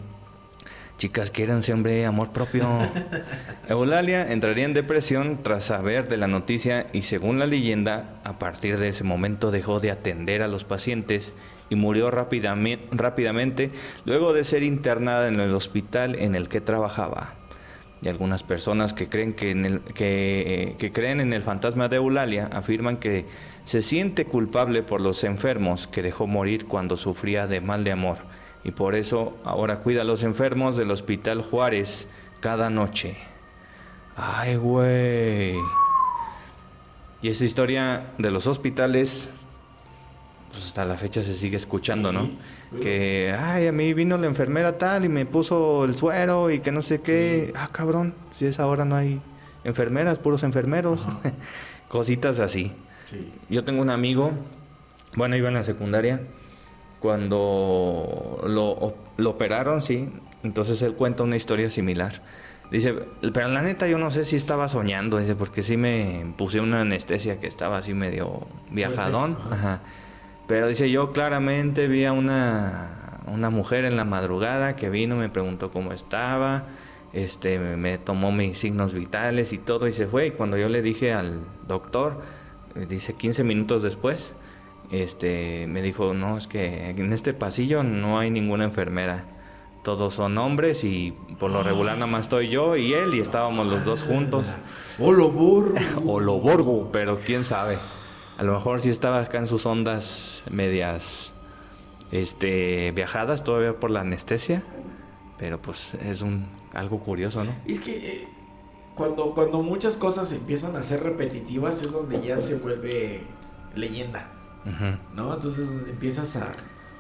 Chicas, 0.97 1.31
quédense, 1.31 1.73
hombre, 1.73 2.07
amor 2.07 2.33
propio. 2.33 2.67
Eulalia 3.69 4.33
entraría 4.33 4.65
en 4.65 4.75
depresión 4.75 5.43
tras 5.43 5.65
saber 5.65 6.09
de 6.09 6.17
la 6.17 6.29
noticia 6.29 6.87
y 6.93 7.03
según 7.03 7.39
la 7.39 7.47
leyenda, 7.47 8.21
a 8.25 8.39
partir 8.39 8.79
de 8.79 8.89
ese 8.89 9.05
momento 9.05 9.51
dejó 9.51 9.81
de 9.81 9.91
atender 9.91 10.41
a 10.41 10.49
los 10.49 10.65
pacientes 10.65 11.35
y 11.69 11.77
murió 11.77 12.11
rápidamente 12.11 13.71
luego 14.05 14.33
de 14.33 14.45
ser 14.45 14.63
internada 14.63 15.29
en 15.29 15.41
el 15.41 15.53
hospital 15.53 16.15
en 16.15 16.35
el 16.35 16.49
que 16.49 16.61
trabajaba. 16.61 17.35
Y 18.05 18.09
algunas 18.09 18.43
personas 18.43 18.93
que 18.93 19.09
creen, 19.09 19.33
que, 19.33 19.51
en 19.51 19.65
el, 19.65 19.81
que, 19.81 20.77
que 20.79 20.93
creen 20.93 21.21
en 21.21 21.33
el 21.33 21.43
fantasma 21.43 21.89
de 21.89 21.97
Eulalia 21.97 22.51
afirman 22.53 22.99
que 22.99 23.25
se 23.65 23.81
siente 23.81 24.27
culpable 24.27 24.83
por 24.83 25.01
los 25.01 25.25
enfermos 25.25 25.87
que 25.87 26.03
dejó 26.03 26.27
morir 26.27 26.67
cuando 26.67 26.99
sufría 26.99 27.47
de 27.47 27.63
mal 27.63 27.83
de 27.83 27.93
amor 27.93 28.19
y 28.65 28.71
por 28.71 28.95
eso 28.95 29.37
ahora 29.45 29.81
cuida 29.81 30.01
a 30.01 30.05
los 30.05 30.23
enfermos 30.23 30.77
del 30.77 30.91
Hospital 30.91 31.43
Juárez 31.43 32.09
cada 32.41 32.71
noche. 32.71 33.17
Ay, 34.17 34.57
güey. 34.57 35.55
Y 37.21 37.29
esa 37.29 37.45
historia 37.45 38.13
de 38.19 38.31
los 38.31 38.47
hospitales, 38.47 39.29
pues 40.55 40.67
hasta 40.67 40.85
la 40.85 40.97
fecha 40.97 41.21
se 41.21 41.35
sigue 41.35 41.57
escuchando, 41.57 42.13
¿no? 42.13 42.31
Que, 42.81 43.35
ay, 43.37 43.67
a 43.67 43.73
mí 43.73 43.93
vino 43.93 44.17
la 44.17 44.29
enfermera 44.29 44.79
tal 44.79 45.05
y 45.05 45.09
me 45.09 45.27
puso 45.27 45.85
el 45.85 45.97
suero 45.97 46.49
y 46.49 46.61
que 46.61 46.71
no 46.71 46.81
sé 46.81 47.01
qué. 47.01 47.53
Ah, 47.57 47.71
cabrón, 47.73 48.15
si 48.39 48.47
es 48.47 48.61
ahora 48.61 48.85
no 48.85 48.95
hay 48.95 49.21
enfermeras, 49.65 50.21
puros 50.21 50.45
enfermeros. 50.45 51.09
Cositas 51.89 52.39
así. 52.39 52.73
Yo 53.49 53.65
tengo 53.65 53.83
un 53.83 53.91
amigo, 53.91 54.31
bueno, 55.17 55.37
iba 55.37 55.49
en 55.49 55.55
la 55.55 55.65
secundaria, 55.65 56.21
cuando 57.01 58.41
lo, 58.47 58.95
lo 59.17 59.31
operaron, 59.31 59.83
sí, 59.83 60.09
entonces 60.45 60.81
él 60.83 60.95
cuenta 60.95 61.25
una 61.25 61.35
historia 61.35 61.69
similar. 61.69 62.23
Dice, 62.71 62.95
pero 63.33 63.49
la 63.49 63.63
neta 63.63 63.89
yo 63.89 63.99
no 63.99 64.11
sé 64.11 64.25
si 64.25 64.37
estaba 64.37 64.69
soñando, 64.69 65.19
dice, 65.19 65.35
porque 65.35 65.63
sí 65.63 65.77
me 65.77 66.33
puse 66.37 66.61
una 66.61 66.83
anestesia 66.83 67.41
que 67.41 67.49
estaba 67.49 67.79
así 67.79 67.93
medio 67.93 68.47
viajadón. 68.71 69.37
Pero 70.47 70.69
dice, 70.69 70.91
yo 70.91 71.13
claramente 71.13 71.89
vi 71.89 72.05
a 72.05 72.13
una, 72.13 73.21
una 73.27 73.51
mujer 73.51 73.85
en 73.85 73.97
la 73.97 74.05
madrugada 74.05 74.77
que 74.77 74.91
vino, 74.91 75.17
me 75.17 75.29
preguntó 75.29 75.71
cómo 75.71 75.93
estaba, 75.93 76.67
este, 77.15 77.59
me 77.59 77.97
tomó 77.97 78.33
mis 78.33 78.59
signos 78.59 78.93
vitales 78.93 79.53
y 79.53 79.59
todo 79.59 79.89
y 79.89 79.93
se 79.93 80.07
fue. 80.07 80.27
Y 80.27 80.31
cuando 80.33 80.59
yo 80.59 80.69
le 80.69 80.83
dije 80.83 81.15
al 81.15 81.47
doctor, 81.67 82.21
dice 82.89 83.15
15 83.15 83.45
minutos 83.45 83.83
después, 83.83 84.35
este, 84.91 85.67
me 85.67 85.81
dijo, 85.81 86.13
no, 86.13 86.37
es 86.37 86.47
que 86.47 86.91
en 86.91 87.13
este 87.13 87.33
pasillo 87.33 87.83
no 87.83 88.19
hay 88.19 88.31
ninguna 88.31 88.65
enfermera. 88.65 89.25
todos 89.83 90.15
son 90.15 90.39
hombres 90.39 90.83
y 90.85 91.15
por 91.39 91.51
lo 91.51 91.63
regular 91.63 91.95
nada 91.97 92.07
más 92.07 92.23
estoy 92.23 92.49
yo 92.49 92.75
y 92.77 92.95
él 92.95 93.15
y 93.15 93.21
estábamos 93.21 93.67
los 93.67 93.85
dos 93.85 94.03
juntos. 94.03 94.57
Oloborgo. 94.99 95.75
Oloborgo, 96.07 96.91
pero 96.93 97.19
quién 97.19 97.45
sabe. 97.45 97.79
A 98.39 98.43
lo 98.43 98.55
mejor 98.55 98.81
sí 98.81 98.91
estaba 98.91 99.21
acá 99.21 99.39
en 99.39 99.47
sus 99.47 99.65
ondas 99.67 100.43
medias 100.51 101.33
este 102.13 102.93
viajadas 102.93 103.45
todavía 103.45 103.79
por 103.79 103.91
la 103.91 104.01
anestesia, 104.01 104.63
pero 105.39 105.61
pues 105.61 105.95
es 105.95 106.23
un 106.23 106.47
algo 106.73 106.99
curioso, 107.01 107.45
¿no? 107.45 107.53
Es 107.67 107.81
que 107.81 107.97
eh, 107.97 108.29
cuando, 108.95 109.35
cuando 109.35 109.63
muchas 109.63 109.97
cosas 109.97 110.33
empiezan 110.33 110.77
a 110.77 110.83
ser 110.83 111.03
repetitivas 111.03 111.83
es 111.83 111.93
donde 111.93 112.21
ya 112.21 112.39
se 112.39 112.57
vuelve 112.57 113.23
leyenda. 113.75 114.31
¿no? 115.15 115.35
Entonces 115.35 115.67
donde 115.69 115.91
empiezas 115.91 116.37
a... 116.37 116.47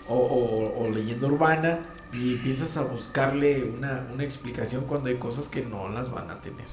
O, 0.06 0.16
o- 0.18 0.84
o 0.84 0.90
leyenda 0.90 1.26
urbana 1.28 1.78
y 2.12 2.34
empiezas 2.34 2.76
a 2.76 2.82
buscarle 2.82 3.64
una, 3.64 4.06
una 4.12 4.22
explicación 4.22 4.84
cuando 4.84 5.08
hay 5.08 5.16
cosas 5.16 5.48
que 5.48 5.62
no 5.62 5.88
las 5.88 6.10
van 6.10 6.30
a 6.30 6.40
tener. 6.42 6.66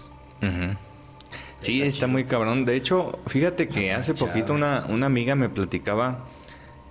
Sí, 1.61 1.81
Está 1.81 2.07
muy 2.07 2.25
cabrón. 2.25 2.65
De 2.65 2.75
hecho, 2.75 3.19
fíjate 3.27 3.67
que 3.69 3.89
La 3.93 3.97
hace 3.99 4.13
poquito 4.13 4.53
una, 4.53 4.85
una 4.89 5.05
amiga 5.05 5.35
me 5.35 5.47
platicaba, 5.47 6.25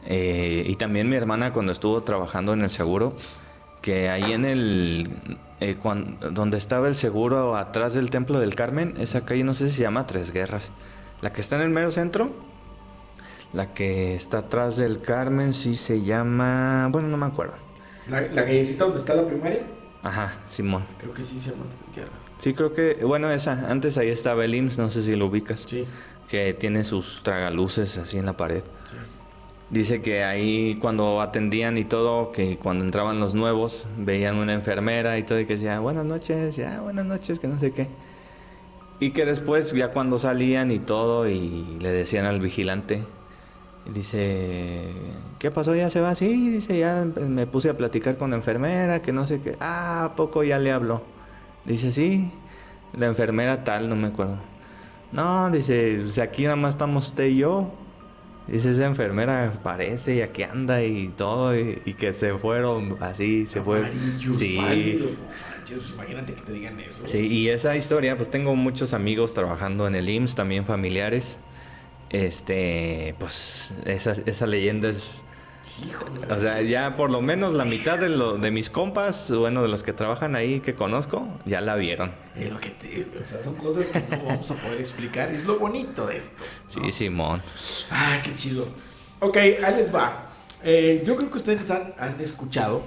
eh, 0.07 0.65
y 0.67 0.77
también 0.77 1.09
mi 1.09 1.17
hermana 1.17 1.53
cuando 1.53 1.73
estuvo 1.73 2.03
trabajando 2.03 2.53
en 2.55 2.63
el 2.63 2.71
seguro, 2.71 3.15
que 3.83 4.09
ahí 4.09 4.33
en 4.33 4.45
el... 4.45 5.39
eh, 5.61 5.77
cuan- 5.77 6.19
donde 6.33 6.57
estaba 6.57 6.89
el 6.89 6.95
seguro 6.97 7.57
atrás 7.57 7.95
del 7.95 8.11
Templo 8.11 8.39
del 8.41 8.55
Carmen, 8.55 8.95
esa 8.99 9.25
calle 9.25 9.45
no 9.45 9.55
sé 9.55 9.69
si 9.69 9.77
se 9.77 9.83
llama 9.83 10.07
Tres 10.07 10.31
Guerras. 10.33 10.73
La 11.21 11.33
que 11.33 11.41
está 11.41 11.57
en 11.57 11.63
el 11.63 11.71
mero 11.71 11.91
centro, 11.91 12.31
la 13.53 13.75
que 13.75 14.15
está 14.15 14.39
atrás 14.39 14.77
del 14.77 15.01
Carmen 15.03 15.53
sí 15.53 15.77
se 15.77 16.03
llama... 16.03 16.89
Bueno, 16.93 17.09
no 17.09 17.17
me 17.17 17.27
acuerdo. 17.27 17.55
La, 18.09 18.21
la 18.23 18.45
callecita 18.45 18.85
donde 18.85 18.99
está 19.01 19.15
la 19.15 19.27
primaria, 19.27 19.67
Ajá, 20.03 20.35
Simón. 20.49 20.85
creo 20.99 21.13
que 21.13 21.23
sí 21.23 21.39
se 21.39 21.51
llama 21.51 21.65
Tres 21.69 21.95
Guerras. 21.97 22.20
Sí, 22.41 22.55
creo 22.55 22.73
que... 22.73 22.95
Bueno, 23.05 23.31
esa. 23.31 23.71
Antes 23.71 23.97
ahí 23.99 24.09
estaba 24.09 24.45
el 24.45 24.55
IMSS, 24.55 24.79
no 24.79 24.91
sé 24.91 25.03
si 25.03 25.15
lo 25.15 25.27
ubicas. 25.27 25.67
Sí, 25.69 25.87
que 26.29 26.55
tiene 26.55 26.85
sus 26.85 27.23
tragaluces 27.23 27.99
así 27.99 28.19
en 28.19 28.27
la 28.27 28.37
pared. 28.37 28.65
sí. 28.91 28.97
Dice 29.71 30.03
que 30.03 30.25
ahí 30.25 30.77
cuando 30.81 31.21
atendían 31.21 31.79
y 31.79 31.85
todo, 31.85 32.33
que 32.33 32.59
cuando 32.59 32.85
entraban 32.85 33.21
los 33.21 33.37
nuevos, 33.37 33.87
veían 33.97 34.35
una 34.35 34.53
enfermera 34.53 35.17
y 35.17 35.23
todo 35.23 35.39
y 35.39 35.47
que 35.47 35.53
decía, 35.55 35.79
buenas 35.79 36.05
noches, 36.05 36.57
ya, 36.57 36.81
buenas 36.81 37.07
noches, 37.07 37.39
que 37.39 37.47
no 37.47 37.57
sé 37.57 37.71
qué. 37.71 37.87
Y 38.99 39.11
que 39.11 39.25
después, 39.25 39.73
ya 39.73 39.93
cuando 39.93 40.19
salían 40.19 40.73
y 40.73 40.81
todo, 40.81 41.29
y 41.29 41.79
le 41.79 41.93
decían 41.93 42.27
al 42.27 42.41
vigilante, 42.41 43.05
dice, 43.87 44.89
¿qué 45.39 45.53
pasó? 45.53 45.77
¿Ya 45.77 45.89
se 45.89 46.01
va? 46.01 46.17
Sí, 46.17 46.51
dice, 46.51 46.77
ya 46.77 47.07
pues, 47.15 47.29
me 47.29 47.47
puse 47.47 47.71
a 47.71 47.77
platicar 47.77 48.17
con 48.17 48.31
la 48.31 48.37
enfermera, 48.37 49.03
que 49.03 49.13
no 49.13 49.25
sé 49.25 49.41
qué. 49.41 49.57
Ah, 49.61 50.05
¿a 50.05 50.17
poco 50.17 50.43
ya 50.43 50.59
le 50.59 50.73
habló? 50.73 51.03
Dice, 51.65 51.91
sí, 51.91 52.33
la 52.97 53.07
enfermera 53.07 53.65
tal, 53.65 53.89
no 53.89 53.97
me 53.97 54.09
acuerdo. 54.09 54.39
No, 55.13 55.51
dice, 55.51 55.97
pues 56.01 56.19
aquí 56.19 56.45
nada 56.45 56.57
más 56.57 56.75
estamos 56.75 57.09
usted 57.09 57.27
y 57.27 57.39
yo. 57.39 57.73
Dice, 58.47 58.71
esa 58.73 58.87
enfermera 58.87 59.61
parece 59.63 60.17
y 60.17 60.21
aquí 60.23 60.43
anda 60.43 60.83
y 60.83 61.09
todo, 61.09 61.57
y, 61.59 61.83
y 61.85 61.95
que 61.95 62.13
se 62.13 62.37
fueron 62.37 62.97
así, 63.01 63.47
se 63.47 63.63
fue. 63.63 63.79
Amarillos, 63.81 64.39
Sí, 64.39 64.57
manches, 64.59 65.83
pues 65.83 65.91
imagínate 65.93 66.35
que 66.35 66.41
te 66.43 66.53
digan 66.53 66.81
eso. 66.81 67.07
sí, 67.07 67.19
y 67.27 67.49
esa 67.51 67.77
historia, 67.77 68.17
pues 68.17 68.31
tengo 68.31 68.57
muchos 68.57 68.93
amigos 68.93 69.35
trabajando 69.35 69.87
en 69.87 69.95
el 69.95 70.09
IMSS, 70.09 70.35
también 70.35 70.65
familiares. 70.65 71.39
Este, 72.09 73.15
pues 73.21 73.73
esa, 73.85 74.13
esa 74.27 74.47
leyenda 74.47 74.89
es, 74.89 75.25
Híjole. 75.87 76.33
o 76.33 76.39
sea, 76.39 76.63
ya 76.63 76.97
por 76.97 77.11
lo 77.11 77.21
menos 77.23 77.53
la 77.53 77.65
mitad 77.65 77.99
de, 77.99 78.09
lo, 78.09 78.39
de 78.39 78.51
mis 78.51 78.71
compas, 78.71 79.31
bueno, 79.31 79.63
de 79.63 79.69
los 79.69 79.83
que 79.83 79.93
trabajan 79.93 80.35
ahí 80.37 80.61
que 80.61 80.75
conozco, 80.75 81.29
ya 81.45 81.61
la 81.61 81.77
vieron. 81.77 82.13
Es 82.37 82.51
lo 82.51 82.59
que 82.61 82.71
te, 82.71 83.09
o 83.19 83.25
sea, 83.25 83.41
son 83.41 83.55
cosas 83.55 83.87
que 83.89 84.01
no 84.17 84.25
vamos 84.25 84.51
a 84.51 84.55
poder 84.55 84.81
explicar. 84.81 85.31
Es 85.31 85.45
lo 85.45 85.59
bonito 85.59 86.07
de 86.07 86.19
esto. 86.19 86.43
¿no? 86.77 86.85
Sí, 86.85 86.93
Simón. 86.93 87.43
Ah, 87.91 88.21
qué 88.23 88.35
chido. 88.35 88.67
Ok, 89.21 89.37
ahí 89.37 89.75
les 89.77 89.95
va. 89.95 90.31
Eh, 90.63 91.03
yo 91.07 91.17
creo 91.17 91.31
que 91.31 91.39
ustedes 91.39 91.71
han, 91.71 91.95
han 91.99 92.21
escuchado 92.21 92.83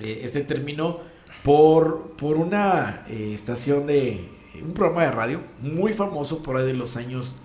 eh, 0.00 0.20
este 0.22 0.40
término 0.42 1.00
por, 1.42 2.12
por 2.16 2.36
una 2.36 3.04
eh, 3.08 3.32
estación 3.34 3.86
de. 3.86 4.28
un 4.62 4.72
programa 4.72 5.02
de 5.02 5.10
radio 5.10 5.40
muy 5.60 5.92
famoso 5.92 6.42
por 6.42 6.56
ahí 6.56 6.66
de 6.66 6.74
los 6.74 6.96
años 6.96 7.36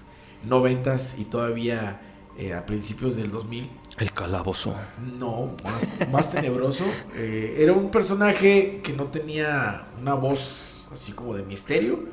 90 0.45 0.95
y 1.17 1.25
todavía 1.25 2.01
a 2.55 2.65
principios 2.65 3.17
del 3.17 3.31
2000. 3.31 3.69
El 3.99 4.13
calabozo. 4.13 4.75
No, 5.19 5.55
más, 5.63 6.09
más 6.09 6.31
tenebroso. 6.31 6.85
Eh, 7.15 7.57
era 7.59 7.73
un 7.73 7.91
personaje 7.91 8.79
que 8.83 8.93
no 8.93 9.05
tenía 9.07 9.87
una 9.99 10.13
voz 10.13 10.85
así 10.91 11.11
como 11.11 11.35
de 11.35 11.43
misterio. 11.43 12.05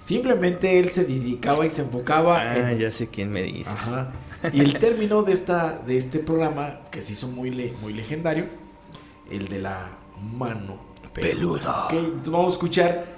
Simplemente 0.00 0.78
él 0.80 0.88
se 0.88 1.04
dedicaba 1.04 1.66
y 1.66 1.70
se 1.70 1.82
enfocaba 1.82 2.40
Ah, 2.40 2.70
en 2.72 2.78
ya 2.78 2.90
sé 2.90 3.08
quién 3.08 3.30
me 3.30 3.42
dice. 3.42 3.70
Ajá. 3.70 4.12
Y 4.52 4.60
el 4.60 4.78
término 4.78 5.22
de 5.22 5.32
esta 5.32 5.78
de 5.86 5.96
este 5.98 6.18
programa 6.18 6.80
que 6.90 7.00
se 7.02 7.12
hizo 7.12 7.28
muy 7.28 7.50
le- 7.50 7.72
muy 7.80 7.92
legendario, 7.92 8.46
el 9.30 9.48
de 9.48 9.58
la 9.60 9.98
mano 10.20 10.78
peluda. 11.12 11.60
Peluda. 11.62 11.84
Ok, 11.86 11.92
entonces 11.92 12.32
vamos 12.32 12.52
a 12.52 12.56
escuchar 12.56 13.14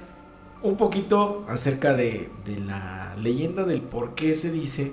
un 0.62 0.76
poquito 0.76 1.44
acerca 1.48 1.94
de, 1.94 2.30
de 2.44 2.58
la 2.58 3.14
leyenda 3.18 3.64
del 3.64 3.82
por 3.82 4.14
qué 4.14 4.34
se 4.34 4.50
dice 4.50 4.92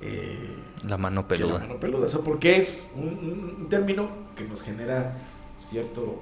eh, 0.00 0.56
La 0.86 0.98
mano 0.98 1.26
que 1.28 1.36
la 1.36 1.40
peluda. 1.40 1.58
mano 1.60 1.80
peluda. 1.80 2.06
O 2.06 2.08
sea, 2.08 2.20
porque 2.20 2.56
es 2.56 2.90
un, 2.96 3.66
término 3.70 4.10
que 4.36 4.44
nos 4.44 4.62
genera 4.62 5.16
cierto 5.58 6.20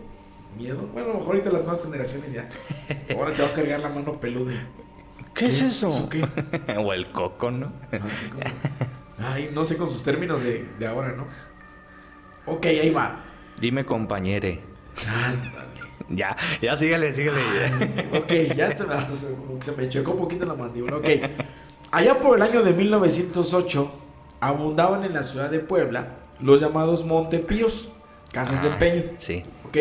miedo. 0.57 0.89
Bueno, 0.93 1.11
a 1.11 1.13
lo 1.13 1.19
mejor 1.21 1.37
ahorita 1.37 1.51
las 1.51 1.63
nuevas 1.63 1.83
generaciones 1.83 2.33
ya. 2.33 2.49
Ahora 3.17 3.35
te 3.35 3.43
va 3.43 3.49
a 3.49 3.53
cargar 3.53 3.81
la 3.81 3.89
mano 3.89 4.21
peluda. 4.21 4.53
¿Qué, 5.35 5.47
es 5.47 5.63
eso? 5.63 6.09
qué? 6.09 6.27
o 6.79 6.93
el 6.93 7.11
coco, 7.11 7.51
¿no? 7.51 7.73
Así 7.93 8.27
como- 8.29 8.43
ay, 9.19 9.51
no 9.53 9.65
sé 9.65 9.77
con 9.77 9.91
sus 9.91 10.03
términos 10.03 10.43
de, 10.43 10.67
de 10.79 10.87
ahora, 10.87 11.13
¿no? 11.13 11.27
Ok, 12.47 12.67
ahí 12.67 12.91
va. 12.91 13.25
Dime 13.61 13.85
compañere. 13.85 14.61
Ándale. 15.07 15.71
Ya, 16.09 16.37
ya 16.61 16.77
síguele, 16.77 17.15
síguele. 17.15 17.41
Ok, 18.13 18.57
ya 18.57 18.67
hasta, 18.67 18.85
hasta 18.85 19.15
se, 19.15 19.29
se 19.61 19.73
me 19.73 19.89
chocó 19.89 20.13
un 20.13 20.19
poquito 20.19 20.45
la 20.45 20.55
mandíbula. 20.55 20.97
Ok. 20.97 21.09
Allá 21.93 22.19
por 22.19 22.37
el 22.37 22.43
año 22.43 22.63
de 22.63 22.73
1908, 22.73 23.93
abundaban 24.41 25.05
en 25.05 25.13
la 25.15 25.25
ciudad 25.25 25.51
de 25.51 25.61
Puebla 25.61 26.17
los 26.41 26.61
llamados 26.61 27.05
Montepíos, 27.05 27.91
casas 28.33 28.63
de 28.63 28.71
Ah, 28.71 28.73
empeño. 28.73 29.05
Sí. 29.19 29.45
Ok. 29.67 29.77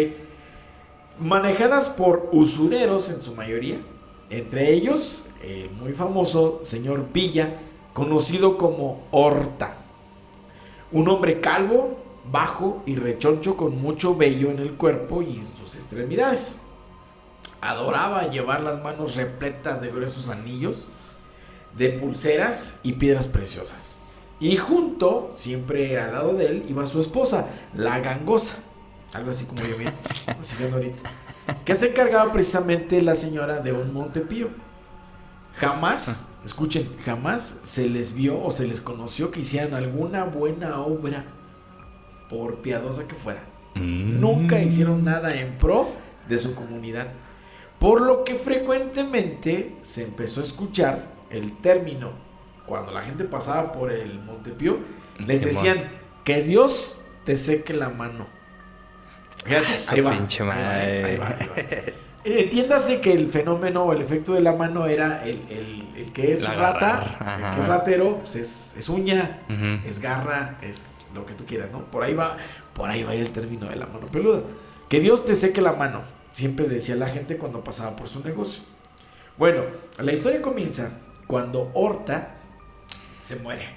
Manejadas 1.20 1.90
por 1.90 2.30
usureros 2.32 3.10
en 3.10 3.22
su 3.22 3.34
mayoría. 3.36 3.78
Entre 4.30 4.72
ellos, 4.74 5.28
el 5.44 5.70
muy 5.72 5.94
famoso 5.94 6.62
señor 6.64 7.08
Villa, 7.12 7.56
conocido 7.94 8.58
como 8.58 9.04
Horta. 9.12 9.78
Un 10.92 11.08
hombre 11.08 11.40
calvo, 11.42 11.98
bajo 12.32 12.84
y 12.86 12.96
rechoncho 12.96 13.58
con 13.58 13.82
mucho 13.82 14.16
vello 14.16 14.52
en 14.52 14.60
el 14.60 14.74
cuerpo 14.74 15.22
y 15.22 15.38
en 15.38 15.46
sus 15.58 15.76
extremidades. 15.76 16.58
Adoraba 17.62 18.30
llevar 18.30 18.64
las 18.64 18.82
manos 18.82 19.16
repletas 19.16 19.82
de 19.82 19.90
gruesos 19.90 20.30
anillos, 20.30 20.88
de 21.78 21.90
pulseras 21.90 22.80
y 22.84 22.94
piedras 22.94 23.28
preciosas. 23.28 24.02
Y 24.40 24.56
junto, 24.56 25.32
siempre 25.36 26.00
al 26.00 26.14
lado 26.14 26.34
de 26.34 26.48
él, 26.48 26.66
iba 26.70 26.86
su 26.88 27.00
esposa, 27.00 27.48
la 27.76 28.00
gangosa. 28.00 28.56
Algo 29.14 29.32
así 29.32 29.46
como 29.46 29.62
yo 29.64 29.78
bien, 29.80 29.94
así 30.40 30.56
que 30.56 30.72
ahorita. 30.72 31.10
Que 31.66 31.76
se 31.76 31.90
encargaba 31.90 32.32
precisamente 32.32 33.02
la 33.02 33.16
señora 33.16 33.60
de 33.60 33.74
un 33.74 33.94
Montepío. 33.94 34.50
Jamás, 35.56 36.28
escuchen, 36.46 36.96
jamás 37.04 37.58
se 37.64 37.90
les 37.90 38.14
vio 38.14 38.42
o 38.42 38.52
se 38.52 38.66
les 38.66 38.82
conoció 38.82 39.32
que 39.32 39.42
hicieran 39.42 39.74
alguna 39.74 40.24
buena 40.24 40.80
obra, 40.80 41.26
por 42.30 42.62
piadosa 42.62 43.08
que 43.08 43.16
fuera. 43.16 43.44
Mm. 43.76 44.22
Nunca 44.22 44.62
hicieron 44.62 45.04
nada 45.04 45.36
en 45.36 45.58
pro 45.58 45.90
de 46.30 46.40
su 46.40 46.56
comunidad. 46.56 47.08
Por 47.80 48.02
lo 48.02 48.24
que 48.24 48.36
frecuentemente 48.36 49.78
se 49.82 50.04
empezó 50.04 50.42
a 50.42 50.44
escuchar 50.44 51.08
el 51.30 51.58
término, 51.58 52.14
cuando 52.70 52.92
la 52.94 53.02
gente 53.02 53.24
pasaba 53.26 53.72
por 53.72 53.92
el 53.92 54.20
Montepío, 54.20 54.78
les 55.18 55.44
decían 55.44 55.90
que 56.24 56.44
Dios 56.44 57.02
te 57.26 57.36
seque 57.38 57.74
la 57.74 57.90
mano. 57.90 58.28
Fíjate, 59.44 59.66
Ah, 59.68 59.92
ahí 59.92 60.02
va, 60.02 60.12
pinche 60.12 60.44
ahí 60.44 60.50
va, 60.50 60.56
madre. 60.56 61.04
ahí 61.06 61.18
va, 61.18 61.28
ahí 61.30 61.48
va. 61.48 61.56
Eh, 61.58 61.96
Entiéndase 62.44 63.00
que 63.02 63.14
el 63.14 63.32
fenómeno 63.32 63.84
o 63.86 63.94
el 63.94 64.02
efecto 64.02 64.34
de 64.34 64.42
la 64.42 64.52
mano 64.54 64.86
era 64.86 65.24
el, 65.26 65.42
el- 65.50 65.88
el 65.96 66.12
que 66.14 66.34
es 66.34 66.44
La 66.44 66.54
rata, 66.54 67.38
el 67.40 67.56
que 67.56 67.62
es 67.62 67.68
ratero, 67.68 68.18
pues 68.18 68.36
es, 68.36 68.76
es 68.78 68.88
uña, 68.90 69.40
es 69.86 70.00
garra, 70.00 70.58
es 70.62 70.98
lo 71.16 71.26
que 71.26 71.34
tú 71.34 71.46
quieras, 71.46 71.72
¿no? 71.72 71.86
Por 71.86 72.04
ahí 72.04 72.14
va, 72.14 72.38
por 72.74 72.90
ahí 72.90 73.04
va 73.04 73.14
el 73.16 73.32
término 73.32 73.66
de 73.68 73.78
la 73.78 73.86
mano 73.88 74.08
peluda. 74.08 74.42
Que 74.90 75.00
Dios 75.00 75.26
te 75.26 75.34
seque 75.36 75.62
la 75.62 75.74
mano, 75.74 76.02
siempre 76.32 76.68
decía 76.68 76.96
la 76.96 77.08
gente 77.08 77.38
cuando 77.38 77.64
pasaba 77.64 77.96
por 77.96 78.08
su 78.10 78.20
negocio. 78.24 78.64
Bueno, 79.38 79.64
la 79.98 80.12
historia 80.12 80.42
comienza 80.42 80.92
cuando 81.26 81.72
Horta 81.74 82.36
se 83.20 83.38
muere, 83.38 83.70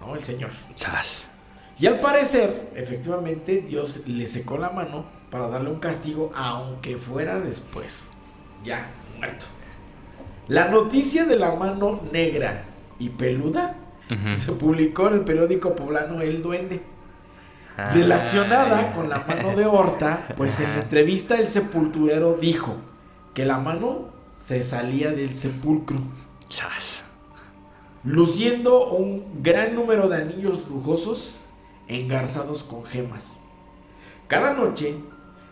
¿no? 0.00 0.14
El 0.14 0.22
señor. 0.22 0.50
Sas. 0.76 1.30
Y 1.78 1.86
al 1.86 2.00
parecer, 2.00 2.70
efectivamente, 2.74 3.64
Dios 3.66 4.06
le 4.06 4.28
secó 4.28 4.58
la 4.58 4.70
mano 4.70 5.06
para 5.30 5.48
darle 5.48 5.70
un 5.70 5.80
castigo, 5.80 6.30
aunque 6.36 6.96
fuera 6.96 7.40
después, 7.40 8.08
ya 8.62 8.90
muerto. 9.18 9.46
La 10.46 10.68
noticia 10.68 11.24
de 11.24 11.36
la 11.36 11.54
mano 11.54 12.00
negra 12.12 12.64
y 12.98 13.08
peluda 13.08 13.76
se 14.36 14.52
publicó 14.52 15.08
en 15.08 15.14
el 15.14 15.20
periódico 15.22 15.74
poblano 15.74 16.20
El 16.20 16.42
Duende. 16.42 16.82
Relacionada 17.76 18.78
Ay. 18.78 18.92
con 18.94 19.08
la 19.08 19.24
mano 19.26 19.56
de 19.56 19.64
Horta, 19.66 20.28
pues 20.36 20.60
en 20.60 20.70
la 20.70 20.82
entrevista 20.82 21.36
el 21.36 21.48
sepulturero 21.48 22.34
dijo 22.34 22.76
que 23.32 23.44
la 23.44 23.58
mano 23.58 24.10
se 24.32 24.62
salía 24.62 25.10
del 25.10 25.34
sepulcro, 25.34 25.98
Chas. 26.48 27.02
Luciendo 28.04 28.88
un 28.88 29.42
gran 29.42 29.74
número 29.74 30.08
de 30.08 30.18
anillos 30.18 30.68
lujosos 30.68 31.42
engarzados 31.88 32.62
con 32.62 32.84
gemas. 32.84 33.40
Cada 34.28 34.52
noche, 34.52 34.96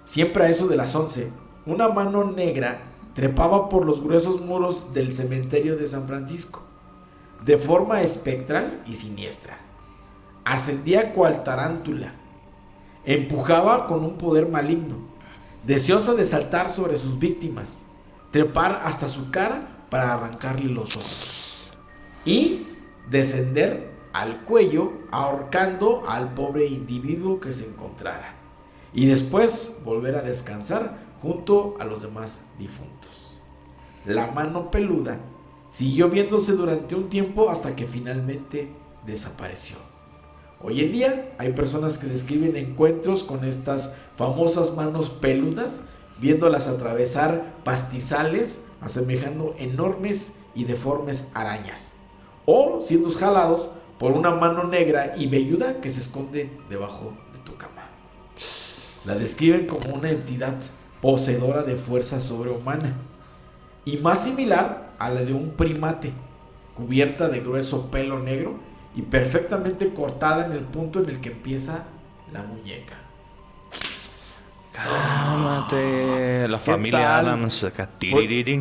siempre 0.04 0.44
a 0.44 0.48
eso 0.48 0.68
de 0.68 0.76
las 0.76 0.94
11, 0.94 1.30
una 1.64 1.88
mano 1.88 2.30
negra 2.30 2.82
trepaba 3.14 3.68
por 3.68 3.86
los 3.86 4.02
gruesos 4.02 4.40
muros 4.40 4.92
del 4.92 5.12
cementerio 5.12 5.76
de 5.76 5.88
San 5.88 6.06
Francisco, 6.06 6.62
de 7.42 7.56
forma 7.56 8.02
espectral 8.02 8.82
y 8.86 8.96
siniestra. 8.96 9.58
Ascendía 10.44 11.12
cual 11.12 11.44
tarántula, 11.44 12.14
empujaba 13.04 13.86
con 13.86 14.04
un 14.04 14.18
poder 14.18 14.48
maligno, 14.48 14.96
deseosa 15.64 16.14
de 16.14 16.26
saltar 16.26 16.68
sobre 16.68 16.96
sus 16.96 17.18
víctimas, 17.18 17.82
trepar 18.30 18.82
hasta 18.84 19.08
su 19.08 19.30
cara 19.30 19.86
para 19.88 20.12
arrancarle 20.12 20.70
los 20.70 20.96
ojos 20.96 21.41
y 22.24 22.66
descender 23.10 23.90
al 24.12 24.44
cuello 24.44 24.92
ahorcando 25.10 26.02
al 26.08 26.34
pobre 26.34 26.66
individuo 26.66 27.40
que 27.40 27.52
se 27.52 27.66
encontrara 27.66 28.34
y 28.94 29.06
después 29.06 29.78
volver 29.84 30.16
a 30.16 30.22
descansar 30.22 30.98
junto 31.20 31.76
a 31.80 31.84
los 31.84 32.02
demás 32.02 32.40
difuntos. 32.58 33.40
La 34.04 34.26
mano 34.28 34.70
peluda 34.70 35.18
siguió 35.70 36.10
viéndose 36.10 36.52
durante 36.52 36.94
un 36.94 37.08
tiempo 37.08 37.50
hasta 37.50 37.74
que 37.74 37.86
finalmente 37.86 38.70
desapareció. 39.06 39.76
Hoy 40.60 40.80
en 40.80 40.92
día 40.92 41.34
hay 41.38 41.52
personas 41.52 41.98
que 41.98 42.06
describen 42.06 42.56
encuentros 42.56 43.24
con 43.24 43.44
estas 43.44 43.92
famosas 44.16 44.76
manos 44.76 45.10
peludas, 45.10 45.82
viéndolas 46.20 46.68
atravesar 46.68 47.56
pastizales, 47.64 48.64
asemejando 48.80 49.54
enormes 49.58 50.34
y 50.54 50.64
deformes 50.64 51.28
arañas, 51.34 51.94
o 52.46 52.80
siendo 52.80 53.10
jalados 53.10 53.68
por 53.98 54.12
una 54.12 54.32
mano 54.32 54.64
negra 54.64 55.14
y 55.16 55.26
velluda 55.26 55.80
que 55.80 55.90
se 55.90 56.00
esconde 56.00 56.50
debajo 56.68 57.12
de 57.32 57.38
tu 57.40 57.56
cama. 57.56 57.88
La 59.04 59.14
describen 59.14 59.66
como 59.66 59.94
una 59.94 60.10
entidad 60.10 60.54
poseedora 61.00 61.62
de 61.62 61.76
fuerza 61.76 62.20
sobrehumana 62.20 62.96
y 63.84 63.96
más 63.98 64.24
similar 64.24 64.92
a 64.98 65.10
la 65.10 65.22
de 65.22 65.32
un 65.32 65.50
primate, 65.50 66.12
cubierta 66.74 67.28
de 67.28 67.40
grueso 67.40 67.90
pelo 67.90 68.18
negro 68.20 68.54
y 68.94 69.02
perfectamente 69.02 69.92
cortada 69.92 70.46
en 70.46 70.52
el 70.52 70.64
punto 70.64 71.00
en 71.00 71.08
el 71.10 71.20
que 71.20 71.30
empieza 71.30 71.84
la 72.32 72.42
muñeca. 72.42 73.01
Cálmate. 74.72 76.48
La 76.48 76.58
¿Qué 76.58 76.64
familia 76.64 76.98
tal? 76.98 77.26
Adams 77.28 77.64
acá. 77.64 77.90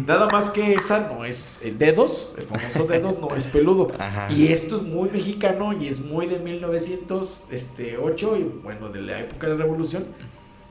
Nada 0.05 0.27
más 0.27 0.49
que 0.49 0.73
esa 0.73 1.07
no 1.11 1.23
es 1.25 1.59
el 1.63 1.77
dedos, 1.77 2.35
el 2.37 2.45
famoso 2.45 2.85
dedos 2.85 3.17
no 3.19 3.35
es 3.35 3.45
peludo. 3.47 3.91
Ajá. 3.99 4.27
Y 4.31 4.51
esto 4.51 4.77
es 4.77 4.83
muy 4.83 5.09
mexicano 5.09 5.73
y 5.73 5.87
es 5.87 5.99
muy 5.99 6.27
de 6.27 6.39
1908 6.39 8.37
y 8.37 8.43
bueno, 8.63 8.89
de 8.89 9.01
la 9.01 9.19
época 9.19 9.47
de 9.47 9.55
la 9.55 9.63
revolución 9.63 10.07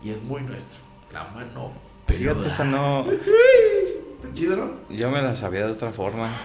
y 0.03 0.11
es 0.11 0.23
muy 0.23 0.43
nuestro. 0.43 0.79
La 1.13 1.25
mano 1.29 1.73
peluda. 2.07 2.47
Esa 2.47 2.65
no. 2.65 3.07
¿Está 3.11 4.33
chido, 4.35 4.57
no? 4.57 4.73
Yo 4.91 5.11
me 5.11 5.23
la 5.23 5.35
sabía 5.35 5.67
de 5.67 5.73
otra 5.73 5.93
forma. 5.93 6.37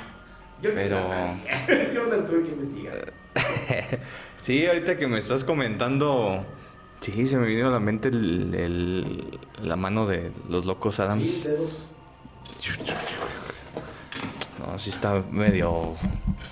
Yo 0.62 0.72
Pero- 0.74 1.00
la 1.00 1.04
sabía. 1.06 1.92
Yo 1.94 2.06
la 2.06 2.26
tuve 2.26 2.44
que 2.44 2.50
investigar. 2.52 3.14
Sí, 4.42 4.66
ahorita 4.66 4.96
que 4.98 5.08
me 5.08 5.18
estás 5.20 5.44
comentando. 5.44 6.46
Sí, 7.14 7.26
se 7.28 7.38
me 7.38 7.46
vino 7.46 7.68
a 7.68 7.72
la 7.72 7.80
mente 7.80 8.08
el, 8.08 8.54
el- 8.56 9.40
la 9.62 9.76
mano 9.76 10.08
de 10.08 10.32
los 10.50 10.66
locos 10.66 11.00
Adams. 11.00 11.30
Sí, 11.30 11.48
dedos. 11.50 11.84
No, 14.60 14.80
sí 14.80 14.90
está 14.90 15.24
medio. 15.32 15.96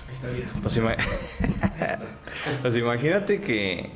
Ahí 0.06 0.12
está, 0.12 0.28
mira. 0.28 0.48
Pues, 0.62 0.76
ima- 0.78 0.96
Pues 2.62 2.76
imagínate 2.76 3.40
que. 3.40 3.90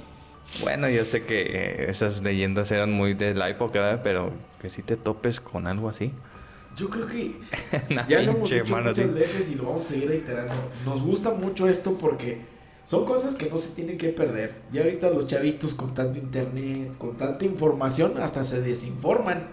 Bueno, 0.63 0.89
yo 0.89 1.05
sé 1.05 1.23
que 1.25 1.43
eh, 1.43 1.91
esas 1.91 2.23
leyendas 2.23 2.73
eran 2.73 2.91
muy 2.91 3.13
de 3.15 3.35
la 3.35 3.51
época, 3.51 3.79
¿verdad? 3.81 4.01
pero 4.03 4.33
que 4.61 4.71
si 4.71 4.83
te 4.83 4.97
topes 4.97 5.41
con 5.41 5.67
algo 5.67 5.89
así. 5.89 6.11
Yo 6.75 6.89
creo 6.89 7.07
que 7.07 7.37
ya 8.09 8.23
lo 8.23 8.33
hemos 8.33 8.49
dicho 8.51 8.65
mano 8.67 8.89
muchas 8.89 9.13
veces 9.13 9.51
y 9.51 9.57
lo 9.57 9.65
vamos 9.65 9.85
a 9.85 9.89
seguir 9.91 10.09
reiterando. 10.09 10.55
Nos 10.87 11.03
gusta 11.03 11.31
mucho 11.33 11.69
esto 11.69 11.99
porque 11.99 12.41
son 12.89 13.05
cosas 13.05 13.35
que 13.35 13.51
no 13.51 13.59
se 13.59 13.75
tienen 13.75 13.99
que 13.99 14.09
perder. 14.09 14.55
Ya 14.73 14.83
ahorita 14.83 15.11
los 15.11 15.27
chavitos 15.27 15.75
con 15.75 15.93
tanto 15.93 16.19
internet, 16.19 16.97
con 16.97 17.19
tanta 17.19 17.45
información, 17.45 18.15
hasta 18.23 18.45
se 18.45 18.63
desinforman. 18.63 19.47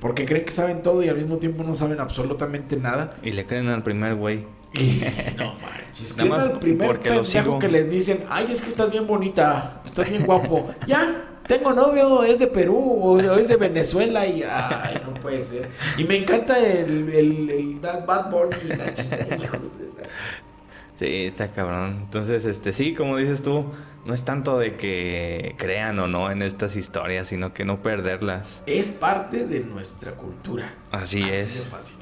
Porque 0.00 0.26
creen 0.26 0.44
que 0.44 0.52
saben 0.52 0.82
todo 0.82 1.02
y 1.02 1.08
al 1.08 1.16
mismo 1.16 1.38
tiempo 1.38 1.64
no 1.64 1.74
saben 1.74 1.98
absolutamente 1.98 2.76
nada. 2.76 3.08
Y 3.22 3.30
le 3.30 3.46
creen 3.46 3.68
al 3.68 3.82
primer 3.82 4.14
güey. 4.16 4.44
No 5.38 5.54
manches, 5.54 6.16
Nada 6.16 6.22
¿quién 6.22 6.28
más 6.28 6.46
el 6.46 6.52
primer 6.60 6.86
porque 6.86 7.08
lo 7.08 7.22
pendejo 7.22 7.44
sigo. 7.44 7.58
que 7.58 7.68
les 7.68 7.88
dicen, 7.90 8.22
ay, 8.28 8.48
es 8.52 8.60
que 8.60 8.68
estás 8.68 8.90
bien 8.90 9.06
bonita, 9.06 9.80
estás 9.86 10.10
bien 10.10 10.26
guapo. 10.26 10.68
ya, 10.86 11.40
tengo 11.48 11.72
novio, 11.72 12.22
es 12.22 12.38
de 12.38 12.48
Perú 12.48 12.76
o 13.02 13.18
es 13.18 13.48
de 13.48 13.56
Venezuela 13.56 14.26
y 14.26 14.42
ay, 14.42 15.00
no 15.06 15.14
puede 15.14 15.42
ser. 15.42 15.70
Y 15.96 16.04
me 16.04 16.16
encanta 16.18 16.58
el, 16.58 17.08
el, 17.08 17.50
el 17.50 17.80
Bad 17.80 18.30
Bunny 18.30 18.56
y 18.64 18.68
la- 18.68 18.94
Sí, 20.98 21.26
está 21.26 21.48
cabrón. 21.48 22.00
Entonces, 22.02 22.44
este, 22.44 22.72
sí, 22.72 22.92
como 22.92 23.16
dices 23.16 23.42
tú, 23.42 23.66
no 24.04 24.14
es 24.14 24.24
tanto 24.24 24.58
de 24.58 24.76
que 24.76 25.54
crean 25.56 25.98
o 26.00 26.08
no 26.08 26.30
en 26.30 26.42
estas 26.42 26.74
historias, 26.74 27.28
sino 27.28 27.54
que 27.54 27.64
no 27.64 27.82
perderlas. 27.82 28.62
Es 28.66 28.88
parte 28.88 29.46
de 29.46 29.60
nuestra 29.60 30.12
cultura. 30.12 30.74
Así 30.90 31.22
es. 31.22 31.64
de 31.64 31.70
fácil. 31.70 31.96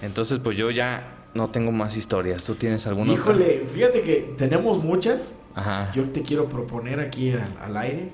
Entonces, 0.00 0.38
pues 0.38 0.56
yo 0.56 0.70
ya 0.70 1.26
no 1.34 1.50
tengo 1.50 1.70
más 1.70 1.96
historias. 1.96 2.44
¿Tú 2.44 2.54
tienes 2.54 2.86
alguna 2.86 3.12
otra? 3.12 3.24
Híjole, 3.24 3.66
fíjate 3.66 4.00
que 4.00 4.34
tenemos 4.38 4.82
muchas. 4.82 5.38
Ajá. 5.54 5.92
Yo 5.92 6.08
te 6.10 6.22
quiero 6.22 6.48
proponer 6.48 7.00
aquí 7.00 7.32
al, 7.32 7.58
al 7.60 7.76
aire, 7.76 8.12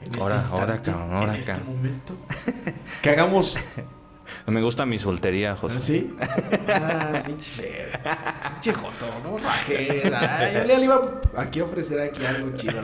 en 0.00 0.04
este 0.04 0.20
Ahora, 0.20 0.36
instante, 0.36 0.60
ahora, 0.62 0.82
cabrón, 0.82 1.12
ahora, 1.12 1.34
en 1.34 1.40
este 1.40 1.60
momento, 1.60 2.14
que 3.02 3.10
hagamos 3.10 3.58
Me 4.46 4.60
gusta 4.62 4.86
mi 4.86 4.98
soltería, 4.98 5.56
José. 5.56 5.76
¿Ah, 5.76 5.80
sí? 5.80 6.16
Ah, 6.68 7.22
pinche 7.24 7.50
Fer. 7.50 8.00
Pinche 8.52 8.72
joto, 8.72 9.06
no 9.22 9.38
rajes. 9.38 10.02
Yo 10.54 10.64
le 10.64 10.84
iba 10.84 11.20
aquí 11.36 11.60
a 11.60 11.64
ofrecer 11.64 12.00
aquí 12.00 12.24
algo 12.24 12.54
chido. 12.56 12.80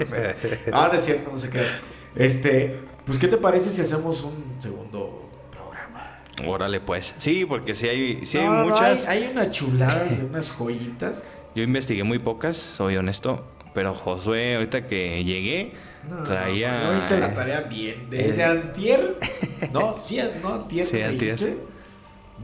Ah, 0.73 0.89
no 0.93 0.99
es 0.99 1.05
cierto, 1.05 1.31
no 1.31 1.39
se 1.39 1.51
crea. 1.51 1.81
Este, 2.15 2.81
pues, 3.05 3.19
¿qué 3.19 3.29
te 3.29 3.37
parece 3.37 3.71
si 3.71 3.81
hacemos 3.83 4.25
un 4.25 4.57
segundo 4.59 5.31
programa? 5.51 6.21
Órale, 6.47 6.81
pues. 6.81 7.15
Sí, 7.17 7.45
porque 7.45 7.75
sí 7.75 7.89
hay, 7.89 8.27
sí 8.27 8.39
hay 8.39 8.49
no, 8.49 8.65
muchas. 8.67 9.07
hay, 9.07 9.25
hay 9.25 9.31
unas 9.31 9.51
chuladas 9.51 10.19
de 10.19 10.25
unas 10.27 10.51
joyitas. 10.51 11.29
Yo 11.55 11.63
investigué 11.63 12.05
muy 12.05 12.19
pocas, 12.19 12.57
soy 12.57 12.97
honesto. 12.97 13.45
Pero 13.75 13.95
Josué, 13.95 14.57
ahorita 14.57 14.87
que 14.89 15.23
llegué, 15.23 15.73
No, 16.09 16.17
no, 16.19 16.25
traía. 16.25 16.85
no, 16.85 16.93
yo 16.93 16.99
hice 16.99 17.19
la 17.19 17.35
tarea 17.35 17.61
bien. 17.63 18.09
Desde 18.11 18.43
Eh. 18.43 18.45
antier. 18.45 19.19
No, 19.73 19.93
sí, 19.93 20.19
no, 20.43 20.55
antier, 20.55 20.87
Sí, 20.87 21.01
antier. 21.03 21.19
dijiste. 21.21 21.59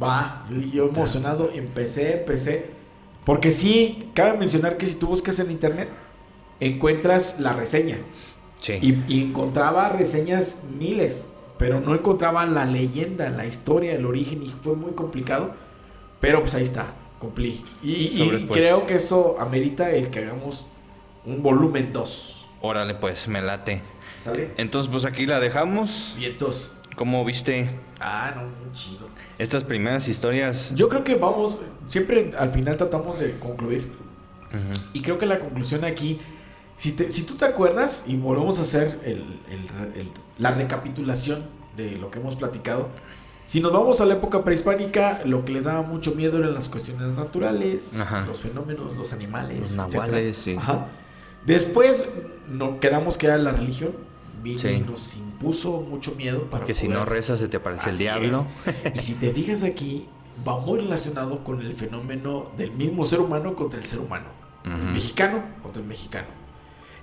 Va, 0.02 0.44
yo, 0.50 0.60
yo 0.60 0.88
emocionado, 0.88 1.50
empecé, 1.54 2.18
empecé. 2.20 2.66
Porque 3.24 3.50
sí, 3.52 4.10
cabe 4.14 4.36
mencionar 4.38 4.76
que 4.76 4.86
si 4.86 4.96
tú 4.96 5.06
buscas 5.08 5.38
en 5.38 5.50
internet, 5.50 5.88
encuentras 6.60 7.40
la 7.40 7.54
reseña. 7.54 7.98
Sí. 8.60 8.74
Y, 8.80 9.02
y 9.08 9.22
encontraba 9.22 9.88
reseñas 9.88 10.60
miles, 10.78 11.32
pero 11.58 11.80
no 11.80 11.94
encontraba 11.94 12.44
la 12.46 12.64
leyenda, 12.66 13.30
la 13.30 13.46
historia, 13.46 13.94
el 13.94 14.04
origen, 14.06 14.42
y 14.42 14.48
fue 14.50 14.74
muy 14.76 14.92
complicado. 14.92 15.54
Pero 16.20 16.40
pues 16.40 16.54
ahí 16.54 16.62
está, 16.64 16.86
cumplí. 17.18 17.64
Y, 17.82 18.22
y 18.22 18.44
pues. 18.46 18.60
creo 18.60 18.86
que 18.86 18.94
esto 18.94 19.36
amerita 19.38 19.90
el 19.90 20.10
que 20.10 20.20
hagamos 20.20 20.66
un 21.24 21.42
volumen 21.42 21.92
2. 21.92 22.35
Órale, 22.60 22.94
pues, 22.94 23.28
me 23.28 23.42
late. 23.42 23.82
¿Sale? 24.24 24.52
Entonces, 24.56 24.90
pues 24.90 25.04
aquí 25.04 25.26
la 25.26 25.38
dejamos. 25.40 26.14
Vientos. 26.18 26.72
¿Cómo 26.96 27.24
viste 27.24 27.68
Ah, 28.00 28.32
no, 28.34 28.42
muy 28.42 28.72
chido. 28.72 29.08
estas 29.38 29.64
primeras 29.64 30.08
historias? 30.08 30.72
Yo 30.74 30.88
creo 30.88 31.04
que 31.04 31.14
vamos, 31.16 31.60
siempre 31.88 32.32
al 32.38 32.50
final 32.50 32.76
tratamos 32.78 33.18
de 33.20 33.38
concluir. 33.38 33.92
Ujú. 34.48 34.80
Y 34.94 35.02
creo 35.02 35.18
que 35.18 35.26
la 35.26 35.38
conclusión 35.38 35.84
aquí, 35.84 36.18
si, 36.78 36.92
te- 36.92 37.12
si 37.12 37.24
tú 37.24 37.34
te 37.34 37.44
acuerdas 37.44 38.04
y 38.06 38.16
volvemos 38.16 38.58
a 38.58 38.62
hacer 38.62 38.98
el- 39.04 39.40
el- 39.50 40.00
el- 40.00 40.10
la 40.38 40.52
recapitulación 40.52 41.44
de 41.76 41.96
lo 41.96 42.10
que 42.10 42.18
hemos 42.18 42.36
platicado, 42.36 42.88
si 43.44 43.60
nos 43.60 43.72
vamos 43.72 44.00
a 44.00 44.06
la 44.06 44.14
época 44.14 44.42
prehispánica, 44.42 45.20
lo 45.26 45.44
que 45.44 45.52
les 45.52 45.64
daba 45.64 45.82
mucho 45.82 46.14
miedo 46.14 46.38
eran 46.38 46.54
las 46.54 46.68
cuestiones 46.70 47.08
naturales, 47.08 48.00
Ajá. 48.00 48.24
los 48.26 48.40
fenómenos, 48.40 48.96
los 48.96 49.12
animales, 49.12 49.60
Los 49.60 49.70
etcétera. 49.72 50.06
nahuales, 50.06 50.36
sí. 50.38 50.56
Ajá. 50.58 50.88
Después 51.46 52.06
no, 52.48 52.80
quedamos 52.80 53.16
que 53.18 53.26
era 53.26 53.38
la 53.38 53.52
religión. 53.52 53.92
Vino 54.42 54.58
Sí. 54.60 54.68
y 54.68 54.80
nos 54.80 55.16
impuso 55.16 55.80
mucho 55.80 56.12
miedo 56.14 56.42
para 56.50 56.64
Que 56.64 56.74
si 56.74 56.86
no 56.88 57.04
rezas 57.04 57.40
se 57.40 57.48
te 57.48 57.56
aparece 57.56 57.90
el 57.90 57.98
diablo. 57.98 58.46
es. 58.84 58.96
Y 58.96 59.02
si 59.02 59.14
te 59.14 59.30
fijas 59.32 59.62
aquí, 59.62 60.06
va 60.46 60.58
muy 60.60 60.78
relacionado 60.80 61.42
con 61.42 61.60
el 61.62 61.72
fenómeno 61.72 62.50
del 62.56 62.72
mismo 62.72 63.06
ser 63.06 63.20
humano 63.20 63.54
contra 63.56 63.78
el 63.80 63.86
ser 63.86 64.00
humano. 64.00 64.26
El 64.64 64.92
mexicano 64.92 65.42
contra 65.62 65.80
el 65.80 65.88
mexicano. 65.88 66.26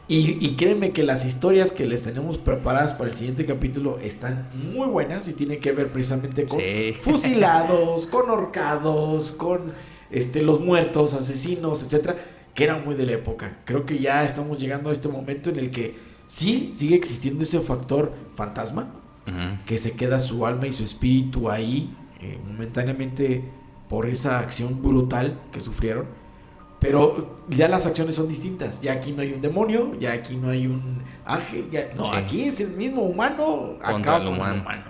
Y, 0.09 0.45
y 0.45 0.55
créeme 0.57 0.91
que 0.91 1.03
las 1.03 1.23
historias 1.25 1.71
que 1.71 1.85
les 1.85 2.03
tenemos 2.03 2.37
preparadas 2.37 2.93
para 2.93 3.09
el 3.09 3.15
siguiente 3.15 3.45
capítulo 3.45 3.97
están 3.99 4.49
muy 4.73 4.87
buenas 4.87 5.29
y 5.29 5.33
tienen 5.33 5.61
que 5.61 5.71
ver 5.71 5.87
precisamente 5.93 6.45
con 6.45 6.59
Sí. 6.59 6.93
fusilados, 7.01 8.07
con 8.07 8.29
horcados, 8.29 9.31
con 9.31 9.71
este, 10.11 10.41
los 10.41 10.59
muertos, 10.59 11.13
asesinos, 11.13 11.81
etcétera, 11.83 12.17
que 12.53 12.63
eran 12.63 12.83
muy 12.85 12.95
de 12.95 13.05
la 13.05 13.13
época. 13.13 13.59
Creo 13.65 13.85
que 13.85 13.97
ya 13.99 14.23
estamos 14.23 14.59
llegando 14.59 14.89
a 14.89 14.93
este 14.93 15.07
momento 15.07 15.49
en 15.49 15.59
el 15.59 15.71
que 15.71 15.95
sí 16.27 16.71
sigue 16.75 16.95
existiendo 16.95 17.43
ese 17.43 17.59
factor 17.59 18.13
fantasma, 18.35 18.91
que 19.65 19.77
se 19.79 19.93
queda 19.93 20.19
su 20.19 20.45
alma 20.45 20.67
y 20.67 20.73
su 20.73 20.83
espíritu 20.83 21.49
ahí 21.49 21.95
eh, 22.19 22.37
momentáneamente 22.45 23.43
por 23.89 24.05
esa 24.07 24.39
acción 24.39 24.81
brutal 24.81 25.39
que 25.51 25.61
sufrieron. 25.61 26.07
Pero 26.79 27.39
ya 27.47 27.69
las 27.69 27.85
acciones 27.85 28.15
son 28.15 28.27
distintas. 28.27 28.81
Ya 28.81 28.91
aquí 28.93 29.13
no 29.13 29.21
hay 29.21 29.31
un 29.31 29.41
demonio, 29.41 29.97
ya 29.99 30.11
aquí 30.11 30.35
no 30.35 30.49
hay 30.49 30.67
un 30.67 31.01
ángel. 31.25 31.69
ya- 31.71 31.89
no, 31.95 32.05
Sí. 32.07 32.11
aquí 32.15 32.43
es 32.43 32.59
el 32.59 32.71
mismo 32.71 33.03
humano. 33.03 33.77
Contra 33.81 33.97
acaba 33.97 34.17
el 34.17 34.25
con 34.25 34.33
humano. 34.33 34.53
el 34.55 34.61
humano. 34.61 34.83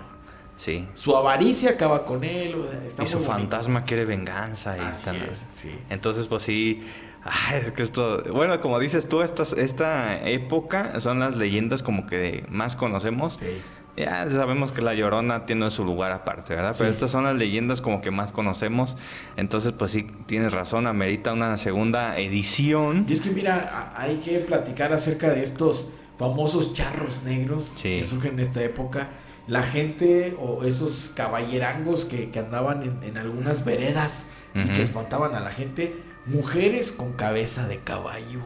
Sí. 0.56 0.88
Su 0.94 1.16
avaricia 1.16 1.70
acaba 1.70 2.04
con 2.04 2.24
él. 2.24 2.56
está 2.86 3.04
Y 3.04 3.06
su 3.06 3.18
bonito. 3.18 3.32
fantasma 3.32 3.84
quiere 3.84 4.04
venganza. 4.04 4.76
Y 4.76 4.80
Así 4.80 5.04
tal. 5.04 5.16
es, 5.22 5.46
sí. 5.50 5.70
Entonces, 5.88 6.26
pues 6.26 6.42
sí. 6.42 6.80
Ay, 7.24 7.62
es 7.66 7.72
que 7.72 7.82
esto. 7.82 8.22
Bueno, 8.32 8.60
como 8.60 8.78
dices 8.78 9.08
tú, 9.08 9.22
estas, 9.22 9.52
esta 9.54 10.20
época 10.28 11.00
son 11.00 11.20
las 11.20 11.36
leyendas 11.36 11.82
como 11.82 12.06
que 12.06 12.44
más 12.50 12.76
conocemos. 12.76 13.34
Sí. 13.40 13.62
Ya 13.96 14.28
sabemos 14.28 14.72
que 14.72 14.82
la 14.82 14.92
Llorona 14.92 15.46
tiene 15.46 15.70
su 15.70 15.84
lugar 15.84 16.10
aparte, 16.10 16.54
¿verdad? 16.54 16.74
Pero 16.76 16.90
Sí. 16.90 16.94
estas 16.94 17.12
son 17.12 17.24
las 17.24 17.36
leyendas 17.36 17.80
como 17.80 18.00
que 18.00 18.10
más 18.10 18.32
conocemos. 18.32 18.96
Entonces, 19.36 19.72
pues 19.72 19.92
sí, 19.92 20.06
tienes 20.26 20.52
razón, 20.52 20.86
amerita 20.88 21.32
una 21.32 21.56
segunda 21.58 22.18
edición. 22.18 23.06
Y 23.08 23.12
es 23.12 23.20
que 23.20 23.30
mira, 23.30 23.92
hay 23.96 24.16
que 24.16 24.40
platicar 24.40 24.92
acerca 24.92 25.32
de 25.32 25.42
estos 25.44 25.90
famosos 26.18 26.72
charros 26.72 27.22
negros 27.24 27.64
Sí. 27.76 28.00
que 28.00 28.04
surgen 28.04 28.32
en 28.34 28.40
esta 28.40 28.62
época. 28.62 29.08
La 29.46 29.62
gente 29.62 30.36
o 30.40 30.64
esos 30.64 31.12
caballerangos 31.14 32.04
que, 32.04 32.30
que 32.30 32.38
andaban 32.40 32.82
en, 32.82 33.02
en 33.02 33.16
algunas 33.16 33.64
veredas 33.64 34.26
y 34.54 34.68
que 34.70 34.82
espantaban 34.82 35.34
a 35.36 35.40
la 35.40 35.50
gente. 35.50 35.94
Mujeres 36.26 36.92
con 36.92 37.12
cabeza 37.12 37.68
de 37.68 37.78
caballo. 37.80 38.40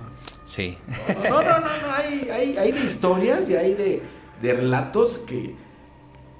Sí. 0.47 0.79
No, 1.29 1.43
no, 1.43 1.61
no, 1.61 1.77
no, 1.83 1.93
hay, 1.95 2.29
hay, 2.33 2.57
hay 2.57 2.73
de 2.73 2.81
historias 2.85 3.49
y 3.49 3.57
hay 3.57 3.75
de, 3.75 4.03
de 4.43 4.55
relatos 4.55 5.19
que 5.19 5.55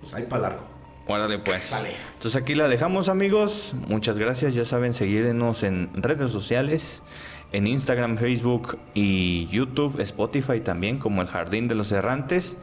pues 0.01 0.15
hay 0.15 0.25
para 0.25 0.43
largo. 0.43 0.67
Órale, 1.07 1.39
pues. 1.39 1.67
Sale. 1.67 1.93
Entonces 2.15 2.41
aquí 2.41 2.55
la 2.55 2.69
dejamos, 2.69 3.09
amigos. 3.09 3.75
Muchas 3.89 4.19
gracias. 4.19 4.55
Ya 4.55 4.65
saben, 4.65 4.93
seguirnos 4.95 5.63
en 5.63 5.91
redes 5.95 6.31
sociales. 6.31 7.03
En 7.53 7.67
Instagram, 7.67 8.19
Facebook 8.19 8.79
y 8.93 9.47
YouTube, 9.47 10.01
Spotify 10.01 10.61
también, 10.61 10.99
como 10.99 11.23
el 11.23 11.29
Jardín 11.29 11.67
de 11.67 11.75
los 11.75 11.93
Errantes. 11.93 12.57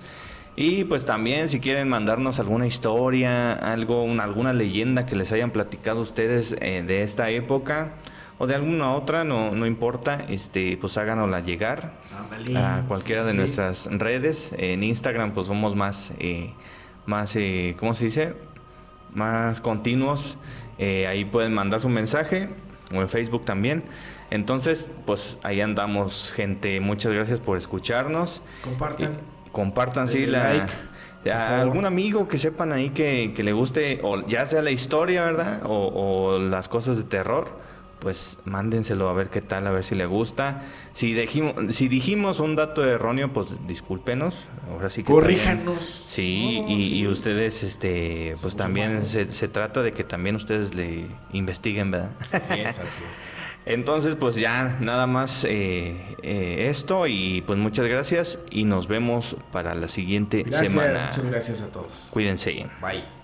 Y 0.55 0.83
pues 0.83 1.05
también 1.05 1.49
si 1.49 1.59
quieren 1.59 1.89
mandarnos 1.89 2.39
alguna 2.39 2.67
historia, 2.67 3.53
algo, 3.53 4.03
una- 4.03 4.23
alguna 4.23 4.53
leyenda 4.53 5.05
que 5.07 5.15
les 5.15 5.31
hayan 5.31 5.49
platicado 5.51 6.01
ustedes 6.01 6.55
eh, 6.61 6.83
de 6.85 7.01
esta 7.01 7.29
época 7.31 7.95
o 8.37 8.47
de 8.47 8.55
alguna 8.55 8.91
otra, 8.93 9.23
no, 9.23 9.51
no 9.51 9.65
importa, 9.65 10.25
este, 10.29 10.77
pues 10.77 10.97
háganosla 10.97 11.39
llegar 11.39 11.93
a 12.55 12.83
cualquiera 12.87 13.23
de 13.23 13.31
Sí. 13.31 13.37
nuestras 13.37 13.89
redes. 13.91 14.51
En 14.57 14.83
Instagram 14.83 15.31
pues 15.31 15.47
somos 15.47 15.75
más, 15.75 16.11
eh, 16.19 16.53
más 17.05 17.35
eh, 17.35 17.75
¿cómo 17.79 17.93
se 17.93 18.05
dice? 18.05 18.33
Más 19.13 19.61
continuos. 19.61 20.37
Eh, 20.77 21.07
ahí 21.07 21.23
pueden 21.25 21.53
mandar 21.53 21.79
su 21.79 21.87
mensaje 21.89 22.49
o 22.93 23.01
en 23.01 23.07
Facebook 23.09 23.45
también. 23.45 23.83
Entonces, 24.31 24.85
pues 25.05 25.39
ahí 25.43 25.61
andamos, 25.61 26.33
gente. 26.35 26.79
Muchas 26.81 27.13
gracias 27.13 27.39
por 27.39 27.57
escucharnos. 27.57 28.41
Compartan. 28.63 29.17
Compartan, 29.51 30.07
sí, 30.09 30.25
la... 30.25 30.53
like, 30.53 30.73
a 31.31 31.61
algún 31.61 31.85
amigo 31.85 32.27
que 32.27 32.37
sepan 32.37 32.71
ahí 32.71 32.89
que, 32.89 33.33
que 33.35 33.43
le 33.43 33.53
guste, 33.53 33.99
o 34.03 34.27
ya 34.27 34.45
sea 34.45 34.61
la 34.61 34.69
historia, 34.71 35.23
¿verdad? 35.23 35.61
O, 35.65 35.87
o 36.35 36.39
las 36.39 36.67
cosas 36.67 36.97
de 36.97 37.03
terror, 37.03 37.57
pues 38.05 38.37
mándenselo 38.45 39.09
a 39.09 39.13
ver 39.13 39.31
qué 39.31 39.41
tal, 39.41 39.65
a 39.65 39.71
ver 39.71 39.83
si 39.83 39.95
le 39.95 40.05
gusta. 40.05 40.61
Si, 40.93 41.15
dijimos, 41.15 41.55
si 41.75 41.87
dijimos 41.87 42.39
un 42.39 42.55
dato 42.55 42.85
erróneo, 42.87 43.33
pues 43.33 43.47
discúlpenos. 43.65 44.35
Ahora 44.69 44.91
sí 44.91 45.01
que 45.01 45.07
también- 45.11 45.21
Corríjanos. 45.39 46.03
Sí, 46.05 46.59
No, 46.61 46.69
y, 46.69 46.77
sí. 46.83 46.93
y 46.99 47.07
ustedes, 47.07 47.63
este, 47.63 48.27
pues 48.33 48.41
Somos 48.41 48.57
también 48.57 49.03
se, 49.07 49.31
se 49.31 49.47
trata 49.47 49.81
de 49.81 49.93
que 49.93 50.03
también 50.03 50.35
ustedes 50.35 50.75
le 50.75 51.07
investiguen, 51.33 51.89
¿verdad? 51.89 52.11
Así 52.31 52.59
es, 52.59 52.77
así 52.77 53.01
es. 53.09 53.29
Entonces, 53.65 54.15
pues 54.15 54.35
ya 54.35 54.77
nada 54.81 55.07
más 55.07 55.43
eh, 55.49 56.15
eh, 56.21 56.67
esto 56.69 57.07
y 57.07 57.41
pues 57.47 57.57
muchas 57.57 57.87
gracias 57.87 58.37
y 58.51 58.65
nos 58.65 58.87
vemos 58.87 59.35
para 59.51 59.73
la 59.73 59.87
siguiente 59.87 60.43
Gracias, 60.43 60.69
semana. 60.69 61.07
muchas 61.07 61.25
gracias 61.25 61.61
a 61.63 61.71
todos. 61.71 61.89
Cuídense. 62.11 62.67
Bye. 62.79 63.14